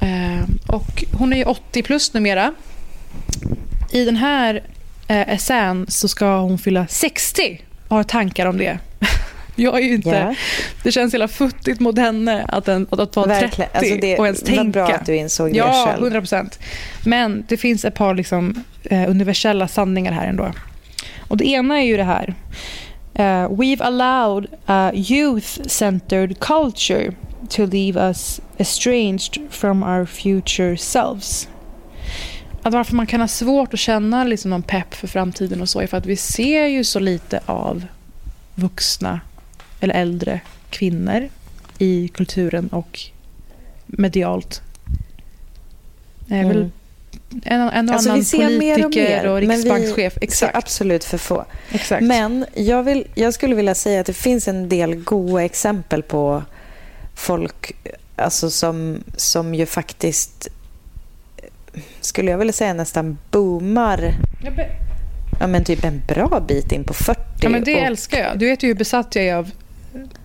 Eh, 0.00 0.44
och 0.66 1.04
hon 1.12 1.32
är 1.32 1.36
ju 1.36 1.44
80 1.44 1.82
plus 1.82 2.14
numera. 2.14 2.54
I 3.90 4.04
den 4.04 4.16
här 4.16 4.62
eh, 5.08 5.28
essän 5.28 5.86
så 5.88 6.08
ska 6.08 6.40
hon 6.40 6.58
fylla 6.58 6.86
60 6.86 7.62
och 7.88 7.96
har 7.96 8.04
tankar 8.04 8.46
om 8.46 8.58
det. 8.58 8.78
Jag 9.60 9.78
är 9.78 9.84
ju 9.84 9.94
inte... 9.94 10.08
Yeah. 10.08 10.34
Det 10.82 10.92
känns 10.92 11.14
hela 11.14 11.28
futtigt 11.28 11.80
mot 11.80 11.98
henne 11.98 12.44
att, 12.48 12.68
en, 12.68 12.86
att 12.90 13.16
vara 13.16 13.26
Verkligen. 13.26 13.70
30 13.70 13.78
alltså 13.78 13.96
det 13.96 14.18
och 14.18 14.26
ens 14.26 14.42
tänka. 14.42 14.62
Var 14.62 14.70
bra 14.70 14.96
att 14.96 15.06
du 15.06 15.16
insåg 15.16 15.56
ja, 15.56 15.66
det 15.66 15.72
själv. 15.72 15.98
Ja, 16.00 16.06
100 16.06 16.20
procent. 16.20 16.58
Men 17.04 17.44
det 17.48 17.56
finns 17.56 17.84
ett 17.84 17.94
par 17.94 18.14
liksom, 18.14 18.64
eh, 18.82 19.10
universella 19.10 19.68
sanningar 19.68 20.12
här 20.12 20.26
ändå. 20.26 20.52
Och 21.28 21.36
det 21.36 21.44
ena 21.44 21.78
är 21.78 21.84
ju 21.84 21.96
det 21.96 22.04
här. 22.04 22.34
Uh, 23.18 23.48
we've 23.48 23.82
allowed 23.82 24.46
a 24.66 24.90
youth-centered 24.94 26.38
culture 26.38 27.12
to 27.48 27.66
leave 27.66 28.00
us 28.00 28.40
estranged 28.58 29.38
from 29.50 29.82
our 29.82 30.06
future 30.06 30.76
selves. 30.76 31.48
Att 32.62 32.72
varför 32.72 32.94
man 32.94 33.06
kan 33.06 33.20
ha 33.20 33.28
svårt 33.28 33.74
att 33.74 33.80
känna 33.80 34.24
liksom 34.24 34.50
någon 34.50 34.62
pepp 34.62 34.94
för 34.94 35.06
framtiden 35.06 35.60
och 35.60 35.68
så 35.68 35.80
är 35.80 35.86
för 35.86 35.96
att 35.96 36.06
vi 36.06 36.16
ser 36.16 36.66
ju 36.66 36.84
så 36.84 36.98
lite 36.98 37.40
av 37.46 37.86
vuxna 38.54 39.20
eller 39.80 39.94
äldre 39.94 40.40
kvinnor 40.70 41.28
i 41.78 42.08
kulturen 42.08 42.68
och 42.68 43.00
medialt. 43.86 44.62
Mm. 46.30 46.48
Väl 46.48 46.70
en, 47.44 47.60
en 47.60 47.88
och 47.88 47.94
alltså, 47.94 48.10
annan 48.10 48.24
politiker 48.24 48.84
och, 48.84 48.94
mer, 48.94 49.26
och 49.26 49.40
riksbankschef. 49.40 50.14
Men 50.20 50.28
vi 50.28 50.34
ser 50.34 50.56
absolut 50.56 51.04
för 51.04 51.18
få. 51.18 51.44
Exakt. 51.70 52.02
Men 52.02 52.46
jag, 52.54 52.82
vill, 52.82 53.06
jag 53.14 53.34
skulle 53.34 53.54
vilja 53.54 53.74
säga 53.74 54.00
att 54.00 54.06
det 54.06 54.12
finns 54.12 54.48
en 54.48 54.68
del 54.68 54.94
goda 54.94 55.44
exempel 55.44 56.02
på 56.02 56.42
folk 57.14 57.72
alltså 58.16 58.50
som, 58.50 59.04
som 59.16 59.54
ju 59.54 59.66
faktiskt 59.66 60.48
skulle 62.00 62.30
jag 62.30 62.38
vilja 62.38 62.52
säga 62.52 62.74
nästan 62.74 63.18
boomar 63.30 64.14
ja, 65.40 65.46
men 65.46 65.64
typ 65.64 65.84
en 65.84 66.02
bra 66.08 66.44
bit 66.48 66.72
in 66.72 66.84
på 66.84 66.94
40. 66.94 67.20
Ja, 67.42 67.48
men 67.48 67.64
det 67.64 67.74
och... 67.74 67.82
älskar 67.82 68.18
jag. 68.18 68.38
Du 68.38 68.46
vet 68.46 68.62
ju 68.62 68.66
hur 68.66 68.74
besatt 68.74 69.14
jag 69.14 69.24
är 69.24 69.34
av 69.34 69.50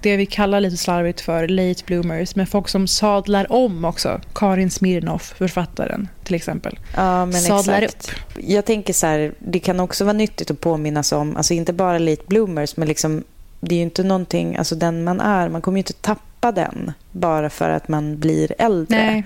det 0.01 0.17
vi 0.17 0.25
kallar 0.25 0.59
lite 0.59 0.77
slarvigt 0.77 1.21
för 1.21 1.47
late 1.47 1.83
bloomers, 1.85 2.35
men 2.35 2.47
folk 2.47 2.67
som 2.67 2.87
sadlar 2.87 3.51
om 3.51 3.85
också. 3.85 4.21
Karin 4.33 4.71
Smirnoff, 4.71 5.33
författaren 5.37 6.07
till 6.23 6.35
exempel. 6.35 6.79
Ja, 6.95 7.25
men 7.25 7.41
sadlar 7.41 7.81
exakt. 7.81 8.09
upp. 8.09 8.43
Jag 8.43 8.65
tänker 8.65 8.93
så 8.93 9.07
här, 9.07 9.33
det 9.39 9.59
kan 9.59 9.79
också 9.79 10.03
vara 10.03 10.13
nyttigt 10.13 10.51
att 10.51 10.61
påminnas 10.61 11.11
om, 11.11 11.37
alltså 11.37 11.53
inte 11.53 11.73
bara 11.73 11.97
late 11.97 12.23
bloomers, 12.27 12.77
men 12.77 12.87
liksom, 12.87 13.23
det 13.59 13.75
är 13.75 13.77
ju 13.77 13.83
inte 13.83 14.03
någonting, 14.03 14.55
alltså 14.55 14.75
den 14.75 15.03
man 15.03 15.19
är, 15.19 15.49
man 15.49 15.61
kommer 15.61 15.77
ju 15.77 15.79
inte 15.79 15.93
tappa 15.93 16.51
den 16.51 16.91
bara 17.11 17.49
för 17.49 17.69
att 17.69 17.87
man 17.87 18.19
blir 18.19 18.53
äldre. 18.57 19.23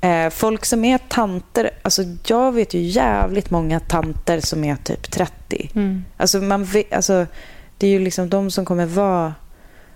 Eh, 0.00 0.30
folk 0.30 0.64
som 0.64 0.84
är 0.84 0.98
tanter, 0.98 1.70
alltså 1.82 2.02
jag 2.26 2.52
vet 2.52 2.74
ju 2.74 2.80
jävligt 2.80 3.50
många 3.50 3.80
tanter 3.80 4.40
som 4.40 4.64
är 4.64 4.76
typ 4.76 5.10
30. 5.10 5.70
Mm. 5.74 6.04
Alltså 6.16 6.38
man 6.38 6.64
vet, 6.64 6.92
alltså, 6.92 7.26
det 7.78 7.86
är 7.86 7.90
ju 7.90 7.98
liksom 7.98 8.28
de 8.28 8.50
som 8.50 8.64
kommer 8.64 8.86
vara 8.86 9.34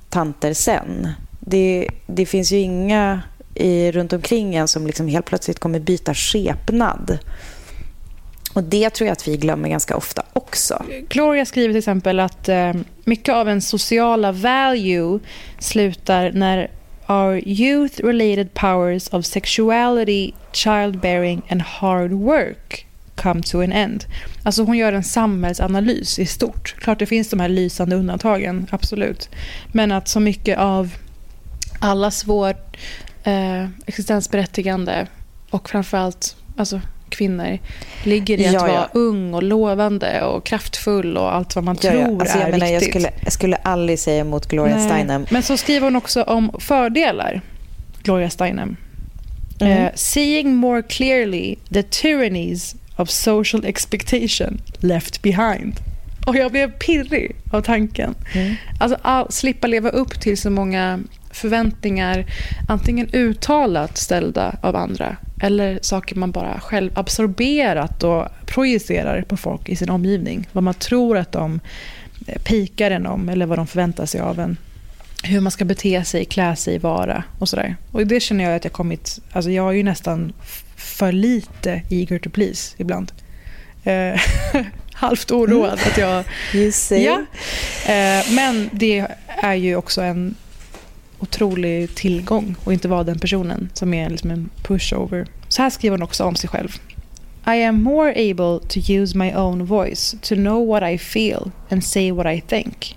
tanter 0.09 0.53
sen. 0.53 1.09
Det, 1.41 1.89
det 2.07 2.27
finns 2.27 2.53
ju 2.53 2.59
inga 2.59 3.23
i, 3.55 3.93
runt 3.93 4.13
omkring 4.13 4.55
en 4.55 4.69
som 4.69 4.87
liksom 4.87 5.09
helt 5.09 5.27
plötsligt 5.27 5.59
kommer 5.59 5.81
byta 5.81 6.15
skepnad. 6.15 7.19
Och 8.55 8.65
det 8.65 8.91
tror 8.91 9.07
jag 9.07 9.13
att 9.13 9.29
vi 9.29 9.37
glömmer 9.37 9.69
ganska 9.69 9.97
ofta 9.97 10.23
också. 10.33 10.85
Gloria 11.09 11.45
skriver 11.45 11.69
till 11.69 11.79
exempel 11.79 12.21
att 12.21 12.49
eh, 12.49 12.73
mycket 13.05 13.35
av 13.35 13.49
en 13.49 13.63
sociala 13.63 14.33
value 14.33 15.19
slutar 15.59 16.33
när 16.33 16.71
our 17.07 17.41
youth-related 17.47 18.49
powers 18.55 19.09
of 19.09 19.27
sexuality, 19.27 20.33
childbearing 20.53 21.43
and 21.49 21.63
hard 21.63 22.13
work 22.13 22.87
come 23.15 23.43
to 23.43 23.61
an 23.61 23.73
end. 23.73 24.05
Alltså 24.43 24.65
hon 24.65 24.79
gör 24.79 24.93
en 24.93 25.05
samhällsanalys 25.05 26.19
i 26.19 26.27
stort. 26.27 26.75
Klart 26.79 26.99
det 26.99 27.07
finns 27.07 27.31
de 27.31 27.41
här 27.41 27.49
lysande 27.49 27.97
undantagen, 27.97 28.67
absolut. 28.71 29.29
Men 29.73 29.93
att 29.93 30.09
så 30.09 30.21
mycket 30.21 30.59
av 30.59 30.95
allas 31.79 32.27
vårt 32.27 32.77
eh, 33.25 33.69
existensberättigande 33.87 35.07
och 35.51 35.71
framförallt 35.71 36.37
alltså, 36.57 36.81
kvinnor 37.09 37.59
ligger 38.05 38.41
i 38.41 38.47
att 38.47 38.53
ja, 38.53 38.69
ja. 38.69 38.73
vara 38.73 38.89
ung 38.93 39.35
och 39.35 39.43
lovande 39.43 40.23
och 40.23 40.45
kraftfull 40.45 41.17
och 41.17 41.35
allt 41.35 41.55
vad 41.55 41.65
man 41.65 41.79
ja, 41.83 41.91
tror 41.91 42.21
alltså, 42.21 42.39
är 42.39 42.43
jag 42.43 42.51
menar, 42.51 42.67
viktigt. 42.67 42.83
Jag 42.83 42.91
skulle, 42.91 43.11
jag 43.25 43.33
skulle 43.33 43.57
aldrig 43.57 43.99
säga 43.99 44.21
emot 44.21 44.47
Gloria 44.47 44.77
Nej. 44.77 44.89
Steinem. 44.89 45.27
Men 45.31 45.43
så 45.43 45.57
skriver 45.57 45.87
hon 45.87 45.97
också 45.97 46.23
om 46.23 46.53
fördelar, 46.59 47.41
Gloria 48.03 48.31
Steinem. 48.31 48.77
Mm. 49.61 49.83
Uh, 49.83 49.91
seeing 49.95 50.55
more 50.55 50.83
clearly 50.83 51.57
the 51.73 51.83
tyrannies 51.83 52.77
of 52.97 53.11
social 53.11 53.65
expectation 53.65 54.61
left 54.81 55.23
behind. 55.23 55.75
Och 56.27 56.37
jag 56.37 56.53
blev 56.53 56.71
pirrig 56.71 57.37
av 57.53 57.61
tanken. 57.61 58.15
Mm. 58.35 58.55
Alltså 58.81 58.99
all, 59.03 59.33
slippa 59.33 59.67
leva 59.67 59.89
upp 59.89 60.21
till 60.21 60.39
så 60.39 60.51
många 60.51 61.01
förväntningar, 61.31 62.27
antingen 62.69 63.09
uttalat 63.13 63.99
ställda 63.99 64.57
av 64.63 64.77
andra 64.77 65.17
eller 65.43 65.79
saker 65.83 66.17
man 66.17 66.31
bara 66.31 66.61
själv 66.61 66.99
absorberat 66.99 68.03
och 68.03 68.27
projicerar 68.47 69.23
på 69.23 69.37
folk 69.37 69.69
i 69.69 69.77
sin 69.77 69.91
omgivning. 69.91 70.49
Vad 70.53 70.65
man 70.65 70.75
tror 70.75 71.17
att 71.17 71.33
de 71.33 71.61
eh, 72.27 72.43
pikar 72.43 72.91
en 72.91 73.07
om 73.07 73.29
eller 73.29 73.47
vad 73.47 73.59
de 73.59 73.67
förväntar 73.67 74.07
sig 74.07 74.21
av 74.21 74.41
en. 74.41 74.57
Hur 75.25 75.41
man 75.41 75.53
ska 75.53 75.65
bete 75.65 76.05
sig, 76.05 76.25
klä 76.25 76.57
sig, 76.57 76.79
vara 76.79 77.25
och 77.39 77.49
sådär. 77.49 77.77
Och 77.91 78.07
det 78.07 78.21
känner 78.21 78.45
jag 78.45 78.55
att 78.55 78.65
jag 78.65 78.73
kommit... 78.73 79.19
Alltså 79.33 79.51
jag 79.51 79.69
är 79.69 79.73
ju 79.73 79.83
nästan 79.83 80.33
för 80.77 81.13
lite 81.13 81.83
eager 81.89 82.19
to 82.19 82.31
please 82.31 82.75
ibland. 82.79 83.13
Eh, 83.85 84.21
halvt 84.93 85.31
oroad 85.31 85.79
att 85.87 85.99
jag... 85.99 86.25
ja. 86.91 87.25
Eh, 87.87 88.33
men 88.35 88.71
det 88.73 89.07
är 89.27 89.55
ju 89.55 89.77
också 89.77 90.03
en 90.03 90.35
otrolig 91.19 91.95
tillgång 91.95 92.55
och 92.65 92.73
inte 92.73 92.89
vara 92.89 93.05
den 93.05 93.19
personen 93.19 93.71
som 93.75 93.95
är 93.95 94.11
liksom 94.11 94.31
en 94.31 94.51
pushover. 94.63 95.27
Så 95.49 95.63
här 95.63 95.71
skriver 95.71 95.97
hon 95.97 96.03
också 96.03 96.25
om 96.25 96.37
sig 96.37 96.51
själv. 96.51 96.81
I 97.47 97.65
am 97.65 97.83
more 97.83 98.11
able 98.11 98.69
to 98.69 98.93
use 98.93 99.19
my 99.19 99.35
own 99.35 99.65
voice 99.65 100.17
to 100.23 100.35
know 100.35 100.67
what 100.67 100.83
I 100.83 100.99
feel 100.99 101.51
and 101.71 101.85
say 101.85 102.13
what 102.13 102.27
I 102.27 102.41
think. 102.41 102.97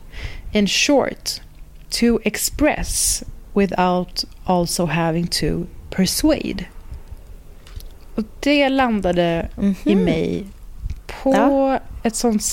In 0.54 0.68
short, 0.68 1.42
to 1.90 2.20
express 2.24 3.24
without 3.54 4.26
also 4.46 4.86
having 4.86 5.28
to 5.28 5.66
persuade. 5.90 6.66
Och 8.16 8.24
det 8.40 8.70
landade 8.70 9.50
mm 9.58 9.74
-hmm. 9.74 9.92
i 9.92 9.96
mig 9.96 10.46
på 11.24 11.34
ja. 11.34 11.80
ett 12.04 12.16
sånt 12.16 12.44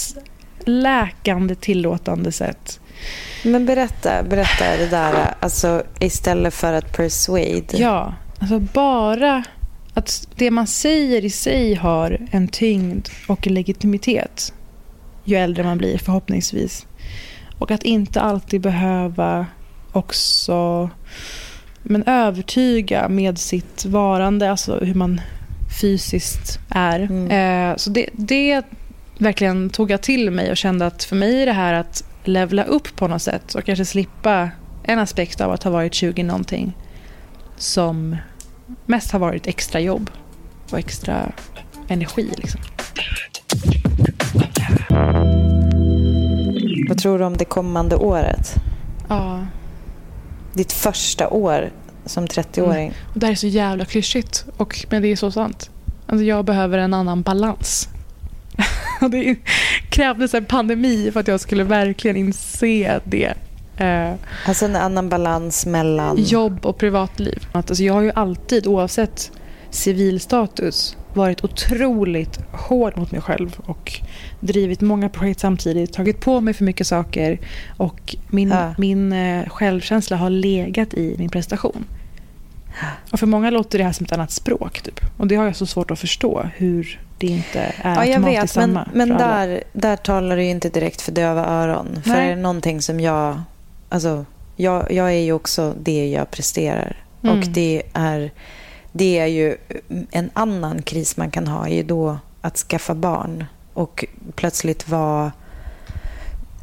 läkande, 0.65 1.55
tillåtande 1.55 2.33
sätt. 2.33 2.81
Men 3.45 3.67
berätta, 3.67 4.23
berätta 4.23 4.77
det 4.77 4.87
där, 4.87 5.35
alltså 5.41 5.83
istället 6.01 6.55
för 6.55 6.73
att 6.73 6.97
persuade. 6.97 7.77
Ja, 7.77 8.15
alltså 8.39 8.59
bara 8.59 9.45
att 9.95 10.29
det 10.37 10.51
man 10.51 10.67
säger 10.67 11.25
i 11.25 11.31
sig 11.31 11.75
har 11.75 12.19
en 12.31 12.49
tyngd 12.49 13.09
och 13.29 13.47
en 13.47 13.55
legitimitet 13.55 14.53
ju 15.25 15.37
äldre 15.37 15.65
man 15.65 15.79
blir 15.79 15.99
förhoppningsvis. 15.99 16.87
Och 17.59 17.71
att 17.71 17.83
inte 17.83 18.21
alltid 18.21 18.61
behöva 18.61 19.47
också 19.93 20.91
men 21.83 22.03
övertyga 22.07 23.09
med 23.09 23.39
sitt 23.39 23.85
varande, 23.85 24.51
alltså 24.51 24.79
hur 24.79 24.95
man 24.95 25.21
fysiskt 25.81 26.59
är. 26.69 27.01
Mm. 27.01 27.71
Eh, 27.71 27.77
så 27.77 27.91
det, 27.91 28.09
det 28.13 28.63
verkligen 29.19 29.71
tog 29.71 29.91
jag 29.91 30.03
till 30.03 30.31
mig 30.31 30.51
och 30.51 30.57
kände 30.57 30.87
att 30.87 31.05
för 31.05 31.17
mig 31.17 31.43
är 31.43 31.47
det 31.47 31.53
här 31.53 31.75
att 31.75 32.05
levla 32.25 32.65
upp 32.65 32.97
på 32.97 33.09
något 33.09 33.23
sätt 33.23 33.55
och 33.55 33.65
kanske 33.65 33.85
slippa 33.85 34.51
en 34.83 34.99
aspekt 34.99 35.41
av 35.41 35.53
att 35.53 35.63
ha 35.63 35.71
varit 35.71 35.95
20 35.95 36.23
någonting 36.23 36.77
som 37.57 38.17
mest 38.87 39.11
har 39.11 39.19
varit 39.19 39.47
extra 39.47 39.81
jobb 39.81 40.11
och 40.71 40.79
extra 40.79 41.33
energi. 41.89 42.31
Liksom. 42.37 42.61
Vad 46.89 46.99
tror 46.99 47.19
du 47.19 47.25
om 47.25 47.37
det 47.37 47.45
kommande 47.45 47.97
året? 47.97 48.55
Ja. 49.09 49.47
Ditt 50.53 50.73
första 50.73 51.29
år 51.29 51.71
som 52.07 52.27
30-åring. 52.27 52.87
Mm. 52.87 52.95
Det 53.15 53.27
här 53.27 53.33
är 53.33 53.37
så 53.37 53.47
jävla 53.47 53.85
klyschigt, 53.85 54.45
och, 54.57 54.87
men 54.91 55.03
det 55.03 55.09
är 55.09 55.17
så 55.17 55.31
sant. 55.31 55.71
Alltså 56.07 56.25
jag 56.25 56.45
behöver 56.45 56.79
en 56.79 56.95
annan 56.95 57.23
balans. 57.23 57.89
det 59.11 59.37
krävdes 59.91 60.35
en 60.35 60.45
pandemi 60.45 61.11
för 61.13 61.21
att 61.21 61.29
jag 61.29 61.41
skulle 61.41 61.65
verkligen 61.65 62.17
inse 62.17 63.01
det. 63.05 63.35
Eh, 63.77 64.13
alltså 64.47 64.65
en 64.65 64.77
annan 64.77 65.09
balans 65.09 65.67
mellan... 65.67 66.17
Jobb 66.19 66.67
och 66.67 66.79
privatliv. 66.79 67.47
Alltså 67.53 67.85
jag 67.85 67.95
har 67.95 68.03
ju 68.03 68.13
alltid, 68.15 68.67
oavsett 68.67 69.33
civilstatus, 69.71 70.97
varit 71.17 71.45
otroligt 71.45 72.41
hård 72.53 72.97
mot 72.97 73.11
mig 73.11 73.21
själv 73.21 73.61
och 73.67 74.01
drivit 74.41 74.81
många 74.81 75.09
projekt 75.09 75.41
samtidigt, 75.41 75.93
tagit 75.93 76.21
på 76.21 76.41
mig 76.41 76.55
för 76.55 76.65
mycket 76.65 76.87
saker 76.87 77.41
och 77.77 78.17
min, 78.29 78.51
ja. 78.51 78.75
min 78.79 79.13
eh, 79.13 79.49
självkänsla 79.49 80.17
har 80.17 80.31
legat 80.31 80.95
i 80.95 81.15
min 81.19 81.31
prestation. 81.31 81.85
Och 83.13 83.19
för 83.19 83.27
många 83.27 83.51
låter 83.51 83.79
det 83.79 83.85
här 83.85 83.93
som 83.93 84.05
ett 84.05 84.13
annat 84.13 84.31
språk. 84.31 84.81
Typ. 84.81 85.01
Och 85.17 85.27
det 85.27 85.37
har 85.37 85.45
jag 85.45 85.57
så 85.57 85.67
svårt 85.67 85.91
att 85.91 85.99
förstå 85.99 86.49
hur 86.57 87.01
det 87.19 87.27
inte 87.27 87.61
är 87.77 87.95
ja, 87.95 88.05
jag 88.05 88.21
vet, 88.21 88.51
samma 88.51 88.89
Men, 88.93 89.09
men 89.09 89.19
där, 89.19 89.63
där 89.73 89.97
talar 89.97 90.37
du 90.37 90.45
inte 90.45 90.69
direkt 90.69 91.01
för 91.01 91.13
döva 91.13 91.47
öron. 91.47 91.89
Nej. 91.93 92.03
För 92.03 92.15
är 92.15 92.37
det 92.37 92.43
någonting 92.43 92.83
som 92.83 93.01
jag... 93.01 93.43
Alltså, 93.89 94.25
jag, 94.57 94.93
jag 94.93 95.09
är 95.09 95.21
ju 95.21 95.33
också 95.33 95.75
det 95.81 96.09
jag 96.09 96.31
presterar. 96.31 96.97
Mm. 97.23 97.39
Och 97.39 97.47
det 97.47 97.83
är, 97.93 98.31
det 98.93 99.19
är 99.19 99.27
ju 99.27 99.57
en 100.11 100.31
annan 100.33 100.83
kris 100.83 101.17
man 101.17 101.31
kan 101.31 101.47
ha 101.47 101.69
är 101.69 101.75
ju 101.75 101.83
då 101.83 102.19
att 102.41 102.57
skaffa 102.57 102.95
barn 102.95 103.45
och 103.75 104.05
plötsligt 104.35 104.89
vara 104.89 105.33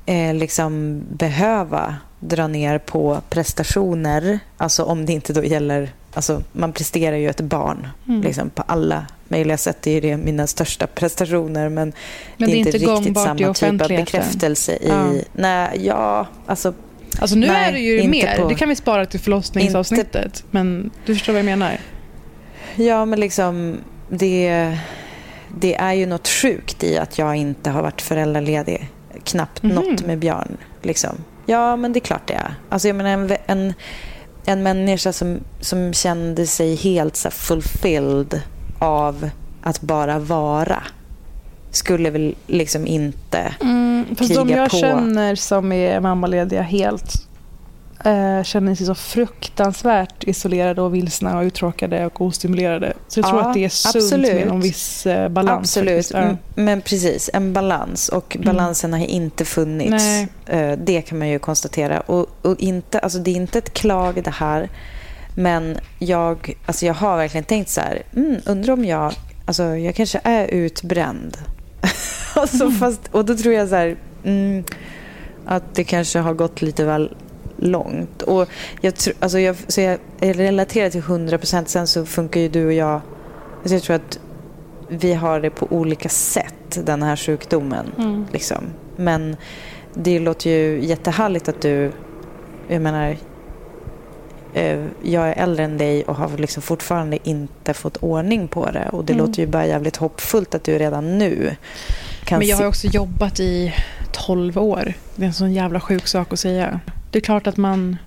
eh, 0.06 0.34
liksom 0.34 1.02
behöva 1.10 1.96
dra 2.20 2.48
ner 2.48 2.78
på 2.78 3.22
prestationer. 3.30 4.40
Alltså 4.58 4.84
om 4.84 5.06
det 5.06 5.14
inte 5.14 5.34
då 5.34 5.44
gäller... 5.44 5.90
Alltså 6.14 6.44
man 6.52 6.74
presterar 6.74 7.16
ju 7.16 7.30
ett 7.30 7.42
barn 7.42 7.88
mm. 8.08 8.22
liksom, 8.22 8.50
på 8.50 8.62
alla 8.62 9.06
möjliga 9.28 9.58
sätt. 9.58 9.78
Det 9.82 9.92
är 9.92 10.02
det 10.02 10.18
mina 10.18 10.48
största 10.48 10.88
prestationer. 10.88 11.70
Men, 11.70 11.94
men 12.38 12.50
det 12.50 12.56
är 12.56 12.58
inte, 12.58 12.78
inte 12.78 12.96
riktigt 12.96 13.18
samma 13.18 13.54
typ 13.54 13.82
av 13.82 13.88
bekräftelse 13.88 14.74
i... 14.74 14.88
Ja. 14.88 15.14
Nej, 15.34 15.82
ja, 15.86 16.28
alltså... 16.46 16.74
Alltså 17.20 17.36
nu 17.36 17.48
nej, 17.48 17.70
är 17.70 17.74
det 17.74 17.80
ju 17.80 18.08
mer. 18.08 18.38
På, 18.38 18.50
det 18.50 18.56
kan 18.56 18.70
vi 18.70 18.76
spara 18.76 19.06
till 19.06 19.20
förlossningsavsnittet. 19.20 20.26
Inte, 20.26 20.42
men 20.52 20.92
du 21.06 21.16
förstår 21.16 21.34
vad 21.34 21.40
jag 21.40 21.46
menar. 21.46 21.80
Ja, 22.76 23.06
men 23.06 23.20
liksom 23.20 23.78
det, 24.10 24.78
det 25.58 25.76
är 25.76 25.94
ju 25.94 26.06
något 26.06 26.28
sjukt 26.28 26.84
i 26.84 26.98
att 26.98 27.18
jag 27.18 27.36
inte 27.36 27.70
har 27.70 27.82
varit 27.82 28.02
föräldraledig. 28.02 28.90
Knappt 29.24 29.64
mm. 29.64 29.76
något 29.76 30.06
med 30.06 30.20
Björn. 30.20 30.58
Liksom. 30.82 31.16
Ja, 31.46 31.76
men 31.76 31.94
det 31.94 32.00
är 32.00 32.02
klart 32.02 32.28
det 32.28 32.34
är. 32.34 32.56
Alltså, 32.70 32.88
jag 32.88 32.96
menar, 32.96 33.10
en, 33.10 33.38
en, 33.46 33.74
en 34.46 34.64
människa 34.64 35.14
som, 35.14 35.40
som 35.60 35.94
kände 35.94 36.48
sig 36.48 36.76
helt 36.76 37.16
så 37.16 37.30
fulfilled 37.32 38.42
av 38.80 39.30
att 39.62 39.82
bara 39.82 40.20
vara 40.20 40.84
skulle 41.72 42.10
väl 42.10 42.36
liksom 42.48 42.88
inte 42.88 43.56
mm, 43.62 44.06
kriga 44.18 44.44
de 44.44 44.50
jag 44.50 44.70
på. 44.70 44.78
känner 44.78 45.36
som 45.36 45.72
är 45.72 46.00
mammalediga 46.00 46.62
helt 46.62 47.29
eh, 48.06 48.44
känner 48.44 48.76
sig 48.76 48.86
så 48.86 48.96
fruktansvärt 48.96 50.24
isolerade 50.24 50.82
och 50.82 50.96
vilsna 50.96 51.38
och 51.38 51.44
uttråkade 51.44 52.06
och 52.06 52.22
ostimulerade. 52.22 52.94
Så 53.08 53.20
jag 53.20 53.26
ja, 53.26 53.30
tror 53.30 53.42
att 53.42 53.54
det 53.54 53.66
är 53.66 53.70
sunt 53.70 53.96
absolut. 53.96 54.34
med 54.34 54.48
någon 54.48 54.62
viss 54.62 55.06
eh, 55.06 55.30
balans. 55.30 55.78
Absolut, 55.78 56.12
ja. 56.14 56.38
men 56.56 56.82
precis. 56.82 57.30
En 57.34 57.54
balans. 57.54 58.10
Och 58.10 58.36
mm. 58.36 58.46
balansen 58.46 58.90
mm. 58.90 59.00
har 59.00 59.08
inte 59.08 59.46
funnits. 59.46 60.06
Eh, 60.46 60.78
det 60.78 61.02
kan 61.02 61.20
man 61.20 61.30
ju 61.30 61.40
konstatera. 61.40 62.00
Och, 62.00 62.28
och, 62.42 62.60
inte, 62.60 63.00
alltså 63.00 63.20
det 63.20 63.32
är 63.32 63.36
inte 63.36 63.58
ett 63.58 63.74
klag 63.74 64.24
det 64.24 64.30
här. 64.30 64.70
Men 65.36 65.78
jag, 66.00 66.54
alltså 66.66 66.86
jag 66.86 66.94
har 66.94 67.18
verkligen 67.18 67.44
tänkt 67.44 67.70
så 67.70 67.82
här, 67.82 68.04
mm, 68.16 68.38
undrar 68.46 68.74
om 68.74 68.86
jag, 68.86 69.14
alltså 69.46 69.64
jag 69.64 69.96
kanske 69.96 70.20
är 70.24 70.48
utbränd. 70.48 71.38
alltså 72.36 72.64
mm. 72.64 72.78
fast, 72.78 73.02
och 73.12 73.26
då 73.26 73.38
tror 73.38 73.54
jag 73.54 73.70
så 73.70 73.76
här, 73.76 73.96
mm, 74.24 74.64
att 75.46 75.76
det 75.76 75.84
kanske 75.84 76.20
har 76.20 76.34
gått 76.34 76.62
lite 76.62 76.86
väl 76.86 77.16
långt. 77.62 78.22
Och 78.22 78.50
jag, 78.82 78.94
alltså 79.20 79.40
jag, 79.40 79.56
så 79.68 79.82
jag 79.82 80.00
relaterar 80.20 80.90
till 80.90 81.00
100 81.00 81.38
procent. 81.38 81.70
Sen 81.70 81.88
så 81.88 82.06
funkar 82.06 82.40
ju 82.42 82.50
du 82.50 82.66
och 82.66 82.74
jag... 82.74 83.02
Alltså 83.60 83.74
jag 83.76 83.84
tror 83.84 83.96
att 83.96 84.20
vi 84.88 85.14
har 85.14 85.40
det 85.40 85.50
på 85.50 85.68
olika 85.70 86.10
sätt, 86.10 86.80
den 86.84 87.04
här 87.04 87.16
sjukdomen. 87.16 87.92
Mm. 87.98 88.26
Liksom. 88.34 88.64
Men 88.96 89.36
det 89.94 90.20
låter 90.20 90.50
ju 90.50 90.86
jättehärligt 90.86 91.50
att 91.50 91.62
du, 91.62 91.92
jag 92.68 92.82
menar, 92.82 93.18
eh, 94.54 94.86
jag 95.02 95.30
är 95.30 95.34
äldre 95.34 95.64
än 95.64 95.78
dig 95.78 96.04
och 96.04 96.16
har 96.16 96.38
liksom 96.38 96.64
fortfarande 96.64 97.30
inte 97.30 97.74
fått 97.74 97.98
ordning 97.98 98.48
på 98.48 98.72
det. 98.72 98.90
Och 98.92 99.06
det 99.06 99.14
Mm. 99.14 99.26
låter 99.26 99.40
ju 99.42 99.48
bara 99.48 99.66
jävligt 99.66 99.98
hoppfullt 99.98 100.56
att 100.56 100.64
du 100.64 100.78
redan 100.78 101.18
nu 101.18 101.56
kan 102.26 102.40
Men 102.40 102.48
jag 102.48 102.58
har 102.58 102.66
också 102.66 102.88
jobbat 102.88 103.40
i 103.40 103.74
12 104.12 104.58
år. 104.58 104.94
Det 105.16 105.24
är 105.24 105.28
en 105.28 105.34
sån 105.34 105.54
jävla 105.54 105.80
sjuk 105.80 106.08
sak 106.08 106.34
att 106.34 106.40
säga. 106.40 106.80
Det 107.12 107.20
är 107.20 107.22
klart 107.22 107.48
att 107.48 107.58
man 107.58 107.98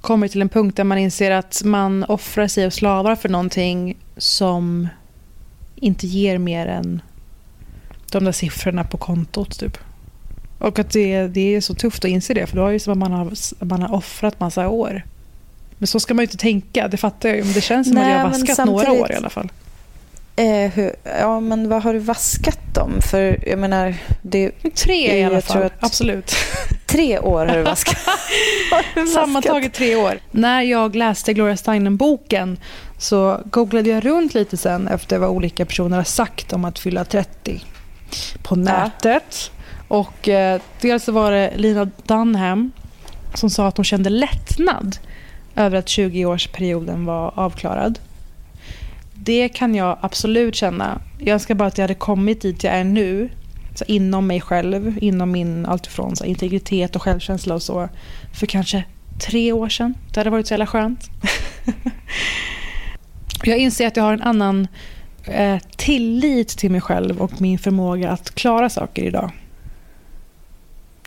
kommer 0.00 0.28
till 0.28 0.42
en 0.42 0.48
punkt 0.48 0.76
där 0.76 0.84
man 0.84 0.98
inser 0.98 1.30
att 1.30 1.62
man 1.64 2.04
offrar 2.04 2.48
sig 2.48 2.66
och 2.66 2.72
slavar 2.72 3.16
för 3.16 3.28
någonting 3.28 3.96
som 4.16 4.88
inte 5.76 6.06
ger 6.06 6.38
mer 6.38 6.66
än 6.66 7.02
de 8.12 8.24
där 8.24 8.32
siffrorna 8.32 8.84
på 8.84 8.96
kontot. 8.96 9.58
Typ. 9.58 9.78
Och 10.58 10.78
att 10.78 10.90
det, 10.90 11.26
det 11.26 11.54
är 11.54 11.60
så 11.60 11.74
tufft 11.74 12.04
att 12.04 12.10
inse 12.10 12.34
det, 12.34 12.46
för 12.46 12.56
då 12.56 12.66
är 12.66 12.72
det 12.72 12.80
som 12.80 12.92
att 12.92 12.98
man 12.98 13.12
har, 13.12 13.64
man 13.64 13.82
har 13.82 13.94
offrat 13.94 14.40
massa 14.40 14.68
år. 14.68 15.02
Men 15.78 15.86
så 15.86 16.00
ska 16.00 16.14
man 16.14 16.22
ju 16.22 16.26
inte 16.26 16.36
tänka, 16.36 16.88
det 16.88 16.96
fattar 16.96 17.28
jag 17.28 17.38
ju. 17.38 17.44
Men 17.44 17.52
det 17.52 17.60
känns 17.60 17.86
som 17.86 17.94
Nej, 17.94 18.04
att 18.04 18.10
jag 18.10 18.18
har 18.18 18.30
vaskat 18.30 18.66
några 18.66 18.92
år 18.92 19.12
i 19.12 19.14
alla 19.14 19.30
fall. 19.30 19.48
Eh, 20.38 20.70
hur, 20.70 20.94
ja, 21.04 21.40
men 21.40 21.68
vad 21.68 21.82
har 21.82 21.92
du 21.92 21.98
vaskat 21.98 22.74
dem? 22.74 23.00
För 23.02 23.48
jag 23.48 23.58
menar, 23.58 23.94
det, 24.22 24.50
Tre 24.74 25.18
i 25.20 25.24
alla 25.24 25.40
fall, 25.40 25.70
absolut. 25.80 26.34
tre 26.86 27.18
år 27.18 27.46
har 27.46 27.56
du 27.56 27.62
vaskat. 27.62 27.98
Har 28.70 28.84
du 28.94 29.00
vaskat? 29.00 29.14
Sammantaget 29.14 29.74
tre 29.74 29.96
år. 29.96 30.18
När 30.30 30.62
jag 30.62 30.96
läste 30.96 31.32
Gloria 31.32 31.56
Steinem-boken 31.56 32.58
så 32.98 33.40
googlade 33.44 33.90
jag 33.90 34.04
runt 34.04 34.34
lite 34.34 34.56
sen 34.56 34.88
efter 34.88 35.18
vad 35.18 35.30
olika 35.30 35.66
personer 35.66 35.96
har 35.96 36.04
sagt 36.04 36.52
om 36.52 36.64
att 36.64 36.78
fylla 36.78 37.04
30 37.04 37.64
på 38.42 38.56
nätet. 38.56 39.50
Och 39.88 40.28
eh, 40.28 40.60
dels 40.80 41.04
så 41.04 41.12
var 41.12 41.32
det 41.32 41.52
Lina 41.56 41.84
Dunham 41.84 42.72
som 43.34 43.50
sa 43.50 43.66
att 43.66 43.76
hon 43.76 43.84
kände 43.84 44.10
lättnad 44.10 44.96
över 45.56 45.78
att 45.78 45.86
20-årsperioden 45.86 47.04
var 47.04 47.32
avklarad. 47.36 47.98
Det 49.28 49.48
kan 49.48 49.74
jag 49.74 49.98
absolut 50.00 50.54
känna. 50.54 51.00
Jag 51.18 51.28
önskar 51.28 51.54
bara 51.54 51.68
att 51.68 51.78
jag 51.78 51.82
hade 51.82 51.94
kommit 51.94 52.40
dit 52.40 52.64
jag 52.64 52.74
är 52.74 52.84
nu. 52.84 53.28
Så 53.74 53.84
inom 53.84 54.26
mig 54.26 54.40
själv, 54.40 54.98
inom 55.00 55.30
min 55.30 55.66
alltifrån 55.66 56.16
så 56.16 56.24
integritet 56.24 56.96
och 56.96 57.02
självkänsla 57.02 57.54
och 57.54 57.62
så. 57.62 57.88
För 58.34 58.46
kanske 58.46 58.84
tre 59.20 59.52
år 59.52 59.68
sedan. 59.68 59.94
Det 60.12 60.20
hade 60.20 60.30
varit 60.30 60.46
så 60.46 60.52
jävla 60.52 60.66
skönt. 60.66 61.10
jag 63.44 63.58
inser 63.58 63.86
att 63.86 63.96
jag 63.96 64.04
har 64.04 64.12
en 64.12 64.22
annan 64.22 64.68
eh, 65.24 65.58
tillit 65.76 66.48
till 66.48 66.70
mig 66.70 66.80
själv 66.80 67.22
och 67.22 67.40
min 67.40 67.58
förmåga 67.58 68.10
att 68.10 68.34
klara 68.34 68.68
saker 68.68 69.02
idag. 69.02 69.30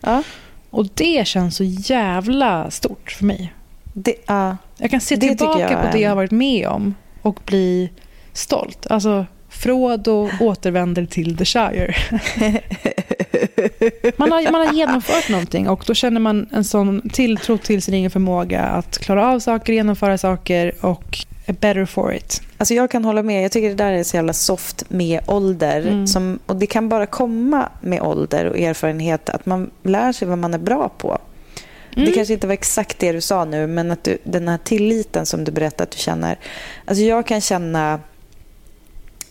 Ja, 0.02 0.24
Och 0.70 0.88
det 0.94 1.28
känns 1.28 1.56
så 1.56 1.64
jävla 1.64 2.72
stort 2.72 3.12
för 3.12 3.26
mig. 3.26 3.54
det, 3.94 4.16
ja. 4.26 4.58
Jag 4.78 4.92
kan 4.92 5.02
se 5.02 5.18
tillbaka 5.18 5.60
jag 5.60 5.82
på 5.82 5.88
det 5.92 6.00
jag 6.00 6.10
har 6.10 6.16
varit 6.16 6.32
med 6.32 6.68
om 6.68 6.96
och 7.22 7.40
bli 7.46 7.90
stolt. 8.34 8.88
Alltså, 8.90 9.26
Frodo 9.50 10.30
återvänder 10.40 11.06
till 11.06 11.38
The 11.38 11.46
Shire. 11.46 11.96
Man 14.18 14.32
har, 14.32 14.52
man 14.52 14.68
har 14.68 14.74
genomfört 14.74 15.30
någonting 15.30 15.70
och 15.70 15.84
då 15.88 15.94
känner 15.94 16.20
man 16.20 16.50
en 16.52 16.64
sån 16.64 17.10
tilltro 17.14 17.58
till 17.58 17.82
sin 17.82 17.94
egen 17.94 18.12
förmåga 18.12 18.62
att 18.62 18.98
klara 18.98 19.28
av 19.28 19.40
saker, 19.40 19.74
genomföra 19.74 20.18
saker 20.18 20.86
och 20.86 21.18
är 21.46 21.54
better 21.54 21.86
for 21.86 22.14
it. 22.14 22.42
Alltså 22.58 22.74
jag 22.74 22.92
kan 22.92 23.06
hålla 23.06 23.24
med. 23.24 23.44
Jag 23.44 23.52
tycker 23.52 23.70
det 23.70 23.76
där 23.76 23.92
är 23.94 24.04
så 24.04 24.16
jävla 24.18 24.34
soft 24.34 24.84
med 24.90 25.22
ålder. 25.26 25.82
Mm. 25.82 26.08
Som, 26.08 26.40
och 26.46 26.56
det 26.56 26.68
kan 26.68 26.90
bara 26.90 27.06
komma 27.06 27.70
med 27.82 28.02
ålder 28.02 28.46
och 28.46 28.58
erfarenhet. 28.60 29.30
Att 29.30 29.46
man 29.46 29.72
lär 29.84 30.12
sig 30.12 30.28
vad 30.28 30.38
man 30.38 30.54
är 30.54 30.58
bra 30.60 30.90
på. 30.98 31.18
Det 31.96 32.02
Mm. 32.02 32.14
kanske 32.14 32.34
inte 32.34 32.48
var 32.48 32.54
exakt 32.54 33.00
det 33.00 33.12
du 33.12 33.22
sa 33.22 33.46
nu, 33.46 33.68
men 33.68 33.92
att 33.92 34.04
du, 34.04 34.18
den 34.24 34.48
här 34.48 34.58
tilliten 34.58 35.26
som 35.26 35.44
du 35.44 35.52
berättade 35.52 35.84
att 35.84 35.92
du 35.92 35.98
känner. 35.98 36.38
Alltså 36.86 37.04
jag 37.04 37.26
kan 37.28 37.42
känna 37.42 38.00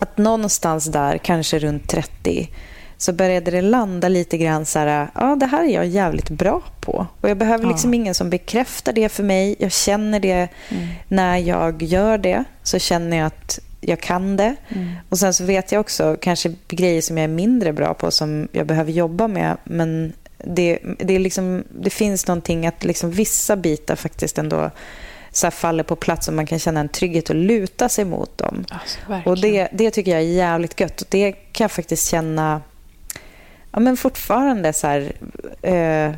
att 0.03 0.19
någonstans 0.19 0.85
där, 0.85 1.19
kanske 1.19 1.59
runt 1.59 1.89
30, 1.89 2.49
så 2.97 3.13
började 3.13 3.51
det 3.51 3.63
landa 3.63 4.09
lite 4.09 4.39
grann 4.39 4.67
så 4.67 4.79
här, 4.79 5.09
ja 5.15 5.37
det 5.41 5.47
här 5.47 5.63
är 5.65 5.75
jag 5.75 5.87
jävligt 5.87 6.31
bra 6.31 6.63
på. 6.81 7.07
Och 7.21 7.29
jag 7.31 7.37
behöver 7.39 7.65
Ja. 7.65 7.71
liksom 7.71 7.95
ingen 7.95 8.15
som 8.15 8.31
bekräftar 8.31 8.93
det 8.93 9.09
för 9.09 9.23
mig. 9.23 9.57
Jag 9.59 9.73
känner 9.73 10.21
det 10.21 10.49
Mm. 10.69 10.87
när 11.09 11.37
jag 11.39 11.83
gör 11.83 12.19
det, 12.19 12.45
så 12.63 12.79
känner 12.79 13.17
jag 13.17 13.27
att 13.27 13.59
jag 13.81 14.01
kan 14.01 14.37
det. 14.37 14.55
Mm. 14.69 14.91
Och 15.09 15.19
sen 15.19 15.35
så 15.35 15.45
vet 15.45 15.73
jag 15.73 15.81
också 15.81 16.17
kanske 16.21 16.53
grejer 16.69 17.03
som 17.03 17.19
jag 17.19 17.25
är 17.25 17.29
mindre 17.29 17.73
bra 17.73 17.95
på 17.95 18.11
som 18.11 18.49
jag 18.53 18.67
behöver 18.67 18.93
jobba 18.93 19.29
med. 19.29 19.57
Men 19.65 20.13
det, 20.45 20.79
det, 20.99 21.15
är 21.15 21.19
liksom, 21.19 21.65
det 21.81 21.91
finns 21.91 22.27
någonting 22.27 22.67
att 22.67 22.85
liksom 22.85 23.11
vissa 23.11 23.57
bitar 23.57 23.97
faktiskt 23.97 24.39
ändå 24.39 24.71
så 25.33 25.51
faller 25.51 25.83
på 25.83 25.97
plats 25.97 26.29
och 26.29 26.35
man 26.35 26.47
kan 26.47 26.59
känna 26.59 26.81
en 26.81 26.89
trygghet 26.89 27.31
och 27.31 27.37
luta 27.37 27.89
sig 27.89 28.05
mot 28.05 28.39
dem. 28.39 28.65
Alltså. 28.71 28.99
Och 29.31 29.39
det, 29.39 29.69
det 29.73 29.91
tycker 29.91 30.11
jag 30.11 30.21
är 30.21 30.25
jävligt 30.25 30.81
gött. 30.81 31.01
Och 31.01 31.07
det 31.11 31.33
kan 31.33 31.65
jag 31.65 31.71
faktiskt 31.71 32.09
känna 32.09 32.63
ja, 33.73 33.81
men 33.81 33.97
fortfarande 33.97 34.73
så 34.73 34.87
här, 34.87 35.13
eh, 35.63 35.75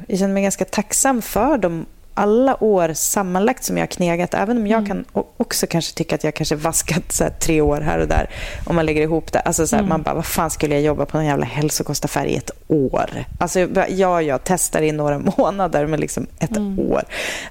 jag 0.07 0.19
känner 0.19 0.35
mig 0.35 0.43
ganska 0.43 0.65
tacksam 0.65 1.23
för 1.23 1.59
de 1.59 1.87
alla 2.15 2.65
år 2.65 2.93
sammanlagt 2.95 3.65
som 3.65 3.77
jag 3.77 3.83
har 3.83 3.87
knegat. 3.89 4.35
Även 4.35 4.57
om 4.57 4.67
jag 4.67 4.79
Mm. 4.79 4.89
kan 4.89 5.25
också 5.37 5.67
kanske 5.67 5.95
tycka 5.95 6.15
att 6.15 6.25
jag 6.25 6.35
kanske 6.35 6.57
vaskat 6.57 7.13
så 7.13 7.25
tre 7.41 7.61
år 7.61 7.81
här 7.81 7.99
och 7.99 8.09
där. 8.09 8.31
Om 8.67 8.77
man 8.77 8.87
lägger 8.87 9.03
ihop 9.03 9.33
det. 9.33 9.41
Alltså, 9.41 9.67
så 9.67 9.77
här, 9.77 9.81
Mm. 9.83 9.89
Man 9.89 10.03
bara, 10.03 10.15
vad 10.15 10.27
fan 10.27 10.51
skulle 10.51 10.75
jag 10.75 10.83
jobba 10.83 11.07
på 11.07 11.19
en 11.19 11.25
jävla 11.27 11.47
hälsokostaffär 11.47 12.27
i 12.27 12.37
ett 12.37 12.51
år? 12.69 13.11
Alltså, 13.39 13.61
ja, 13.89 14.23
jag 14.23 14.41
testar 14.45 14.83
i 14.83 14.93
några 14.93 15.19
månader, 15.39 15.87
men 15.87 16.01
liksom 16.01 16.27
ett 16.39 16.57
Mm. 16.57 16.79
år. 16.79 17.03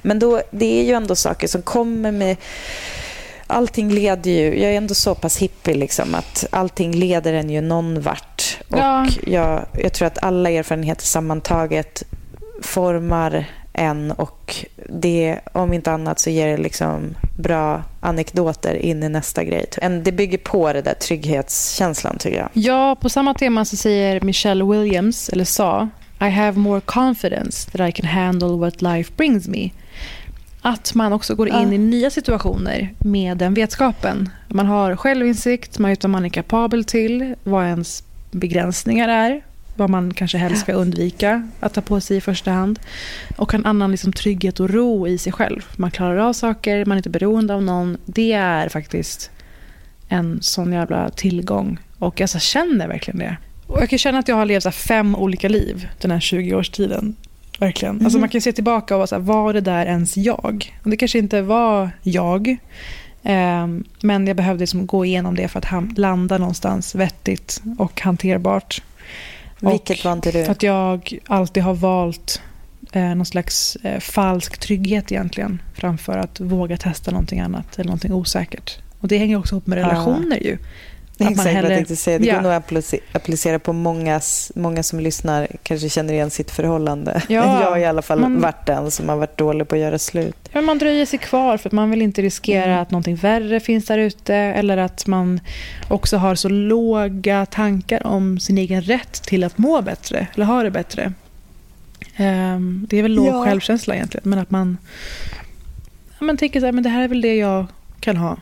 Men 0.01 0.19
då, 0.19 0.41
det 0.51 0.81
är 0.81 0.85
ju 0.85 0.93
ändå 0.93 1.15
saker 1.15 1.47
som 1.47 1.61
kommer 1.61 2.11
med 2.11 2.37
allting 3.47 3.91
leder 3.91 4.31
ju, 4.31 4.61
jag 4.61 4.71
är 4.73 4.77
ändå 4.77 4.93
så 4.93 5.15
pass 5.15 5.37
hippie 5.37 5.73
liksom 5.75 6.15
att 6.15 6.45
allting 6.49 6.91
leder 6.91 7.33
en 7.33 7.49
ju 7.49 7.61
någon 7.61 8.01
vart. 8.01 8.57
Och 8.69 8.77
Ja. 8.77 9.07
jag, 9.27 9.65
jag 9.83 9.93
tror 9.93 10.07
att 10.07 10.23
alla 10.23 10.49
erfarenheter 10.49 11.05
sammantaget 11.05 12.03
formar 12.61 13.45
en 13.73 14.11
och 14.11 14.55
det, 14.89 15.39
om 15.53 15.73
inte 15.73 15.91
annat 15.91 16.19
så 16.19 16.29
ger 16.29 16.47
det 16.47 16.57
liksom 16.57 17.15
bra 17.37 17.83
anekdoter 17.99 18.75
in 18.75 19.03
i 19.03 19.09
nästa 19.09 19.43
grej. 19.43 19.65
En, 19.77 20.03
det 20.03 20.11
bygger 20.11 20.37
på 20.37 20.73
det 20.73 20.81
där 20.81 20.93
trygghetskänslan 20.93 22.17
tycker 22.17 22.37
jag. 22.37 22.49
Ja, 22.53 22.95
på 23.01 23.09
samma 23.09 23.33
tema 23.33 23.65
så 23.65 23.75
säger 23.75 24.21
Michelle 24.21 24.63
Williams, 24.63 25.29
eller 25.29 25.45
sa, 25.45 25.89
I 26.21 26.29
have 26.29 26.57
more 26.59 26.81
confidence 26.81 27.71
that 27.71 27.89
I 27.89 27.91
can 27.91 28.09
handle 28.09 28.47
what 28.57 28.81
life 28.81 29.13
brings 29.17 29.47
me. 29.47 29.69
Att 30.61 30.93
man 30.93 31.13
också 31.13 31.35
går 31.35 31.47
in 31.47 31.53
Ja. 31.55 31.73
i 31.73 31.77
nya 31.77 32.09
situationer 32.09 32.93
med 32.99 33.37
den 33.37 33.53
vetskapen. 33.53 34.29
Man 34.47 34.65
har 34.65 34.95
självinsikt, 34.95 35.79
man 35.79 35.89
vet 35.91 36.03
vad 36.03 36.09
man 36.09 36.25
är 36.25 36.29
kapabel 36.29 36.83
till, 36.83 37.35
vad 37.43 37.65
ens 37.65 38.03
begränsningar 38.31 39.07
är, 39.09 39.41
vad 39.75 39.89
man 39.89 40.13
kanske 40.13 40.37
helst 40.37 40.61
ska 40.61 40.73
undvika 40.73 41.47
att 41.59 41.73
ta 41.73 41.81
på 41.81 42.01
sig 42.01 42.17
i 42.17 42.21
första 42.21 42.51
hand. 42.51 42.79
Och 43.37 43.53
en 43.53 43.65
annan 43.65 43.91
liksom 43.91 44.13
trygghet 44.13 44.59
och 44.59 44.69
ro 44.69 45.07
i 45.07 45.17
sig 45.17 45.33
själv. 45.33 45.65
Man 45.75 45.91
klarar 45.91 46.17
av 46.17 46.33
saker, 46.33 46.85
man 46.85 46.95
är 46.95 46.99
inte 46.99 47.09
beroende 47.09 47.53
av 47.53 47.63
någon. 47.63 47.97
Det 48.05 48.31
är 48.31 48.69
faktiskt 48.69 49.31
en 50.07 50.39
sån 50.41 50.73
jävla 50.73 51.09
tillgång. 51.09 51.77
Och 51.99 52.19
jag 52.19 52.29
så 52.29 52.39
känner 52.39 52.87
verkligen 52.87 53.19
det. 53.19 53.37
Och 53.67 53.81
jag 53.81 53.89
kan 53.89 53.99
känna 53.99 54.19
att 54.19 54.27
jag 54.27 54.35
har 54.35 54.45
levt 54.45 54.75
fem 54.75 55.15
olika 55.15 55.49
liv 55.49 55.89
den 56.01 56.11
här 56.11 56.19
20-årstiden. 56.19 57.13
Verkligen. 57.59 58.03
Alltså 58.03 58.19
man 58.19 58.29
kan 58.29 58.41
se 58.41 58.51
tillbaka 58.51 58.93
och 58.95 58.99
vara 58.99 59.07
så 59.07 59.15
här, 59.15 59.21
var 59.21 59.53
det 59.53 59.61
där 59.61 59.85
ens 59.85 60.17
jag? 60.17 60.79
Och 60.83 60.89
det 60.89 60.97
kanske 60.97 61.19
inte 61.19 61.41
var 61.41 61.91
jag. 62.01 62.57
Ehm, 63.23 63.83
men 64.01 64.27
jag 64.27 64.37
behövde 64.37 64.59
liksom 64.59 64.85
gå 64.85 65.05
igenom 65.05 65.35
det 65.35 65.47
för 65.47 65.59
att 65.59 65.97
landa 65.97 66.37
någonstans 66.37 66.95
vettigt 66.95 67.61
och 67.77 68.01
hanterbart. 68.01 68.81
Vilket 69.69 70.05
var 70.05 70.13
inte 70.13 70.31
du? 70.31 70.45
Att 70.45 70.63
jag 70.63 71.19
alltid 71.27 71.63
har 71.63 71.73
valt 71.73 72.41
eh, 72.91 73.01
någon 73.15 73.25
slags 73.25 73.75
eh, 73.75 73.99
falsk 73.99 74.57
trygghet 74.57 75.11
egentligen 75.11 75.61
framför 75.73 76.17
att 76.17 76.39
våga 76.39 76.77
testa 76.77 77.11
någonting 77.11 77.39
annat 77.39 77.75
eller 77.75 77.85
någonting 77.85 78.13
osäkert. 78.13 78.77
Och 78.99 79.07
det 79.07 79.17
hänger 79.17 79.37
också 79.39 79.55
ihop 79.55 79.67
med 79.67 79.77
Ja. 79.77 79.83
relationer 79.87 80.37
ju. 80.43 80.57
Att 81.27 81.29
man 81.29 81.31
exakt 81.31 81.45
vad 81.45 81.55
hellre- 81.55 81.69
jag 81.69 81.77
tänkte 81.77 81.95
säga. 81.95 82.19
Det 82.19 82.25
Ja. 82.25 82.35
går 82.35 82.41
nog 82.41 82.51
att 82.51 82.67
applice- 82.69 82.99
applicera 83.11 83.59
på 83.59 83.73
mångas, 83.73 84.51
många 84.55 84.83
som 84.83 84.99
lyssnar 84.99 85.47
kanske 85.63 85.89
känner 85.89 86.13
igen 86.13 86.29
sitt 86.29 86.51
förhållande. 86.51 87.21
Ja, 87.29 87.35
jag 87.61 87.69
har 87.71 87.77
i 87.77 87.85
alla 87.85 88.01
fall 88.01 88.19
man- 88.19 88.41
varit 88.41 88.65
den 88.65 88.91
som 88.91 89.09
har 89.09 89.15
varit 89.15 89.37
dålig 89.37 89.67
på 89.67 89.75
att 89.75 89.81
göra 89.81 89.99
slut. 89.99 90.35
Ja, 90.51 90.61
man 90.61 90.77
dröjer 90.77 91.05
sig 91.05 91.19
kvar 91.19 91.57
för 91.57 91.69
att 91.69 91.73
man 91.73 91.89
vill 91.89 92.01
inte 92.01 92.21
riskera 92.21 92.63
Mm. 92.65 92.79
att 92.79 92.91
någonting 92.91 93.15
värre 93.15 93.59
finns 93.59 93.85
där 93.85 93.97
ute 93.97 94.35
eller 94.35 94.77
att 94.77 95.07
man 95.07 95.39
också 95.89 96.17
har 96.17 96.35
så 96.35 96.49
låga 96.49 97.45
tankar 97.45 98.07
om 98.07 98.39
sin 98.39 98.57
egen 98.57 98.81
rätt 98.81 99.13
till 99.13 99.43
att 99.43 99.57
må 99.57 99.81
bättre 99.81 100.27
eller 100.35 100.45
ha 100.45 100.63
det 100.63 100.71
bättre. 100.71 101.13
Ehm, 102.15 102.87
det 102.89 102.97
är 102.97 103.01
väl 103.03 103.11
låg 103.13 103.27
Ja. 103.27 103.45
självkänsla 103.45 103.95
egentligen, 103.95 104.29
men 104.29 104.39
att 104.39 104.51
man, 104.51 104.77
ja, 106.19 106.25
man 106.25 106.37
tänker 106.37 106.59
så 106.59 106.65
här, 106.65 106.73
men 106.73 106.83
det 106.83 106.89
här 106.89 107.03
är 107.03 107.07
väl 107.07 107.21
det 107.21 107.35
jag 107.35 107.65
kan 107.99 108.17
ha. 108.17 108.37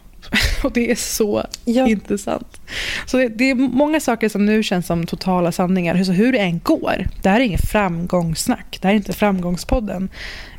Och 0.64 0.72
det 0.72 0.92
är 0.92 0.96
så 0.96 1.44
Ja. 1.66 1.88
intressant. 1.88 2.62
Så 3.06 3.18
det, 3.18 3.28
det 3.28 3.50
är 3.50 3.56
många 3.56 4.00
saker 4.00 4.30
som 4.30 4.46
nu 4.46 4.64
känns 4.64 4.88
som 4.88 5.06
totala 5.06 5.52
sanningar. 5.52 6.04
Så 6.04 6.12
hur 6.12 6.32
det 6.32 6.38
än 6.38 6.60
går. 6.60 7.08
Det 7.22 7.30
här 7.30 7.40
är 7.40 7.44
inget 7.44 7.70
framgångssnack. 7.72 8.78
Det 8.82 8.88
här 8.88 8.94
är 8.94 8.98
inte 8.98 9.14
framgångspodden. 9.14 10.10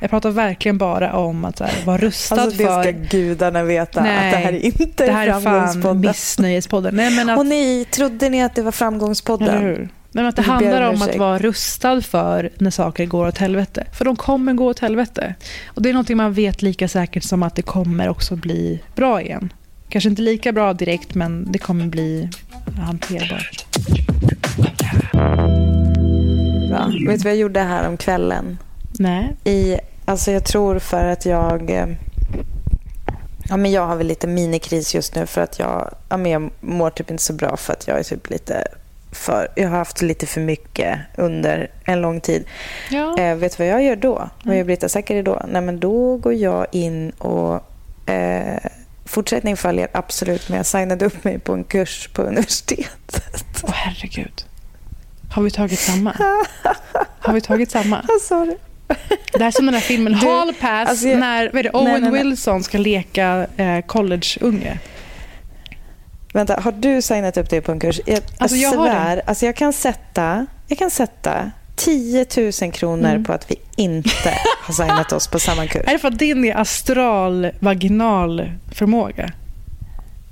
Jag 0.00 0.10
pratar 0.10 0.30
verkligen 0.30 0.78
bara 0.78 1.12
om 1.16 1.44
att 1.44 1.60
här, 1.60 1.84
vara 1.86 1.98
rustad 1.98 2.34
Alltså 2.42 2.58
det 2.58 2.64
för... 2.64 2.82
ska 2.82 2.90
gudarna 3.18 3.62
veta 3.62 4.02
Nej, 4.02 4.16
att 4.26 4.32
det 4.32 4.38
här 4.38 4.52
är 4.52 4.64
inte 4.66 5.06
det 5.06 5.12
här 5.12 5.26
är 5.28 5.40
framgångspodden. 5.40 6.00
missnöjespodden. 6.00 6.94
Nej, 6.96 7.10
men 7.16 7.30
att, 7.30 7.38
Och 7.38 7.46
nej, 7.46 7.84
trodde 7.84 8.28
ni 8.28 8.42
att 8.42 8.54
det 8.54 8.62
var 8.62 8.72
framgångspodden? 8.72 9.62
Hur? 9.62 9.88
Men 10.12 10.26
att 10.26 10.36
det 10.36 10.42
handlar 10.42 10.88
om 10.90 11.02
att 11.02 11.16
vara 11.16 11.38
rustad 11.38 12.00
för 12.02 12.50
när 12.58 12.70
saker 12.70 13.06
går 13.06 13.26
åt 13.28 13.38
helvete. 13.38 13.86
För 13.98 14.04
de 14.04 14.16
kommer 14.16 14.52
gå 14.52 14.66
åt 14.66 14.78
helvete. 14.78 15.34
Och 15.66 15.82
Det 15.82 15.88
är 15.88 15.92
någonting 15.92 16.16
man 16.16 16.32
vet 16.32 16.62
lika 16.62 16.88
säkert 16.88 17.22
som 17.24 17.42
att 17.42 17.54
det 17.56 17.62
kommer 17.62 18.08
också 18.08 18.36
bli 18.36 18.80
bra 18.96 19.22
igen. 19.22 19.52
Kanske 19.90 20.10
inte 20.10 20.22
lika 20.22 20.52
bra 20.52 20.72
direkt, 20.72 21.14
men 21.14 21.52
det 21.52 21.58
kommer 21.58 21.86
bli 21.86 22.28
hanterbart. 22.78 23.66
Bra. 26.68 26.92
Vet 27.08 27.18
du 27.18 27.24
vad 27.24 27.32
jag 27.32 27.36
gjorde 27.36 27.60
här 27.60 27.88
om 27.88 27.96
kvällen? 27.96 28.58
Nej. 28.98 29.36
I, 29.44 29.76
alltså 30.04 30.30
jag 30.30 30.44
tror 30.44 30.78
för 30.78 31.04
att 31.04 31.26
jag... 31.26 31.70
eh, 31.70 31.86
Ja, 33.48 33.56
men 33.56 33.70
jag 33.72 33.86
har 33.86 33.96
väl 33.96 34.06
lite 34.06 34.26
minikris 34.26 34.94
just 34.94 35.14
nu 35.14 35.26
för 35.26 35.40
att 35.40 35.58
jag, 35.58 35.94
ja, 36.08 36.16
men 36.16 36.32
jag 36.32 36.50
mår 36.60 36.90
typ 36.90 37.10
inte 37.10 37.22
så 37.22 37.32
bra 37.32 37.56
för 37.56 37.72
att 37.72 37.88
jag 37.88 37.98
är 37.98 38.02
typ 38.02 38.30
lite 38.30 38.64
för... 39.12 39.48
Jag 39.56 39.68
har 39.68 39.78
haft 39.78 40.02
lite 40.02 40.26
för 40.26 40.40
mycket 40.40 40.98
under 41.16 41.70
en 41.84 42.00
lång 42.00 42.20
tid. 42.20 42.44
Ja. 42.90 43.18
Eh, 43.18 43.34
vet 43.36 43.56
du 43.56 43.64
vad 43.64 43.72
jag 43.72 43.82
gör 43.84 43.96
då? 43.96 44.28
Vad 44.44 44.56
gör 44.56 44.64
Britta 44.64 44.88
Zackari 44.88 45.22
då? 45.22 45.42
Nej, 45.48 45.62
men 45.62 45.80
då 45.80 46.16
går 46.16 46.34
jag 46.34 46.66
in 46.72 47.10
och... 47.10 47.54
Eh, 48.10 48.58
fortsättning 49.10 49.56
följer 49.56 49.88
absolut, 49.92 50.48
men 50.48 50.56
jag 50.56 50.66
signade 50.66 51.04
upp 51.04 51.24
mig 51.24 51.38
på 51.38 51.52
en 51.52 51.64
kurs 51.64 52.08
på 52.12 52.22
universitetet. 52.22 53.44
Åh 53.62 53.70
herregud. 53.72 54.44
Har 55.32 55.42
vi 55.42 55.50
tagit 55.50 55.78
samma? 55.80 56.16
Har 57.20 57.32
vi 57.32 57.40
tagit 57.40 57.70
samma? 57.70 58.04
Vad 58.08 58.20
sa? 58.22 58.46
Det 59.32 59.38
här 59.40 59.46
är 59.46 59.50
som 59.50 59.66
den 59.66 59.74
här 59.74 59.80
filmen 59.82 60.12
Du, 60.12 60.26
Hall 60.28 60.54
Pass 60.54 60.88
alltså 60.88 61.08
jag- 61.08 61.18
när 61.20 61.50
vad 61.52 61.64
det, 61.64 61.70
Nej, 61.72 61.82
Owen 61.82 62.02
nej, 62.02 62.10
nej. 62.12 62.22
Wilson 62.24 62.62
ska 62.64 62.78
leka 62.78 63.46
eh, 63.56 63.80
collegeunge. 63.86 64.78
Vänta, 66.32 66.60
har 66.60 66.72
du 66.72 67.02
signat 67.02 67.36
upp 67.36 67.50
dig 67.50 67.60
på 67.60 67.72
en 67.72 67.80
kurs? 67.80 68.00
Jag, 68.06 68.20
Alltså, 68.38 68.56
jag 68.56 68.70
har 68.72 68.86
svär, 68.86 69.22
alltså 69.26 69.46
jag 69.46 69.56
kan 69.56 69.72
sätta, 69.72 70.46
jag 70.66 70.78
kan 70.78 70.90
sätta 70.90 71.50
10 71.84 72.26
000 72.62 72.72
kronor 72.72 73.10
Mm. 73.10 73.24
på 73.24 73.32
att 73.32 73.50
vi 73.50 73.56
inte 73.76 74.34
har 74.62 74.74
signat 74.74 75.12
oss 75.12 75.28
på 75.28 75.38
samma 75.38 75.66
kurs. 75.66 75.82
Är 75.86 75.92
det 75.92 75.98
för 75.98 76.08
att 76.08 76.18
din 76.18 76.44
är 76.44 76.56
astral 76.56 77.50
vaginal 77.60 78.52
förmåga? 78.72 79.30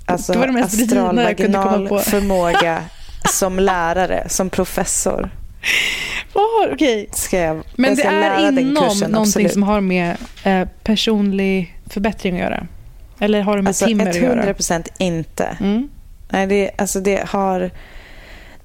Alltså 0.07 0.33
det 0.33 0.39
var 0.39 0.47
det 0.47 0.53
mest 0.53 0.83
astral 0.83 1.17
vaginal 1.17 1.89
förmåga 2.01 2.83
som 3.33 3.59
lärare, 3.59 4.27
som 4.29 4.51
professor. 4.51 5.31
Oh, 6.35 6.73
Okej. 6.73 7.09
Ska 7.13 7.39
jag, 7.39 7.63
Men 7.77 7.91
jag 7.91 7.97
det 7.99 8.03
ska 8.03 8.11
lära 8.11 8.35
är 8.37 8.49
inom 8.61 8.85
kursen, 8.85 9.11
någonting 9.11 9.31
absolut. 9.31 9.53
som 9.53 9.63
har 9.63 9.81
med 9.81 10.17
eh, 10.45 10.69
personlig 10.85 11.79
förbättring 11.87 12.35
att 12.35 12.41
göra? 12.41 12.67
Eller 13.21 13.41
har 13.41 13.57
det 13.57 13.63
med 13.63 13.71
Alltså 13.71 13.87
timmer 13.87 14.09
att 14.09 14.17
göra? 14.17 14.33
100 14.35 14.55
procent 14.55 14.89
inte. 14.99 15.57
Mm. 15.61 15.89
Nej, 16.29 16.47
det, 16.47 16.71
alltså 16.79 17.01
det 17.01 17.29
har... 17.29 17.71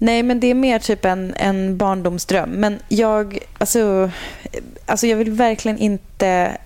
Nej, 0.03 0.23
men 0.23 0.39
det 0.39 0.47
är 0.47 0.53
mer 0.53 0.79
typ 0.79 1.05
en, 1.05 1.33
en 1.37 1.77
barndomsdröm. 1.77 2.49
Men 2.49 2.79
jag, 2.89 3.37
alltså, 3.57 4.11
alltså 4.85 5.07
jag 5.07 5.17
vill 5.17 5.31
verkligen 5.31 5.77
inte... 5.77 6.57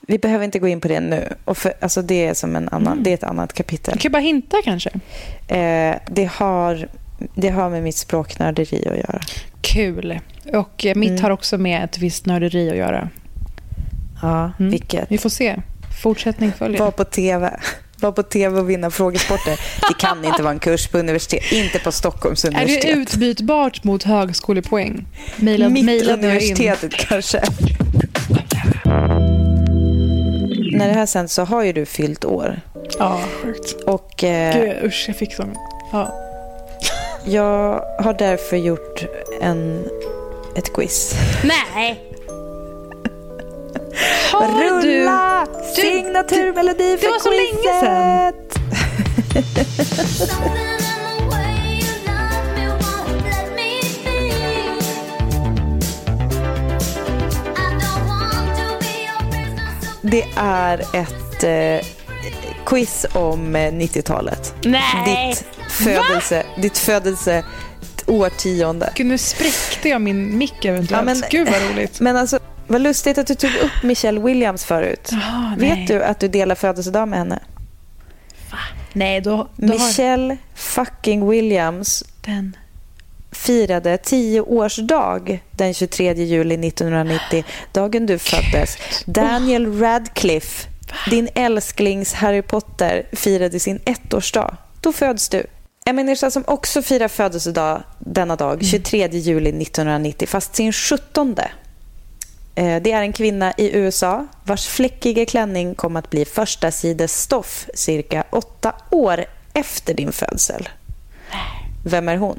Vi 0.00 0.18
behöver 0.18 0.44
inte 0.44 0.58
gå 0.58 0.68
in 0.68 0.80
på 0.80 0.88
det 0.88 1.00
nu. 1.00 1.28
Och 1.44 1.58
för, 1.58 1.72
alltså 1.80 2.02
det, 2.02 2.26
är 2.26 2.34
som 2.34 2.56
en 2.56 2.68
annan, 2.68 2.92
Mm. 2.92 3.02
det 3.04 3.10
är 3.10 3.14
ett 3.14 3.24
annat 3.24 3.52
kapitel. 3.52 3.94
Du 3.94 4.00
kan 4.00 4.12
bara 4.12 4.18
hinta 4.22 4.56
kanske. 4.64 4.90
Eh, 5.48 5.94
det, 6.06 6.30
har, 6.32 6.88
det 7.34 7.48
har 7.48 7.70
med 7.70 7.82
mitt 7.82 7.96
språknörderi 7.96 8.88
att 8.88 8.96
göra. 8.96 9.20
Kul. 9.60 10.20
Och 10.52 10.86
eh, 10.86 10.94
mitt 10.94 11.10
Mm. 11.10 11.22
har 11.22 11.30
också 11.30 11.58
med 11.58 11.84
ett 11.84 11.98
visst 11.98 12.26
nörderi 12.26 12.70
att 12.70 12.76
göra. 12.76 13.08
Ja, 14.22 14.52
Mm. 14.58 14.70
vilket? 14.70 15.10
Vi 15.12 15.18
får 15.18 15.30
se. 15.30 15.56
Fortsättning 16.02 16.52
följer. 16.52 16.80
Var 16.80 16.90
på 16.90 17.04
tv. 17.04 17.60
Var 18.02 18.12
på 18.12 18.22
tv 18.22 18.60
och 18.60 18.70
vinna 18.70 18.90
frågesporter. 18.90 19.60
Det 19.88 19.94
kan 19.98 20.24
inte 20.24 20.42
vara 20.42 20.52
en 20.52 20.58
kurs 20.58 20.88
på 20.88 20.98
universitet. 20.98 21.52
Inte 21.52 21.78
på 21.78 21.92
Stockholms 21.92 22.44
är 22.44 22.48
universitet. 22.48 22.82
det 22.82 22.90
utbytbart 22.90 23.84
mot 23.84 24.02
högskolepoäng? 24.02 25.06
Maila, 25.36 25.68
mailade 25.68 26.26
jag 26.28 26.42
in. 26.42 26.48
Mittuniversitetet 26.48 26.92
kanske. 26.92 27.42
När 30.72 30.88
det 30.88 30.94
här 30.94 31.06
sänds 31.06 31.34
så 31.34 31.44
har 31.44 31.62
ju 31.62 31.72
du 31.72 31.86
fyllt 31.86 32.24
år. 32.24 32.60
Ja, 32.98 33.20
sjukt. 33.42 33.72
Och 33.86 34.24
eh, 34.24 34.60
Gud, 34.60 34.84
usch, 34.84 35.04
jag 35.08 35.16
fick 35.16 35.34
sån. 35.34 35.54
Ja. 35.92 36.14
jag 37.24 37.84
har 37.98 38.14
därför 38.18 38.56
gjort 38.56 39.04
en, 39.40 39.84
ett 40.56 40.72
quiz. 40.72 41.14
Nej! 41.44 42.11
Har. 44.32 44.48
Rulla 44.70 45.46
Du- 45.76 45.82
signaturmelodi 45.82 46.96
för 46.98 47.06
det 47.06 47.12
var 47.12 47.18
så 47.18 47.30
länge 47.30 47.52
quizet! 47.62 48.58
So 50.18 50.34
Det 60.02 60.24
är 60.36 60.78
ett 60.94 61.44
eh, 61.44 61.86
quiz 62.66 63.06
om 63.12 63.56
eh, 63.56 63.72
90-talet. 63.72 64.54
Nej! 64.64 65.28
Ditt 65.28 65.44
födelse, 65.70 66.42
ditt 66.62 66.78
födelse 66.78 67.44
årtionde. 68.06 68.92
Gud, 68.94 69.06
nu 69.06 69.18
spräckte 69.18 69.88
jag 69.88 70.00
min 70.00 70.38
mick 70.38 70.64
eventuellt. 70.64 70.90
Ja, 71.08 71.14
men- 71.14 71.22
Gud 71.30 71.48
vad 71.48 71.70
roligt. 71.72 72.00
Men 72.00 72.16
alltså, 72.16 72.38
vad 72.72 72.80
lustigt 72.80 73.18
att 73.18 73.26
du 73.26 73.34
tog 73.34 73.50
upp 73.50 73.82
Michelle 73.82 74.20
Williams 74.20 74.64
förut. 74.64 75.10
Nej. 75.12 75.70
Vet 75.70 75.88
du 75.88 76.02
att 76.02 76.20
du 76.20 76.28
delar 76.28 76.54
födelsedag 76.54 77.08
med 77.08 77.18
henne? 77.18 77.38
Nej, 78.92 79.20
då, 79.20 79.48
då 79.56 79.72
har 79.72 79.86
Michelle 79.86 80.36
fucking 80.54 81.28
Williams 81.28 82.04
den. 82.24 82.56
firade 83.32 83.96
10-årsdag 83.96 85.38
den 85.50 85.74
23 85.74 86.14
juli 86.14 86.68
1990, 86.68 87.44
dagen 87.72 88.06
du 88.06 88.18
föddes. 88.18 88.78
Daniel 89.06 89.78
Radcliffe, 89.78 90.68
din 91.10 91.28
älsklings 91.34 92.14
Harry 92.14 92.42
Potter, 92.42 93.06
firade 93.12 93.60
sin 93.60 93.80
ettårsdag. 93.84 94.56
Då 94.80 94.92
föds 94.92 95.28
du. 95.28 95.46
En 95.84 95.96
människa 95.96 96.30
som 96.30 96.44
också 96.46 96.82
firar 96.82 97.08
födelsedag 97.08 97.82
denna 97.98 98.36
dag, 98.36 98.64
23 98.64 99.08
juli 99.12 99.62
1990, 99.62 100.28
fast 100.28 100.54
sin 100.56 100.72
17. 100.72 101.36
Eh, 102.54 102.82
Det 102.82 102.92
är 102.92 103.02
en 103.02 103.12
kvinna 103.12 103.52
i 103.58 103.76
USA 103.76 104.26
vars 104.44 104.66
fläckiga 104.66 105.26
klänning 105.26 105.74
kom 105.74 105.96
att 105.96 106.10
bli 106.10 106.24
första 106.24 106.70
stoff 107.08 107.66
cirka 107.74 108.24
åtta 108.30 108.74
år 108.90 109.24
efter 109.54 109.94
din 109.94 110.12
födsel. 110.12 110.68
Vem 111.84 112.08
är 112.08 112.16
hon? 112.16 112.38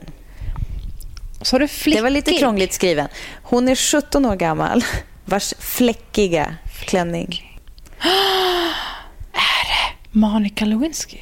Så 1.42 1.58
du 1.58 1.68
flickig. 1.68 2.00
Det 2.00 2.04
var 2.04 2.10
lite 2.10 2.34
krångligt 2.34 2.74
skriven. 2.74 3.08
Hon 3.44 3.68
är 3.68 3.76
17 3.76 4.26
år 4.26 4.36
gammal 4.36 4.84
vars 5.26 5.54
fläckiga 5.60 6.56
klänning. 6.86 7.60
Monica 10.12 10.66
Lewinsky. 10.66 11.18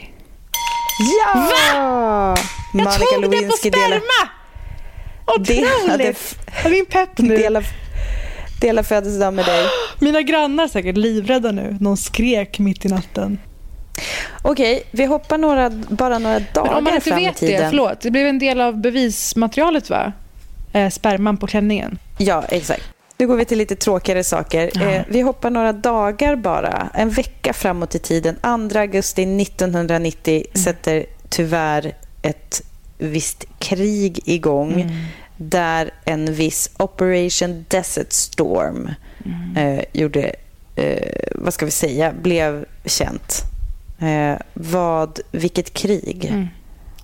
Ja! 1.00 1.34
Va? 1.36 2.36
Jag 2.74 2.74
Monica 2.74 2.92
tog 2.92 3.22
det 3.22 3.28
på 3.28 3.32
Lewinsky 3.32 3.70
delar, 3.70 3.88
sperma! 4.00 4.30
Otroligt! 5.26 6.38
Är 6.66 6.70
min 6.70 6.86
pepp 6.86 7.18
nu. 7.18 7.38
delar, 7.38 7.66
delar 8.62 8.84
födelsedag 8.84 9.34
med 9.34 9.46
dig. 9.46 9.66
Mina 10.00 10.22
grannar 10.22 10.64
är 10.64 10.68
säkert 10.68 10.98
livrädda 10.98 11.52
nu. 11.52 11.78
Någon 11.80 11.98
skrek 11.98 12.60
mitt 12.60 12.86
i 12.86 12.88
natten. 12.88 13.40
Okej, 14.42 14.84
vi 14.92 15.06
hoppar 15.06 15.38
några, 15.38 15.70
bara 15.70 16.20
några 16.20 16.40
Men 16.40 16.46
dagar 16.54 16.74
om 16.78 16.84
man 16.84 16.94
inte 16.96 17.10
fram 17.10 17.20
i 17.20 17.26
vet 17.26 17.40
det, 17.40 17.48
tiden. 17.48 17.70
förlåt. 17.70 18.02
Det 18.02 18.12
blev 18.12 18.28
en 18.28 18.40
del 18.40 18.62
av 18.62 18.78
bevismaterialet 18.82 19.90
va? 19.90 20.12
Eh, 20.74 20.90
sperman 20.90 21.38
på 21.38 21.48
klänningen. 21.48 21.98
Ja, 22.18 22.44
exakt. 22.50 22.84
Nu 23.18 23.28
går 23.28 23.36
vi 23.36 23.46
till 23.46 23.58
lite 23.58 23.76
tråkigare 23.76 24.24
saker. 24.24 24.88
Eh, 24.96 25.02
vi 25.10 25.22
hoppar 25.22 25.50
några 25.50 25.74
dagar 25.74 26.36
bara, 26.36 26.90
en 26.94 27.10
vecka 27.10 27.54
framåt 27.54 27.96
i 27.96 28.00
tiden. 28.00 28.36
2 28.72 28.80
augusti 28.80 29.26
1990 29.26 30.34
Mm. 30.34 30.64
sätter 30.64 31.06
tyvärr 31.30 31.94
ett 32.22 32.62
visst 32.98 33.46
krig 33.60 34.20
igång 34.26 34.72
Mm. 34.74 34.96
Där 35.50 35.92
en 36.06 36.34
viss 36.34 36.70
Operation 36.78 37.66
Desert 37.68 38.12
Storm 38.14 38.90
Mm. 39.26 39.58
eh, 39.78 39.84
gjorde, 39.94 40.36
eh, 40.76 41.14
vad 41.36 41.54
ska 41.54 41.66
vi 41.66 41.72
säga, 41.72 42.14
blev 42.22 42.66
känt. 42.86 43.42
Eh, 44.00 44.34
vad, 44.54 45.20
vilket 45.32 45.74
krig 45.74 46.26
Mm. 46.30 46.48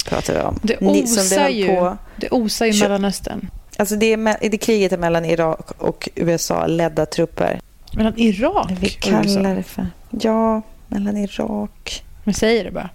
pratar 0.05 0.33
vi 0.33 0.39
om? 0.39 0.59
Det 0.63 0.81
Ni- 0.81 1.03
osar 1.03 1.39
höll 1.39 1.53
ju. 1.53 1.67
på- 1.67 1.97
Det 2.15 2.29
osar 2.31 2.65
ju 2.65 2.81
Mellanöstern. 2.83 3.49
Alltså 3.77 3.95
det, 3.95 4.13
är, 4.13 4.49
det 4.49 4.57
kriget 4.57 4.91
är 4.91 4.97
mellan 4.97 5.25
Irak 5.25 5.71
och 5.77 6.09
USA-ledda 6.15 7.05
trupper. 7.05 7.59
Mellan 7.93 8.13
Irak 8.19 8.71
Vi 8.79 8.89
kallar 8.89 9.55
det 9.55 9.63
för... 9.63 9.87
Ja, 10.21 10.61
mellan 10.87 11.17
Irak. 11.17 12.03
Men 12.23 12.33
säger 12.33 12.63
det 12.63 12.71
bara. 12.71 12.89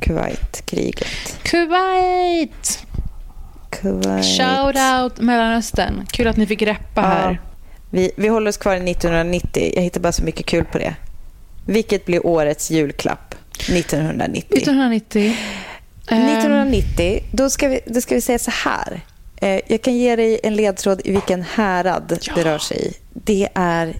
Kuwait-kriget. 0.00 1.36
Kuwait! 1.42 2.86
Kuwait. 3.72 4.24
Shout 4.24 4.76
out 4.76 5.20
Mellanöstern. 5.20 6.06
Kul 6.12 6.26
att 6.28 6.36
ni 6.36 6.46
fick 6.46 6.62
reppa 6.62 7.00
här. 7.00 7.40
Vi, 7.90 8.10
vi 8.16 8.28
håller 8.28 8.48
oss 8.48 8.56
kvar 8.56 8.72
i 8.74 8.90
1990. 8.90 9.72
Jag 9.76 9.82
hittar 9.82 10.00
bara 10.00 10.12
så 10.12 10.22
mycket 10.24 10.46
kul 10.46 10.64
på 10.64 10.78
det. 10.78 10.94
Vilket 11.66 12.04
blir 12.06 12.26
årets 12.26 12.70
julklapp 12.70 13.34
1990? 13.54 14.56
1990. 14.56 15.36
Ehm, 16.08 16.26
1990, 16.26 17.24
då 17.32 17.50
ska 17.50 17.68
vi, 17.68 17.80
då 17.86 18.00
ska 18.00 18.14
vi 18.14 18.20
säga 18.20 18.38
så 18.38 18.50
här. 18.50 19.00
Eh, 19.36 19.60
jag 19.66 19.82
kan 19.82 19.94
ge 19.96 20.16
dig 20.16 20.40
en 20.42 20.56
ledtråd 20.56 21.00
i 21.04 21.10
vilken 21.12 21.42
härad 21.42 22.18
Ja. 22.22 22.32
det 22.34 22.44
rör 22.44 22.58
sig 22.58 22.86
i. 22.86 22.92
Det 23.14 23.48
är 23.54 23.96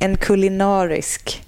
en 0.00 0.16
kulinarisk... 0.16 1.42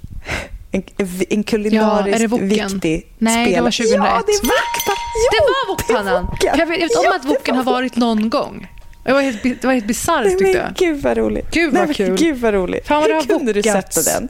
En, 0.73 0.83
en 1.31 1.43
kulinariskt 1.45 2.21
Ja, 2.21 2.29
det 2.39 2.45
viktig 2.73 3.07
Nej, 3.19 3.45
det 3.47 3.51
spel. 3.53 3.63
var 3.65 3.71
2001. 3.71 4.03
Ja, 4.05 4.23
det 4.27 4.33
är 4.33 4.43
Wokpannan! 4.43 5.25
Det 5.31 5.41
var 5.41 5.69
Wokpannan! 5.69 6.27
Jag 6.59 6.67
vet 6.67 6.97
om 6.97 7.03
Ja, 7.05 7.17
att 7.17 7.23
det 7.23 7.29
Woken 7.29 7.57
har 7.57 7.65
var 7.65 7.73
varit 7.73 7.97
någon 7.97 8.31
gång. 8.31 8.67
Det 9.05 9.13
var 9.13 9.21
helt, 9.21 9.43
det 9.43 9.65
var 9.65 9.73
helt 9.73 9.87
bisarrt 9.87 10.29
tyckte 10.29 10.45
jag. 10.45 10.75
gud 10.75 11.03
vad 11.03 11.17
roligt. 11.17 11.51
Gud, 11.51 11.73
vad 11.75 11.97
kul. 11.97 12.17
Gud 12.17 12.37
vad 12.37 12.55
roligt. 12.55 12.87
Fan, 12.87 13.01
vad 13.01 13.11
det 13.11 13.15
Hur 13.15 13.23
kunde 13.39 13.53
du 13.53 13.63
sätta 13.63 14.03
den? 14.03 14.29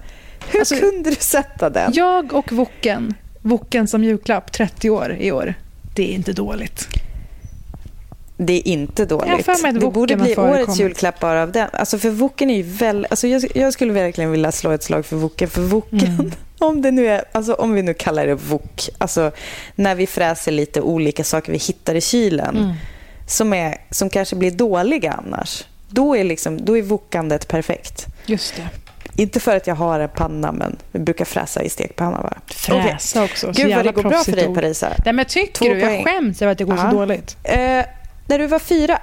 Hur 0.49 0.61
Alltså, 0.61 0.77
kunde 0.77 1.11
du 1.11 1.17
sätta 1.17 1.71
den? 1.71 1.93
Jag 1.95 2.33
och 2.33 2.53
Woken, 2.53 3.15
Woken 3.43 3.89
som 3.89 4.05
julklapp, 4.05 4.53
30 4.53 4.91
år 4.91 5.17
i 5.21 5.33
år. 5.33 5.55
Det 5.95 6.11
är 6.11 6.15
inte 6.15 6.33
dåligt. 6.33 6.89
Det 8.43 8.53
är 8.53 8.69
inte 8.69 9.03
Jag 9.03 9.09
dåligt. 9.09 9.47
det 9.81 9.91
borde 9.91 10.17
bli 10.17 10.37
årets 10.37 10.79
julklapp 10.81 11.21
bara 11.21 11.43
av 11.43 11.53
den. 11.53 11.69
Alltså 11.73 11.99
för 11.99 12.11
Woken 12.11 12.51
är 12.51 12.57
ju 12.57 12.63
väl... 12.63 13.07
Alltså 13.11 13.27
jag, 13.29 13.43
jag 13.55 13.73
skulle 13.73 13.93
verkligen 13.93 14.31
vilja 14.31 14.53
slå 14.53 14.71
ett 14.71 14.83
slag 14.83 15.07
för 15.07 15.17
Woken. 15.17 15.49
För 15.51 15.61
Woken, 15.63 15.99
Mm. 16.19 16.33
om, 16.59 16.83
det 16.83 16.91
nu 16.91 17.09
är, 17.09 17.25
alltså 17.33 17.55
om 17.55 17.73
vi 17.73 17.83
nu 17.83 17.95
kallar 17.95 18.27
det 18.27 18.35
Wok, 18.35 18.89
alltså 18.99 19.31
när 19.75 19.95
vi 19.95 20.07
fräser 20.07 20.53
lite 20.53 20.81
olika 20.81 21.25
saker 21.25 21.53
vi 21.53 21.59
hittar 21.59 21.95
i 21.95 22.01
kylen 22.01 22.57
Mm. 22.57 22.73
som, 23.27 23.53
är, 23.53 23.77
som 23.91 24.11
kanske 24.11 24.37
blir 24.37 24.51
dåliga 24.51 25.13
annars. 25.13 25.65
Då 25.89 26.17
är, 26.17 26.25
liksom, 26.25 26.65
då 26.65 26.79
är 26.79 26.83
wokandet 26.83 27.49
perfekt. 27.49 28.07
Just 28.27 28.57
det. 28.57 28.69
Inte 29.23 29.41
för 29.41 29.57
att 29.57 29.67
jag 29.67 29.75
har 29.75 30.01
en 30.01 30.09
panna, 30.09 30.53
men 30.53 30.77
vi 30.93 30.99
brukar 30.99 31.25
fräsa 31.25 31.63
i 31.63 31.69
stekpanna 31.69 32.19
bara. 32.23 32.39
Fräsa 32.47 33.25
också. 33.25 33.55
Så 33.55 33.63
Gud 33.63 33.75
vad 33.77 33.85
det 33.85 33.93
går 33.93 34.03
bra 34.03 34.19
för 34.25 34.33
dig. 34.33 34.55
Parisa. 34.55 34.89
Nej, 35.05 35.15
men 35.15 35.25
tycker 35.25 35.53
Två 35.53 35.65
du? 35.65 35.71
Jag 35.81 35.89
poäng. 35.89 36.05
skäms 36.05 36.43
över 36.43 36.53
att 36.53 36.59
det 36.59 36.65
går 36.65 36.77
Ja. 36.77 36.91
så 36.91 36.97
dåligt. 36.97 37.37
Eh, 37.45 37.85
när 38.31 38.39
du 38.39 38.47
var 38.47 38.59
fyra, 38.59 38.99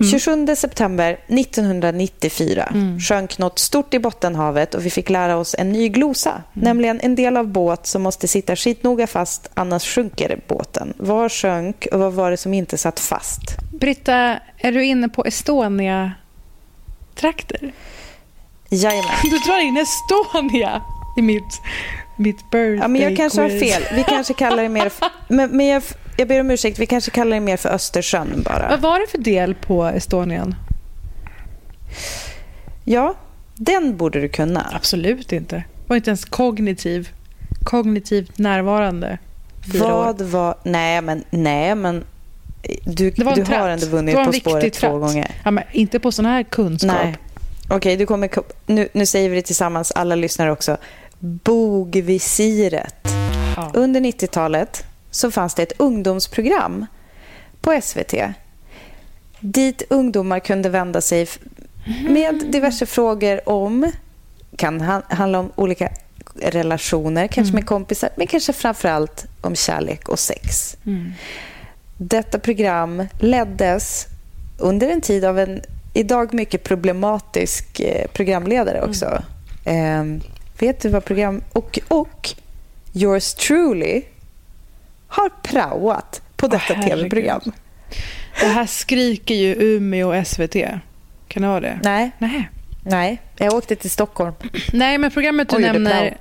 Mm. 0.00 0.10
27 0.10 0.46
september 0.56 1.18
1994, 1.28 2.68
Mm. 2.74 3.00
sjönk 3.00 3.38
något 3.38 3.58
stort 3.58 3.94
i 3.94 3.98
Bottenhavet 3.98 4.74
och 4.74 4.86
vi 4.86 4.90
fick 4.90 5.10
lära 5.10 5.36
oss 5.36 5.54
en 5.58 5.72
ny 5.72 5.88
glosa. 5.88 6.30
Mm. 6.30 6.42
Nämligen 6.52 7.00
en 7.00 7.14
del 7.14 7.36
av 7.36 7.46
båt 7.48 7.86
som 7.86 8.02
måste 8.02 8.28
sitta 8.28 8.56
skitnoga 8.56 9.06
fast, 9.06 9.50
annars 9.54 9.94
sjunker 9.94 10.40
båten. 10.48 10.92
Vad 10.96 11.32
sjönk 11.32 11.86
och 11.92 11.98
vad 12.00 12.12
var 12.12 12.30
det 12.30 12.36
som 12.36 12.54
inte 12.54 12.78
satt 12.78 13.00
fast? 13.00 13.40
Britta, 13.80 14.38
är 14.58 14.72
du 14.72 14.84
inne 14.84 15.08
på 15.08 15.24
Estonia-trakter? 15.24 17.72
Jajamän. 18.70 19.10
Du 19.30 19.38
drar 19.38 19.58
in 19.60 19.76
Estonia 19.76 20.82
i 21.18 21.22
mitt, 21.22 21.60
mitt 22.16 22.50
birthday 22.50 22.76
Ja, 22.76 22.88
men 22.88 23.02
jag 23.02 23.16
kanske 23.16 23.40
har 23.40 23.48
quiz. 23.48 23.74
fel. 23.74 23.82
Vi 23.96 24.04
kanske 24.04 24.34
kallar 24.34 24.62
det 24.62 24.68
mer... 24.68 24.92
Men 25.28 25.50
men 25.56 25.66
jag, 25.66 25.82
jag 26.16 26.28
ber 26.28 26.40
om 26.40 26.50
ursäkt, 26.50 26.78
vi 26.78 26.86
kanske 26.86 27.10
kallar 27.10 27.34
det 27.34 27.40
mer 27.40 27.56
för 27.56 27.68
Östersjön 27.68 28.42
bara. 28.44 28.68
Vad 28.68 28.80
var 28.80 29.00
det 29.00 29.06
för 29.06 29.18
del 29.18 29.54
på 29.54 29.84
Estonian? 29.84 30.54
Ja, 32.84 33.14
den 33.54 33.96
borde 33.96 34.20
du 34.20 34.28
kunna. 34.28 34.70
Absolut 34.72 35.32
inte. 35.32 35.64
Var 35.86 35.96
inte 35.96 36.10
ens 36.10 36.24
kognitiv. 36.24 37.08
Kognitivt 37.64 38.38
närvarande. 38.38 39.18
Vad 39.80 40.20
år. 40.20 40.24
var... 40.24 40.54
Nej, 40.62 41.02
men... 41.02 41.24
Nej, 41.30 41.74
men 41.74 42.04
du, 42.84 43.10
du 43.10 43.24
har 43.24 43.36
tratt. 43.36 43.50
ändå 43.82 43.86
vunnit 43.86 44.14
På 44.14 44.32
spåret 44.32 44.72
två 44.72 44.80
tratt. 44.80 45.00
gånger. 45.00 45.30
Ja, 45.44 45.50
men 45.50 45.64
inte 45.72 45.98
på 45.98 46.12
sån 46.12 46.26
här 46.26 46.42
kunskap. 46.42 46.96
Nej. 47.02 47.16
Okej, 47.68 47.96
du 47.96 48.06
kommer... 48.06 48.30
Nu, 48.66 48.88
nu 48.92 49.06
säger 49.06 49.30
vi 49.30 49.36
det 49.36 49.42
tillsammans, 49.42 49.92
alla 49.92 50.14
lyssnare 50.14 50.52
också. 50.52 50.76
Bogvisiret. 51.18 52.94
Ja. 53.56 53.70
Under 53.74 54.00
90-talet 54.00 54.84
så 55.12 55.30
fanns 55.30 55.54
det 55.54 55.62
ett 55.62 55.72
ungdomsprogram 55.78 56.86
på 57.60 57.80
SVT 57.82 58.14
dit 59.42 59.82
ungdomar 59.90 60.38
kunde 60.38 60.68
vända 60.68 61.00
sig 61.00 61.28
med 62.08 62.44
diverse 62.52 62.86
frågor 62.86 63.48
om, 63.48 63.92
kan 64.56 64.80
han, 64.80 65.02
handla 65.08 65.38
om 65.38 65.52
olika 65.54 65.88
relationer, 66.34 67.26
kanske 67.26 67.54
med 67.54 67.66
kompisar, 67.66 68.10
men 68.16 68.26
kanske 68.26 68.52
framförallt 68.52 69.26
om 69.40 69.56
kärlek 69.56 70.08
och 70.08 70.18
sex. 70.18 70.76
Mm. 70.86 71.12
Detta 71.96 72.38
program 72.38 73.06
leddes 73.20 74.06
under 74.58 74.88
en 74.88 75.00
tid 75.00 75.24
av 75.24 75.38
en 75.38 75.62
idag 75.94 76.34
mycket 76.34 76.64
problematisk 76.64 77.80
eh, 77.80 78.06
programledare 78.12 78.82
också. 78.82 79.22
Ehm, 79.64 80.20
vet 80.58 80.80
du 80.80 80.88
vad 80.88 81.04
program... 81.04 81.42
Och, 81.52 81.78
och 81.88 82.30
yours 82.94 83.34
truly 83.34 84.02
har 85.12 85.28
praoat 85.42 86.22
på 86.36 86.46
detta 86.48 86.74
herregud. 86.74 86.98
tv-program. 86.98 87.40
Det 88.40 88.46
här 88.46 88.66
skriker 88.66 89.34
ju 89.34 89.54
Umeå 89.58 90.18
och 90.18 90.26
SVT. 90.26 90.56
Kan 91.28 91.42
det 91.42 91.48
vara 91.48 91.60
det? 91.60 91.80
Nej, 91.82 92.10
Nej. 92.18 92.50
nej. 92.82 93.22
Jag 93.36 93.54
åkte 93.54 93.76
till 93.76 93.90
Stockholm. 93.90 94.34
Nej, 94.72 94.98
men 94.98 95.10
programmet 95.10 95.48
du, 95.48 95.56
Oj, 95.56 95.62
nämner, 95.62 96.16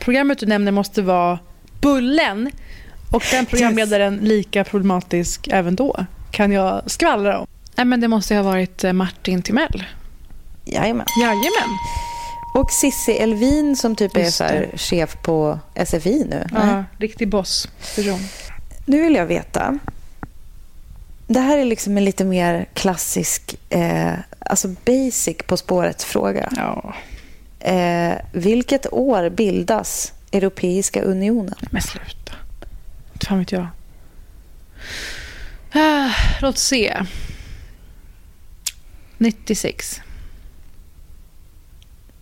programmet 0.00 0.38
du 0.38 0.46
nämner 0.46 0.72
måste 0.72 1.02
vara 1.02 1.38
Bullen. 1.80 2.50
Och 3.12 3.22
den 3.30 3.46
programledaren 3.46 4.16
lika 4.16 4.64
problematisk 4.64 5.48
även 5.48 5.76
då. 5.76 6.06
Kan 6.30 6.52
jag 6.52 6.90
skvallra 6.90 7.38
om. 7.38 7.46
Nej, 7.76 7.86
men 7.86 8.00
det 8.00 8.08
måste 8.08 8.34
ju 8.34 8.40
ha 8.40 8.50
varit 8.50 8.84
eh, 8.84 8.92
Martin 8.92 9.42
Timell. 9.42 9.84
Jajamän. 10.64 11.06
Jajamän. 11.20 11.76
Och 12.54 12.70
Cissi 12.70 13.12
Elvin 13.12 13.76
som 13.76 13.96
typ 13.96 14.16
är 14.16 14.30
så 14.30 14.44
här, 14.44 14.70
chef 14.76 15.16
på 15.22 15.58
SFI 15.86 16.24
nu. 16.30 16.46
Ja, 16.52 16.84
riktig 16.98 17.28
boss. 17.28 17.68
Nu 18.84 19.02
vill 19.02 19.14
jag 19.14 19.26
veta. 19.26 19.78
Det 21.26 21.40
här 21.40 21.58
är 21.58 21.64
liksom 21.64 21.96
en 21.96 22.04
lite 22.04 22.24
mer 22.24 22.66
klassisk, 22.74 23.56
eh, 23.68 24.12
alltså 24.38 24.68
basic 24.68 25.36
På 25.46 25.56
spåret-fråga. 25.56 26.48
Ja, 26.56 26.94
Eh, 27.62 28.14
vilket 28.32 28.92
år 28.92 29.30
bildas 29.30 30.12
Europeiska 30.32 31.02
unionen? 31.02 31.54
men 31.70 31.82
sluta. 31.82 32.32
Inte 33.12 33.26
fan 33.26 33.38
vet 33.38 33.52
jag. 33.52 33.66
Ah, 35.72 36.10
låt 36.40 36.58
se. 36.58 37.06
96. 39.18 40.00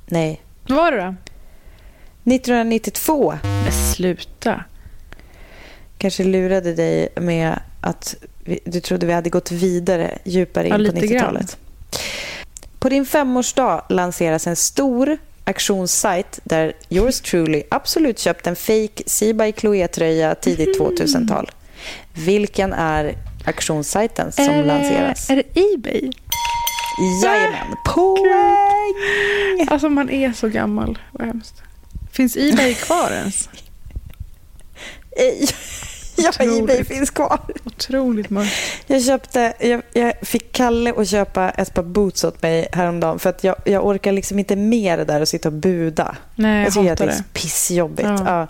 Nej. 0.08 0.40
Vad 0.68 0.78
var 0.78 0.92
det 0.92 0.96
då? 0.96 1.14
1992 2.34 3.34
Men 3.42 3.72
sluta. 3.94 4.64
kanske 5.98 6.24
lurade 6.24 6.74
dig 6.74 7.08
med 7.16 7.60
att 7.80 8.14
vi, 8.44 8.60
du 8.64 8.80
trodde 8.80 9.06
vi 9.06 9.12
hade 9.12 9.30
gått 9.30 9.50
vidare 9.50 10.18
djupare 10.24 10.66
in 10.66 10.70
Ja, 10.72 10.76
på 10.76 10.82
lite 10.82 11.06
90-talet. 11.14 11.56
På 12.78 12.88
din 12.88 13.06
femårsdag 13.06 13.84
lanseras 13.88 14.46
en 14.46 14.56
stor 14.56 15.18
auktionssajt 15.44 16.40
där 16.44 16.72
yours 16.88 17.20
truly 17.20 17.62
absolut 17.70 18.18
köpt 18.18 18.46
en 18.46 18.56
fake 18.56 19.02
Sea 19.06 19.52
Chloé-tröja 19.56 20.34
tidigt 20.34 20.80
Mhm. 20.80 20.86
2000-tal. 20.96 21.50
Vilken 22.14 22.72
är 22.72 23.14
auktionssajten 23.44 24.32
som 24.32 24.44
är, 24.44 24.64
lanseras? 24.64 25.30
Är 25.30 25.36
det 25.36 25.60
Ebay? 25.74 26.10
Jajamän, 27.24 27.76
poäng! 27.84 29.68
Alltså 29.70 29.88
man 29.88 30.10
är 30.10 30.32
så 30.32 30.48
gammal. 30.48 30.98
Vad 31.12 31.26
hemskt. 31.26 31.62
Finns 32.12 32.36
Ebay 32.36 32.74
kvar 32.74 33.10
ens? 33.10 33.48
Ja, 36.20 36.28
Otroligt. 36.28 36.60
Ebay 36.70 36.84
finns 36.84 37.10
kvar. 37.10 37.38
Otroligt 37.64 38.30
mörkt. 38.30 38.52
Jag, 38.86 39.02
köpte, 39.04 39.52
jag, 39.60 39.82
jag 39.92 40.12
fick 40.22 40.52
Kalle 40.52 40.92
att 40.96 41.08
köpa 41.08 41.50
ett 41.50 41.74
par 41.74 41.82
boots 41.82 42.24
åt 42.24 42.42
mig 42.42 42.68
häromdagen 42.72 43.18
för 43.18 43.30
att 43.30 43.44
jag, 43.44 43.56
jag 43.64 43.86
orkar 43.86 44.12
liksom 44.12 44.38
inte 44.38 44.56
mer 44.56 44.98
där 45.04 45.20
och 45.20 45.28
sitta 45.28 45.48
och 45.48 45.52
buda. 45.52 46.16
Nej, 46.34 46.56
jag 46.58 46.66
Jag 46.66 46.72
tycker 46.74 46.92
att 46.92 46.98
det 46.98 47.04
är 47.04 47.08
det. 47.08 47.24
pissjobbigt. 47.32 48.08
Ja. 48.08 48.24
Ja. 48.26 48.46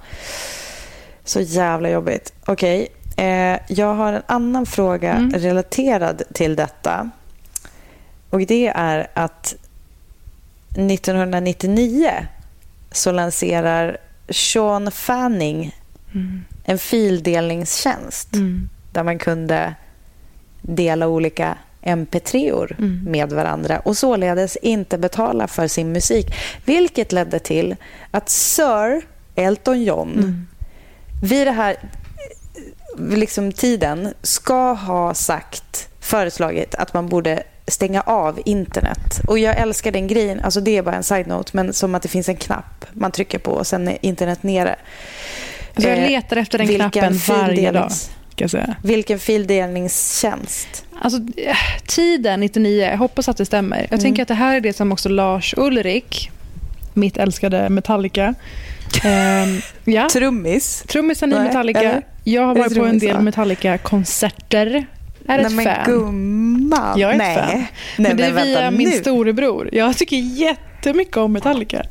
Så 1.24 1.40
jävla 1.40 1.90
jobbigt. 1.90 2.32
Okej, 2.46 2.88
eh, 3.16 3.58
jag 3.68 3.94
har 3.94 4.12
en 4.12 4.22
annan 4.26 4.66
fråga 4.66 5.12
Mm. 5.12 5.32
relaterad 5.32 6.22
till 6.34 6.56
detta. 6.56 7.10
Och 8.30 8.40
det 8.40 8.72
är 8.74 9.06
att 9.14 9.54
1999 10.76 12.10
så 12.92 13.12
lanserar 13.12 13.96
Sean 14.30 14.90
Fanning 14.92 15.74
Mm. 16.14 16.44
en 16.64 16.78
fildelningstjänst 16.78 18.34
Mm. 18.34 18.68
där 18.92 19.02
man 19.02 19.18
kunde 19.18 19.74
dela 20.62 21.06
olika 21.08 21.58
mp3or 21.82 22.76
Mm. 22.78 23.04
med 23.04 23.32
varandra 23.32 23.78
och 23.78 23.96
således 23.96 24.56
inte 24.56 24.98
betala 24.98 25.46
för 25.48 25.68
sin 25.68 25.92
musik. 25.92 26.26
Vilket 26.64 27.12
ledde 27.12 27.38
till 27.38 27.76
att 28.10 28.28
Sir 28.28 29.02
Elton 29.34 29.82
John 29.82 30.12
Mm. 30.18 30.46
vid 31.22 31.46
det 31.46 31.50
här 31.52 31.76
liksom, 32.98 33.52
tiden 33.52 34.14
ska 34.22 34.72
ha 34.72 35.14
sagt, 35.14 35.88
föreslagit 36.00 36.74
att 36.74 36.94
man 36.94 37.08
borde 37.08 37.42
stänga 37.70 38.00
av 38.00 38.40
internet. 38.44 39.20
Och 39.26 39.38
jag 39.38 39.56
älskar 39.58 39.92
den 39.92 40.06
grejen, 40.06 40.40
alltså 40.40 40.60
det 40.60 40.76
är 40.76 40.82
bara 40.82 40.96
en 40.96 41.02
side-note, 41.02 41.50
men 41.52 41.72
som 41.72 41.94
att 41.94 42.02
det 42.02 42.08
finns 42.08 42.28
en 42.28 42.36
knapp 42.36 42.86
man 42.92 43.10
trycker 43.12 43.38
på 43.38 43.50
och 43.50 43.66
sen 43.66 43.88
är 43.88 43.98
internet 44.00 44.42
nere. 44.42 44.76
Jag 45.76 45.98
Eh, 45.98 46.08
letar 46.10 46.36
efter 46.36 46.58
den 46.58 46.66
vilken 46.66 46.90
knappen 46.90 47.18
varje 47.28 47.72
dag. 47.72 47.90
Vilken 48.82 49.18
fildelningstjänst. 49.18 50.84
Alltså, 51.02 51.20
eh, 51.36 51.56
tiden 51.86 52.40
99, 52.40 52.86
jag 52.90 52.98
hoppas 52.98 53.28
att 53.28 53.36
det 53.36 53.46
stämmer. 53.46 53.86
Jag 53.90 54.00
tänker 54.00 54.22
att 54.22 54.28
det 54.28 54.34
här 54.34 54.56
är 54.56 54.60
det 54.60 54.72
som 54.72 54.92
också 54.92 55.08
Lars 55.08 55.54
Ulrik, 55.56 56.30
mitt 56.94 57.16
älskade 57.16 57.68
Metallica, 57.68 58.34
ehm, 59.04 59.60
ja, 59.84 60.08
Trummis. 60.12 60.84
trummisen 60.88 61.32
i 61.32 61.34
Metallica. 61.40 61.80
eller? 61.80 62.02
Jag 62.24 62.42
har 62.42 62.54
varit 62.54 62.78
på 62.78 62.84
en 62.84 62.98
del? 62.98 63.20
Metallica-konserter. 63.20 64.86
Är 65.28 65.38
ett 65.38 65.46
Nej 65.52 65.64
men 65.64 65.64
fan. 65.64 65.84
gumman. 65.86 66.98
Jag 66.98 67.10
är 67.10 67.14
ett 67.14 67.18
Nej. 67.18 67.36
fan. 67.36 67.48
Nej, 67.48 67.68
men 67.96 68.16
det 68.16 68.24
är 68.24 68.32
vänta 68.32 68.60
via 68.60 68.70
min 68.70 68.88
nu. 68.88 68.96
storebror. 68.96 69.68
Jag 69.72 69.96
tycker 69.96 70.16
jättemycket 70.16 71.16
om 71.16 71.32
Metallica. 71.32 71.82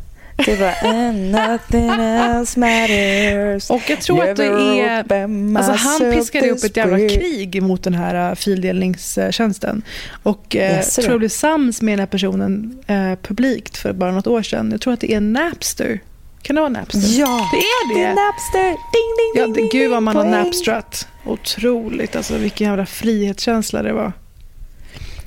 Det 0.46 0.60
bara 0.60 0.90
and 0.90 1.32
nothing 1.32 1.90
else 1.90 2.60
matters. 2.60 3.70
Och 3.70 3.90
jag 3.90 4.02
tror 4.02 4.30
att 4.30 4.38
det 4.38 4.46
är... 4.46 5.14
Alltså 5.58 5.72
han 5.72 6.14
piskade 6.14 6.50
upp 6.50 6.64
ett 6.64 6.78
jävla 6.78 6.98
krig 6.98 7.64
mot 7.64 7.84
den 7.84 7.94
här 7.94 8.30
uh, 8.30 8.36
fildelningstjänsten. 8.36 9.82
Och 10.24 10.56
eh, 10.56 10.76
Jaså 10.76 11.02
tror 11.02 11.14
jag 11.14 11.20
blev 11.20 11.30
sams 11.30 11.82
med 11.82 11.92
den 11.92 12.00
här 12.00 12.08
personen 12.08 12.78
eh, 12.88 13.16
publikt 13.22 13.78
för 13.78 13.94
bara 13.94 14.12
något 14.12 14.28
år 14.28 14.42
sedan. 14.42 14.72
Jag 14.72 14.82
tror 14.82 14.94
att 14.94 15.00
det 15.00 15.14
är 15.14 15.22
Napster. 15.22 16.00
Kan 16.42 16.56
det 16.56 16.62
vara 16.62 16.70
Napster? 16.70 17.20
Ja, 17.20 17.50
Det 17.52 17.58
är 17.58 17.94
det 17.96 18.00
det. 18.00 18.06
är 18.06 18.14
Napster. 18.14 18.68
Ding, 18.70 18.74
ding, 19.18 19.42
Ja, 19.42 19.48
det, 19.48 19.54
ding, 19.54 19.70
gud 19.72 19.92
vad 19.92 20.04
man 20.04 20.16
har. 20.16 20.26
Napstrat. 20.26 21.08
Otroligt. 21.26 22.16
Alltså 22.16 22.38
vilken 22.38 22.68
jävla 22.68 22.86
frihetskänsla 22.86 23.82
det 23.84 23.94
var. 23.94 24.14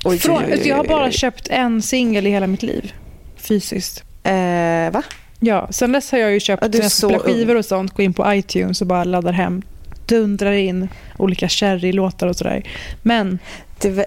Oj, 0.03 0.19
Från, 0.19 0.37
oj, 0.37 0.53
oj, 0.53 0.67
jag 0.67 0.75
har 0.75 0.83
bara 0.83 1.11
köpt 1.11 1.47
en 1.47 1.81
singel 1.81 2.27
i 2.27 2.29
hela 2.29 2.47
mitt 2.47 2.63
liv. 2.63 2.93
Fysiskt. 3.37 4.03
Eh, 4.23 4.91
va? 4.91 5.03
Ja, 5.39 5.67
sen 5.71 5.91
dess 5.91 6.11
har 6.11 6.19
jag 6.19 6.31
ju 6.31 6.39
köpt 6.39 6.75
Ja, 6.75 6.89
spelar 6.89 7.19
skivor 7.19 7.55
och 7.55 7.65
sånt, 7.65 7.93
går 7.93 8.05
in 8.05 8.13
på 8.13 8.33
iTunes 8.33 8.81
och 8.81 8.87
bara 8.87 9.03
laddar 9.03 9.31
hem, 9.31 9.61
dundrar 10.05 10.51
in 10.51 10.89
olika 11.17 11.47
Cherry-låtar 11.49 12.27
och 12.27 12.35
sådär. 12.35 12.63
Men 13.01 13.39
var, 13.83 14.05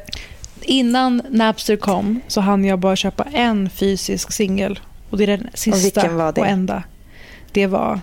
innan 0.63 1.23
Napster 1.31 1.77
kom 1.77 2.21
så 2.29 2.41
hann 2.41 2.65
jag 2.65 2.79
bara 2.79 2.97
köpa 2.97 3.25
en 3.33 3.71
fysisk 3.71 4.33
singel. 4.33 4.81
Och 5.11 5.19
det 5.19 5.25
är 5.25 5.27
den 5.27 5.49
sista 5.55 6.03
det? 6.33 6.41
och 6.41 6.47
enda. 6.47 6.83
Det 7.55 7.67
var 7.67 8.01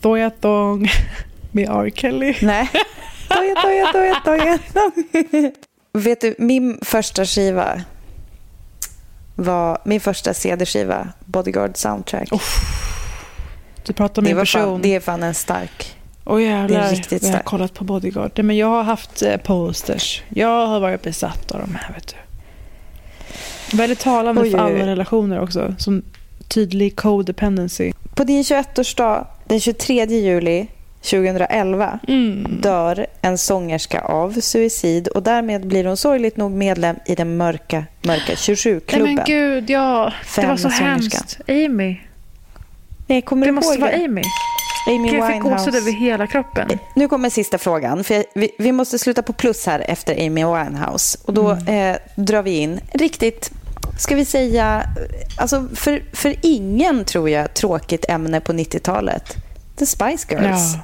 Thoya 0.00 0.30
Thong 0.30 0.88
med 1.52 1.68
R. 1.68 1.90
Kelly. 1.94 2.34
nej. 2.42 2.68
Toja, 3.28 3.54
toja, 3.62 3.86
toja, 3.92 4.20
toja. 4.24 4.58
Vet 5.92 6.20
du, 6.20 6.34
min 6.38 6.78
första 6.82 7.24
skiva 7.24 7.82
var 9.34 9.78
min 9.84 10.00
första 10.00 10.34
CD-skiva, 10.34 11.08
Bodyguard 11.24 11.76
Soundtrack. 11.76 12.28
Du 13.86 13.92
pratar 13.92 14.22
om 14.22 14.24
det, 14.24 14.30
en 14.30 14.36
var 14.36 14.42
person. 14.44 14.62
fan, 14.62 14.82
det 14.82 14.94
är 14.94 15.00
fan 15.00 15.22
en 15.22 15.34
stark. 15.34 15.96
Åh 16.24 16.42
jävlar, 16.42 16.78
det 16.78 16.84
är 16.84 16.90
riktigt 16.90 17.22
jag 17.22 17.32
har 17.32 17.40
kollat 17.40 17.74
på 17.74 17.84
Bodyguard. 17.84 18.30
Nej, 18.34 18.44
men 18.44 18.56
jag 18.56 18.66
har 18.66 18.82
haft 18.82 19.22
eh, 19.22 19.36
posters. 19.36 20.22
Jag 20.28 20.66
har 20.66 20.80
varit 20.80 21.02
besatt 21.02 21.50
av 21.50 21.60
de 21.60 21.74
här. 21.74 21.94
Vet 21.94 22.06
du. 22.08 22.16
Väldigt 23.76 23.98
talande 24.00 24.40
Oj, 24.42 24.50
för 24.50 24.58
alla 24.58 24.74
oj. 24.74 24.82
relationer 24.82 25.40
också. 25.40 25.74
Som 25.78 26.02
tydlig 26.48 26.96
codependency. 26.96 27.92
På 28.14 28.24
din 28.24 28.42
21-årsdag, 28.42 29.26
den 29.44 29.60
23 29.60 30.04
juli 30.04 30.66
2011, 31.02 31.98
Mm. 32.08 32.58
dör 32.62 33.06
en 33.22 33.38
sångerska 33.38 34.00
av 34.00 34.40
suicid 34.40 35.08
och 35.08 35.22
därmed 35.22 35.66
blir 35.66 35.84
hon 35.84 35.96
sorgligt 35.96 36.36
nog 36.36 36.50
medlem 36.52 36.96
i 37.06 37.14
den 37.14 37.36
mörka, 37.36 37.84
mörka 38.02 38.22
Nej 38.26 38.36
27-klubben. 38.36 39.14
men 39.14 39.24
gud, 39.24 39.70
ja. 39.70 40.12
Det 40.36 40.46
var 40.46 40.56
så 40.56 40.70
Fem 40.70 40.78
sångerskan. 40.78 40.86
hemskt. 40.86 41.40
Amy. 41.48 41.96
Nej, 43.06 43.22
kommer 43.22 43.46
Det 43.46 43.52
du 43.52 43.54
måste 43.54 43.74
ihåg 43.74 43.80
vara? 43.80 44.04
Amy. 44.04 44.22
Amy 44.88 45.08
Gud, 45.08 45.18
jag 45.18 45.32
fick 45.32 45.42
gåshud 45.42 45.74
över 45.74 45.92
hela 45.92 46.26
kroppen. 46.26 46.68
Nu 46.96 47.08
kommer 47.08 47.30
sista 47.30 47.58
frågan. 47.58 48.04
För 48.04 48.24
vi, 48.34 48.50
vi 48.58 48.72
måste 48.72 48.98
sluta 48.98 49.22
på 49.22 49.32
plus 49.32 49.66
här 49.66 49.80
efter 49.88 50.26
Amy 50.26 50.44
Winehouse. 50.44 51.18
Och 51.24 51.34
då 51.34 51.50
Mm. 51.50 51.94
eh, 51.94 51.96
drar 52.16 52.42
vi 52.42 52.50
in 52.58 52.80
riktigt, 52.92 53.50
ska 53.98 54.14
vi 54.14 54.24
säga, 54.24 54.90
alltså 55.36 55.68
för, 55.74 56.02
för 56.12 56.34
ingen 56.42 57.04
tror 57.04 57.30
jag 57.30 57.54
tråkigt 57.54 58.04
ämne 58.08 58.40
på 58.40 58.52
90-talet. 58.52 59.36
The 59.76 59.86
Spice 59.86 60.26
Girls. 60.34 60.74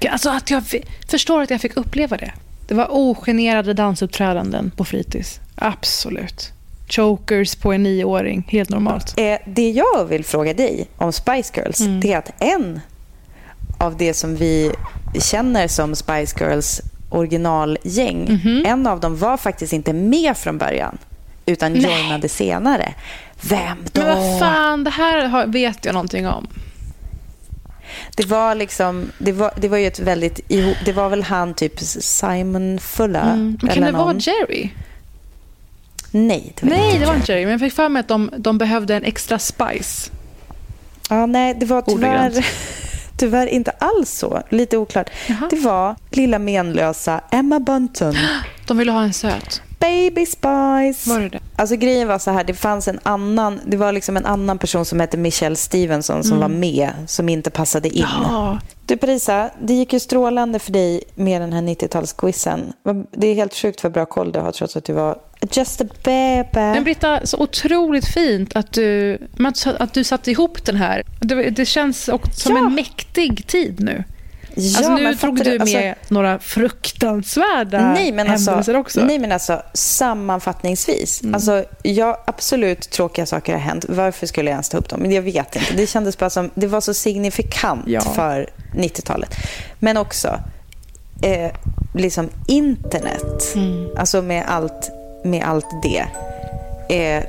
Ja. 0.00 0.10
Alltså 0.10 0.30
att 0.30 0.50
jag 0.50 0.62
förstår 1.08 1.42
att 1.42 1.50
jag 1.50 1.60
fick 1.60 1.76
uppleva 1.76 2.16
det. 2.16 2.32
Det 2.68 2.74
var 2.74 2.88
ogenerade 2.90 3.74
dansuppträdanden 3.74 4.70
på 4.76 4.84
fritids. 4.84 5.40
Absolut. 5.54 6.52
Chokers 6.88 7.54
på 7.54 7.72
en 7.72 7.82
nioåring. 7.82 8.44
Helt 8.48 8.70
normalt. 8.70 9.14
Eh, 9.16 9.36
det 9.46 9.70
jag 9.70 10.04
vill 10.08 10.24
fråga 10.24 10.54
dig 10.54 10.88
om 10.96 11.12
Spice 11.12 11.52
Girls, 11.56 11.80
Mm. 11.80 12.00
det 12.00 12.12
är 12.12 12.18
att 12.18 12.32
en 12.38 12.80
av 13.78 13.96
det 13.96 14.14
som 14.14 14.36
vi 14.36 14.72
känner 15.20 15.68
som 15.68 15.96
Spice 15.96 16.36
Girls 16.44 16.80
originalgäng, 17.10 18.24
Mhm. 18.44 18.64
en 18.66 18.86
av 18.86 19.00
dem 19.00 19.16
var 19.18 19.36
faktiskt 19.36 19.72
inte 19.72 19.92
med 19.92 20.36
från 20.36 20.58
början, 20.58 20.98
utan 21.46 21.72
Nej. 21.72 21.82
joinade 21.82 22.28
senare. 22.28 22.94
Vem 23.40 23.78
då? 23.92 24.00
Men 24.02 24.16
vad 24.18 24.38
fan, 24.38 24.84
det 24.84 24.90
här 24.90 25.46
vet 25.46 25.84
jag 25.84 25.92
någonting 25.92 26.28
om. 26.28 26.46
Det 28.16 28.26
var 28.26 28.54
liksom, 28.54 29.12
det 29.18 29.32
var, 29.32 29.52
det 29.56 29.68
var 29.68 29.78
ju 29.78 29.86
ett 29.86 29.98
väldigt, 30.00 30.40
ihop- 30.48 30.84
det 30.84 30.92
var 30.92 31.08
väl 31.08 31.22
han 31.22 31.54
typ 31.54 31.80
Simon 31.80 32.78
Fulla? 32.78 33.20
Mm. 33.20 33.58
Men 33.62 33.68
kan 33.74 33.82
eller 33.82 33.92
det 33.92 33.98
vara? 34.04 34.14
Jerry? 34.18 34.70
Nej, 36.10 36.52
det 36.60 36.66
var 36.66 36.76
Nej, 36.76 36.86
inte 36.86 36.98
det 36.98 37.06
var 37.06 37.12
Jerry. 37.12 37.20
inte 37.20 37.32
Jerry. 37.32 37.42
Men 37.44 37.50
jag 37.52 37.60
fick 37.60 37.72
för 37.72 37.88
mig 37.88 38.00
att 38.00 38.08
de, 38.08 38.30
de 38.36 38.58
behövde 38.58 38.94
en 38.96 39.04
extra 39.04 39.38
spice. 39.38 40.10
Ja, 41.10 41.26
nej, 41.26 41.54
det 41.54 41.66
var 41.66 41.82
tyvärr, 41.82 42.46
tyvärr 43.18 43.46
inte 43.46 43.70
alls 43.70 44.10
så. 44.10 44.42
Lite 44.48 44.76
oklart. 44.76 45.10
Jaha. 45.28 45.48
Det 45.50 45.56
var 45.56 45.96
lilla 46.10 46.38
menlösa 46.38 47.20
Emma 47.30 47.60
Bunton. 47.60 48.14
De 48.66 48.78
ville 48.78 48.92
ha 48.92 49.02
en 49.02 49.12
söt. 49.12 49.62
Baby 49.82 50.26
Spice. 50.26 51.10
Var 51.10 51.20
det 51.20 51.28
det? 51.28 51.38
Alltså 51.56 51.76
grejen 51.76 52.08
var 52.08 52.18
så 52.18 52.30
här, 52.30 52.44
det 52.44 52.54
fanns 52.54 52.88
en 52.88 53.00
annan, 53.02 53.60
det 53.66 53.76
var 53.76 53.92
liksom 53.92 54.16
en 54.16 54.26
annan 54.26 54.58
person 54.58 54.84
som 54.84 55.00
hette 55.00 55.16
Michelle 55.16 55.56
Stevenson 55.56 56.24
som 56.24 56.40
var 56.40 56.48
med, 56.48 56.90
som 57.06 57.28
inte 57.28 57.50
passade 57.50 57.88
in. 57.88 58.04
Mm. 58.04 58.22
Ja. 58.22 58.58
Du 58.86 58.96
Parisa, 58.96 59.50
det 59.62 59.74
gick 59.74 59.92
ju 59.92 60.00
strålande 60.00 60.58
för 60.58 60.72
dig 60.72 61.02
med 61.14 61.40
den 61.42 61.52
här 61.52 61.62
90-talsquizen. 61.62 62.72
Vad- 62.82 63.06
Det 63.12 63.26
är 63.26 63.34
helt 63.34 63.54
sjukt 63.54 63.82
vad 63.82 63.92
bra 63.92 64.06
koll 64.06 64.32
du 64.32 64.40
har 64.40 64.52
trots 64.52 64.76
att 64.76 64.84
du 64.84 64.92
var 64.92 65.18
just 65.52 65.80
a 65.80 65.84
baby. 66.04 66.48
Men 66.54 66.84
Britta, 66.84 67.26
så 67.26 67.38
otroligt 67.38 68.06
fint 68.06 68.56
att 68.56 68.72
du, 68.72 69.18
att, 69.78 69.94
du 69.94 70.04
satte 70.04 70.30
ihop 70.30 70.64
den 70.64 70.76
här. 70.76 71.02
Det, 71.20 71.50
det 71.50 71.64
känns 71.66 72.08
också 72.08 72.40
som 72.40 72.56
Ja. 72.56 72.66
en 72.66 72.74
mäktig 72.74 73.46
tid 73.46 73.80
nu. 73.80 74.04
Ja, 74.54 74.78
alltså 74.78 74.94
nu 74.94 75.04
drog 75.04 75.18
fattar 75.18 75.44
du 75.44 75.58
Alltså, 75.58 75.76
med 75.76 75.94
några 76.08 76.38
fruktansvärda 76.38 77.92
nej, 77.92 78.12
men 78.12 78.26
händelser 78.26 78.52
alltså, 78.52 78.76
också. 78.76 79.04
Nej, 79.04 79.18
men 79.18 79.32
alltså 79.32 79.62
sammanfattningsvis. 79.74 81.22
Mm. 81.22 81.34
Alltså, 81.34 81.64
ja, 81.82 82.22
absolut 82.26 82.90
tråkiga 82.90 83.26
saker 83.26 83.52
har 83.52 83.60
hänt. 83.60 83.84
Varför 83.88 84.26
skulle 84.26 84.50
jag 84.50 84.54
ens 84.54 84.68
ta 84.68 84.78
upp 84.78 84.88
dem? 84.88 85.00
Men 85.00 85.10
jag 85.12 85.22
vet 85.22 85.56
inte. 85.56 85.74
Det 85.76 85.86
kändes 85.86 86.18
bara 86.18 86.30
som, 86.30 86.50
det 86.54 86.66
var 86.66 86.80
så 86.80 86.94
signifikant 86.94 87.84
Ja. 87.86 88.00
för 88.00 88.50
90-talet. 88.74 89.34
Men 89.78 89.96
också 89.96 90.40
eh, 91.22 91.50
liksom 91.94 92.28
internet. 92.46 93.52
Mm. 93.54 93.88
Alltså 93.96 94.22
med 94.22 94.44
allt, 94.48 94.90
med 95.24 95.44
allt 95.44 95.66
det. 95.82 96.06
Eh, 96.96 97.22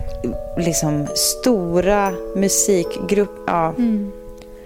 liksom 0.57 1.07
stora 1.15 2.13
musikgrupper. 2.35 3.53
Ja, 3.53 3.73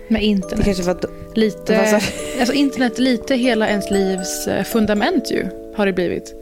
Med 0.10 0.22
det 0.22 0.26
internet. 0.26 0.66
kanske 0.66 0.84
var... 0.84 0.98
då- 1.02 1.08
Lite, 1.36 2.02
alltså 2.40 2.54
internet 2.54 3.00
lite 3.00 3.36
hela 3.36 3.68
ens 3.70 3.92
livs 3.92 4.48
eh, 4.48 4.64
fundament 4.64 5.32
ju, 5.32 5.46
har 5.76 5.86
det 5.86 5.94
blivit. 5.94 6.34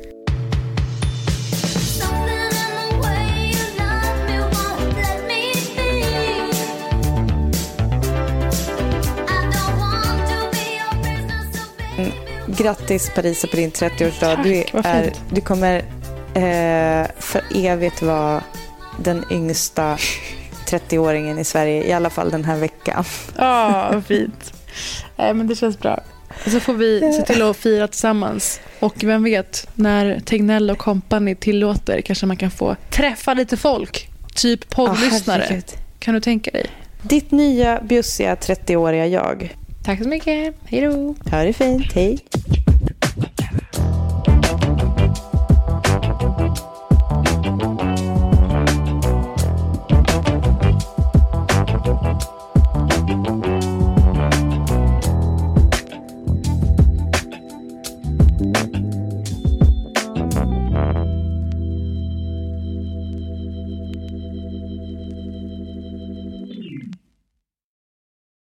Baby. 11.98 12.12
Grattis 12.58 13.10
Parisa 13.16 13.48
på 13.48 13.56
din 13.56 13.72
30-årsdag. 13.72 14.44
Du, 14.44 14.56
är, 14.84 15.12
du 15.32 15.42
kommer 15.42 15.76
eh, 16.34 17.08
för 17.20 17.42
evigt 17.56 18.02
vara 18.02 18.44
den 19.00 19.26
yngsta 19.32 19.98
30-åringen 20.66 21.40
i 21.40 21.44
Sverige, 21.44 21.84
i 21.84 21.94
alla 21.94 22.10
fall 22.10 22.30
den 22.30 22.46
här 22.46 22.58
veckan. 22.58 23.04
Ja, 23.38 23.90
vad 23.94 24.06
fint. 24.06 24.54
Nej, 25.18 25.34
men 25.34 25.48
det 25.48 25.56
känns 25.56 25.80
bra. 25.80 26.00
Så 26.48 26.60
får 26.60 26.74
vi 26.74 27.00
se 27.00 27.34
till 27.34 27.42
att 27.42 27.58
fira 27.58 27.88
tillsammans. 27.88 28.60
Och 28.80 29.04
vem 29.04 29.24
vet, 29.24 29.68
när 29.74 30.20
Tegnell 30.20 30.72
och 30.72 30.78
company 30.78 31.36
tillåter 31.36 32.02
kanske 32.02 32.26
man 32.26 32.38
kan 32.38 32.52
få 32.52 32.76
träffa 32.90 33.34
lite 33.34 33.58
folk. 33.58 34.10
Typ 34.36 34.70
poddlyssnare. 34.70 35.42
herregud. 35.42 35.66
kan 36.00 36.14
du 36.14 36.22
tänka 36.22 36.52
dig? 36.52 36.66
Ditt 37.02 37.32
nya 37.32 37.82
bjussiga 37.82 38.36
30-åriga 38.36 39.08
jag. 39.08 39.56
Tack 39.84 40.04
så 40.04 40.10
mycket. 40.10 40.56
Hej 40.66 40.82
då. 40.82 41.16
Ha 41.32 41.44
det 41.44 41.54
fint. 41.54 41.94
Hej. 41.94 42.20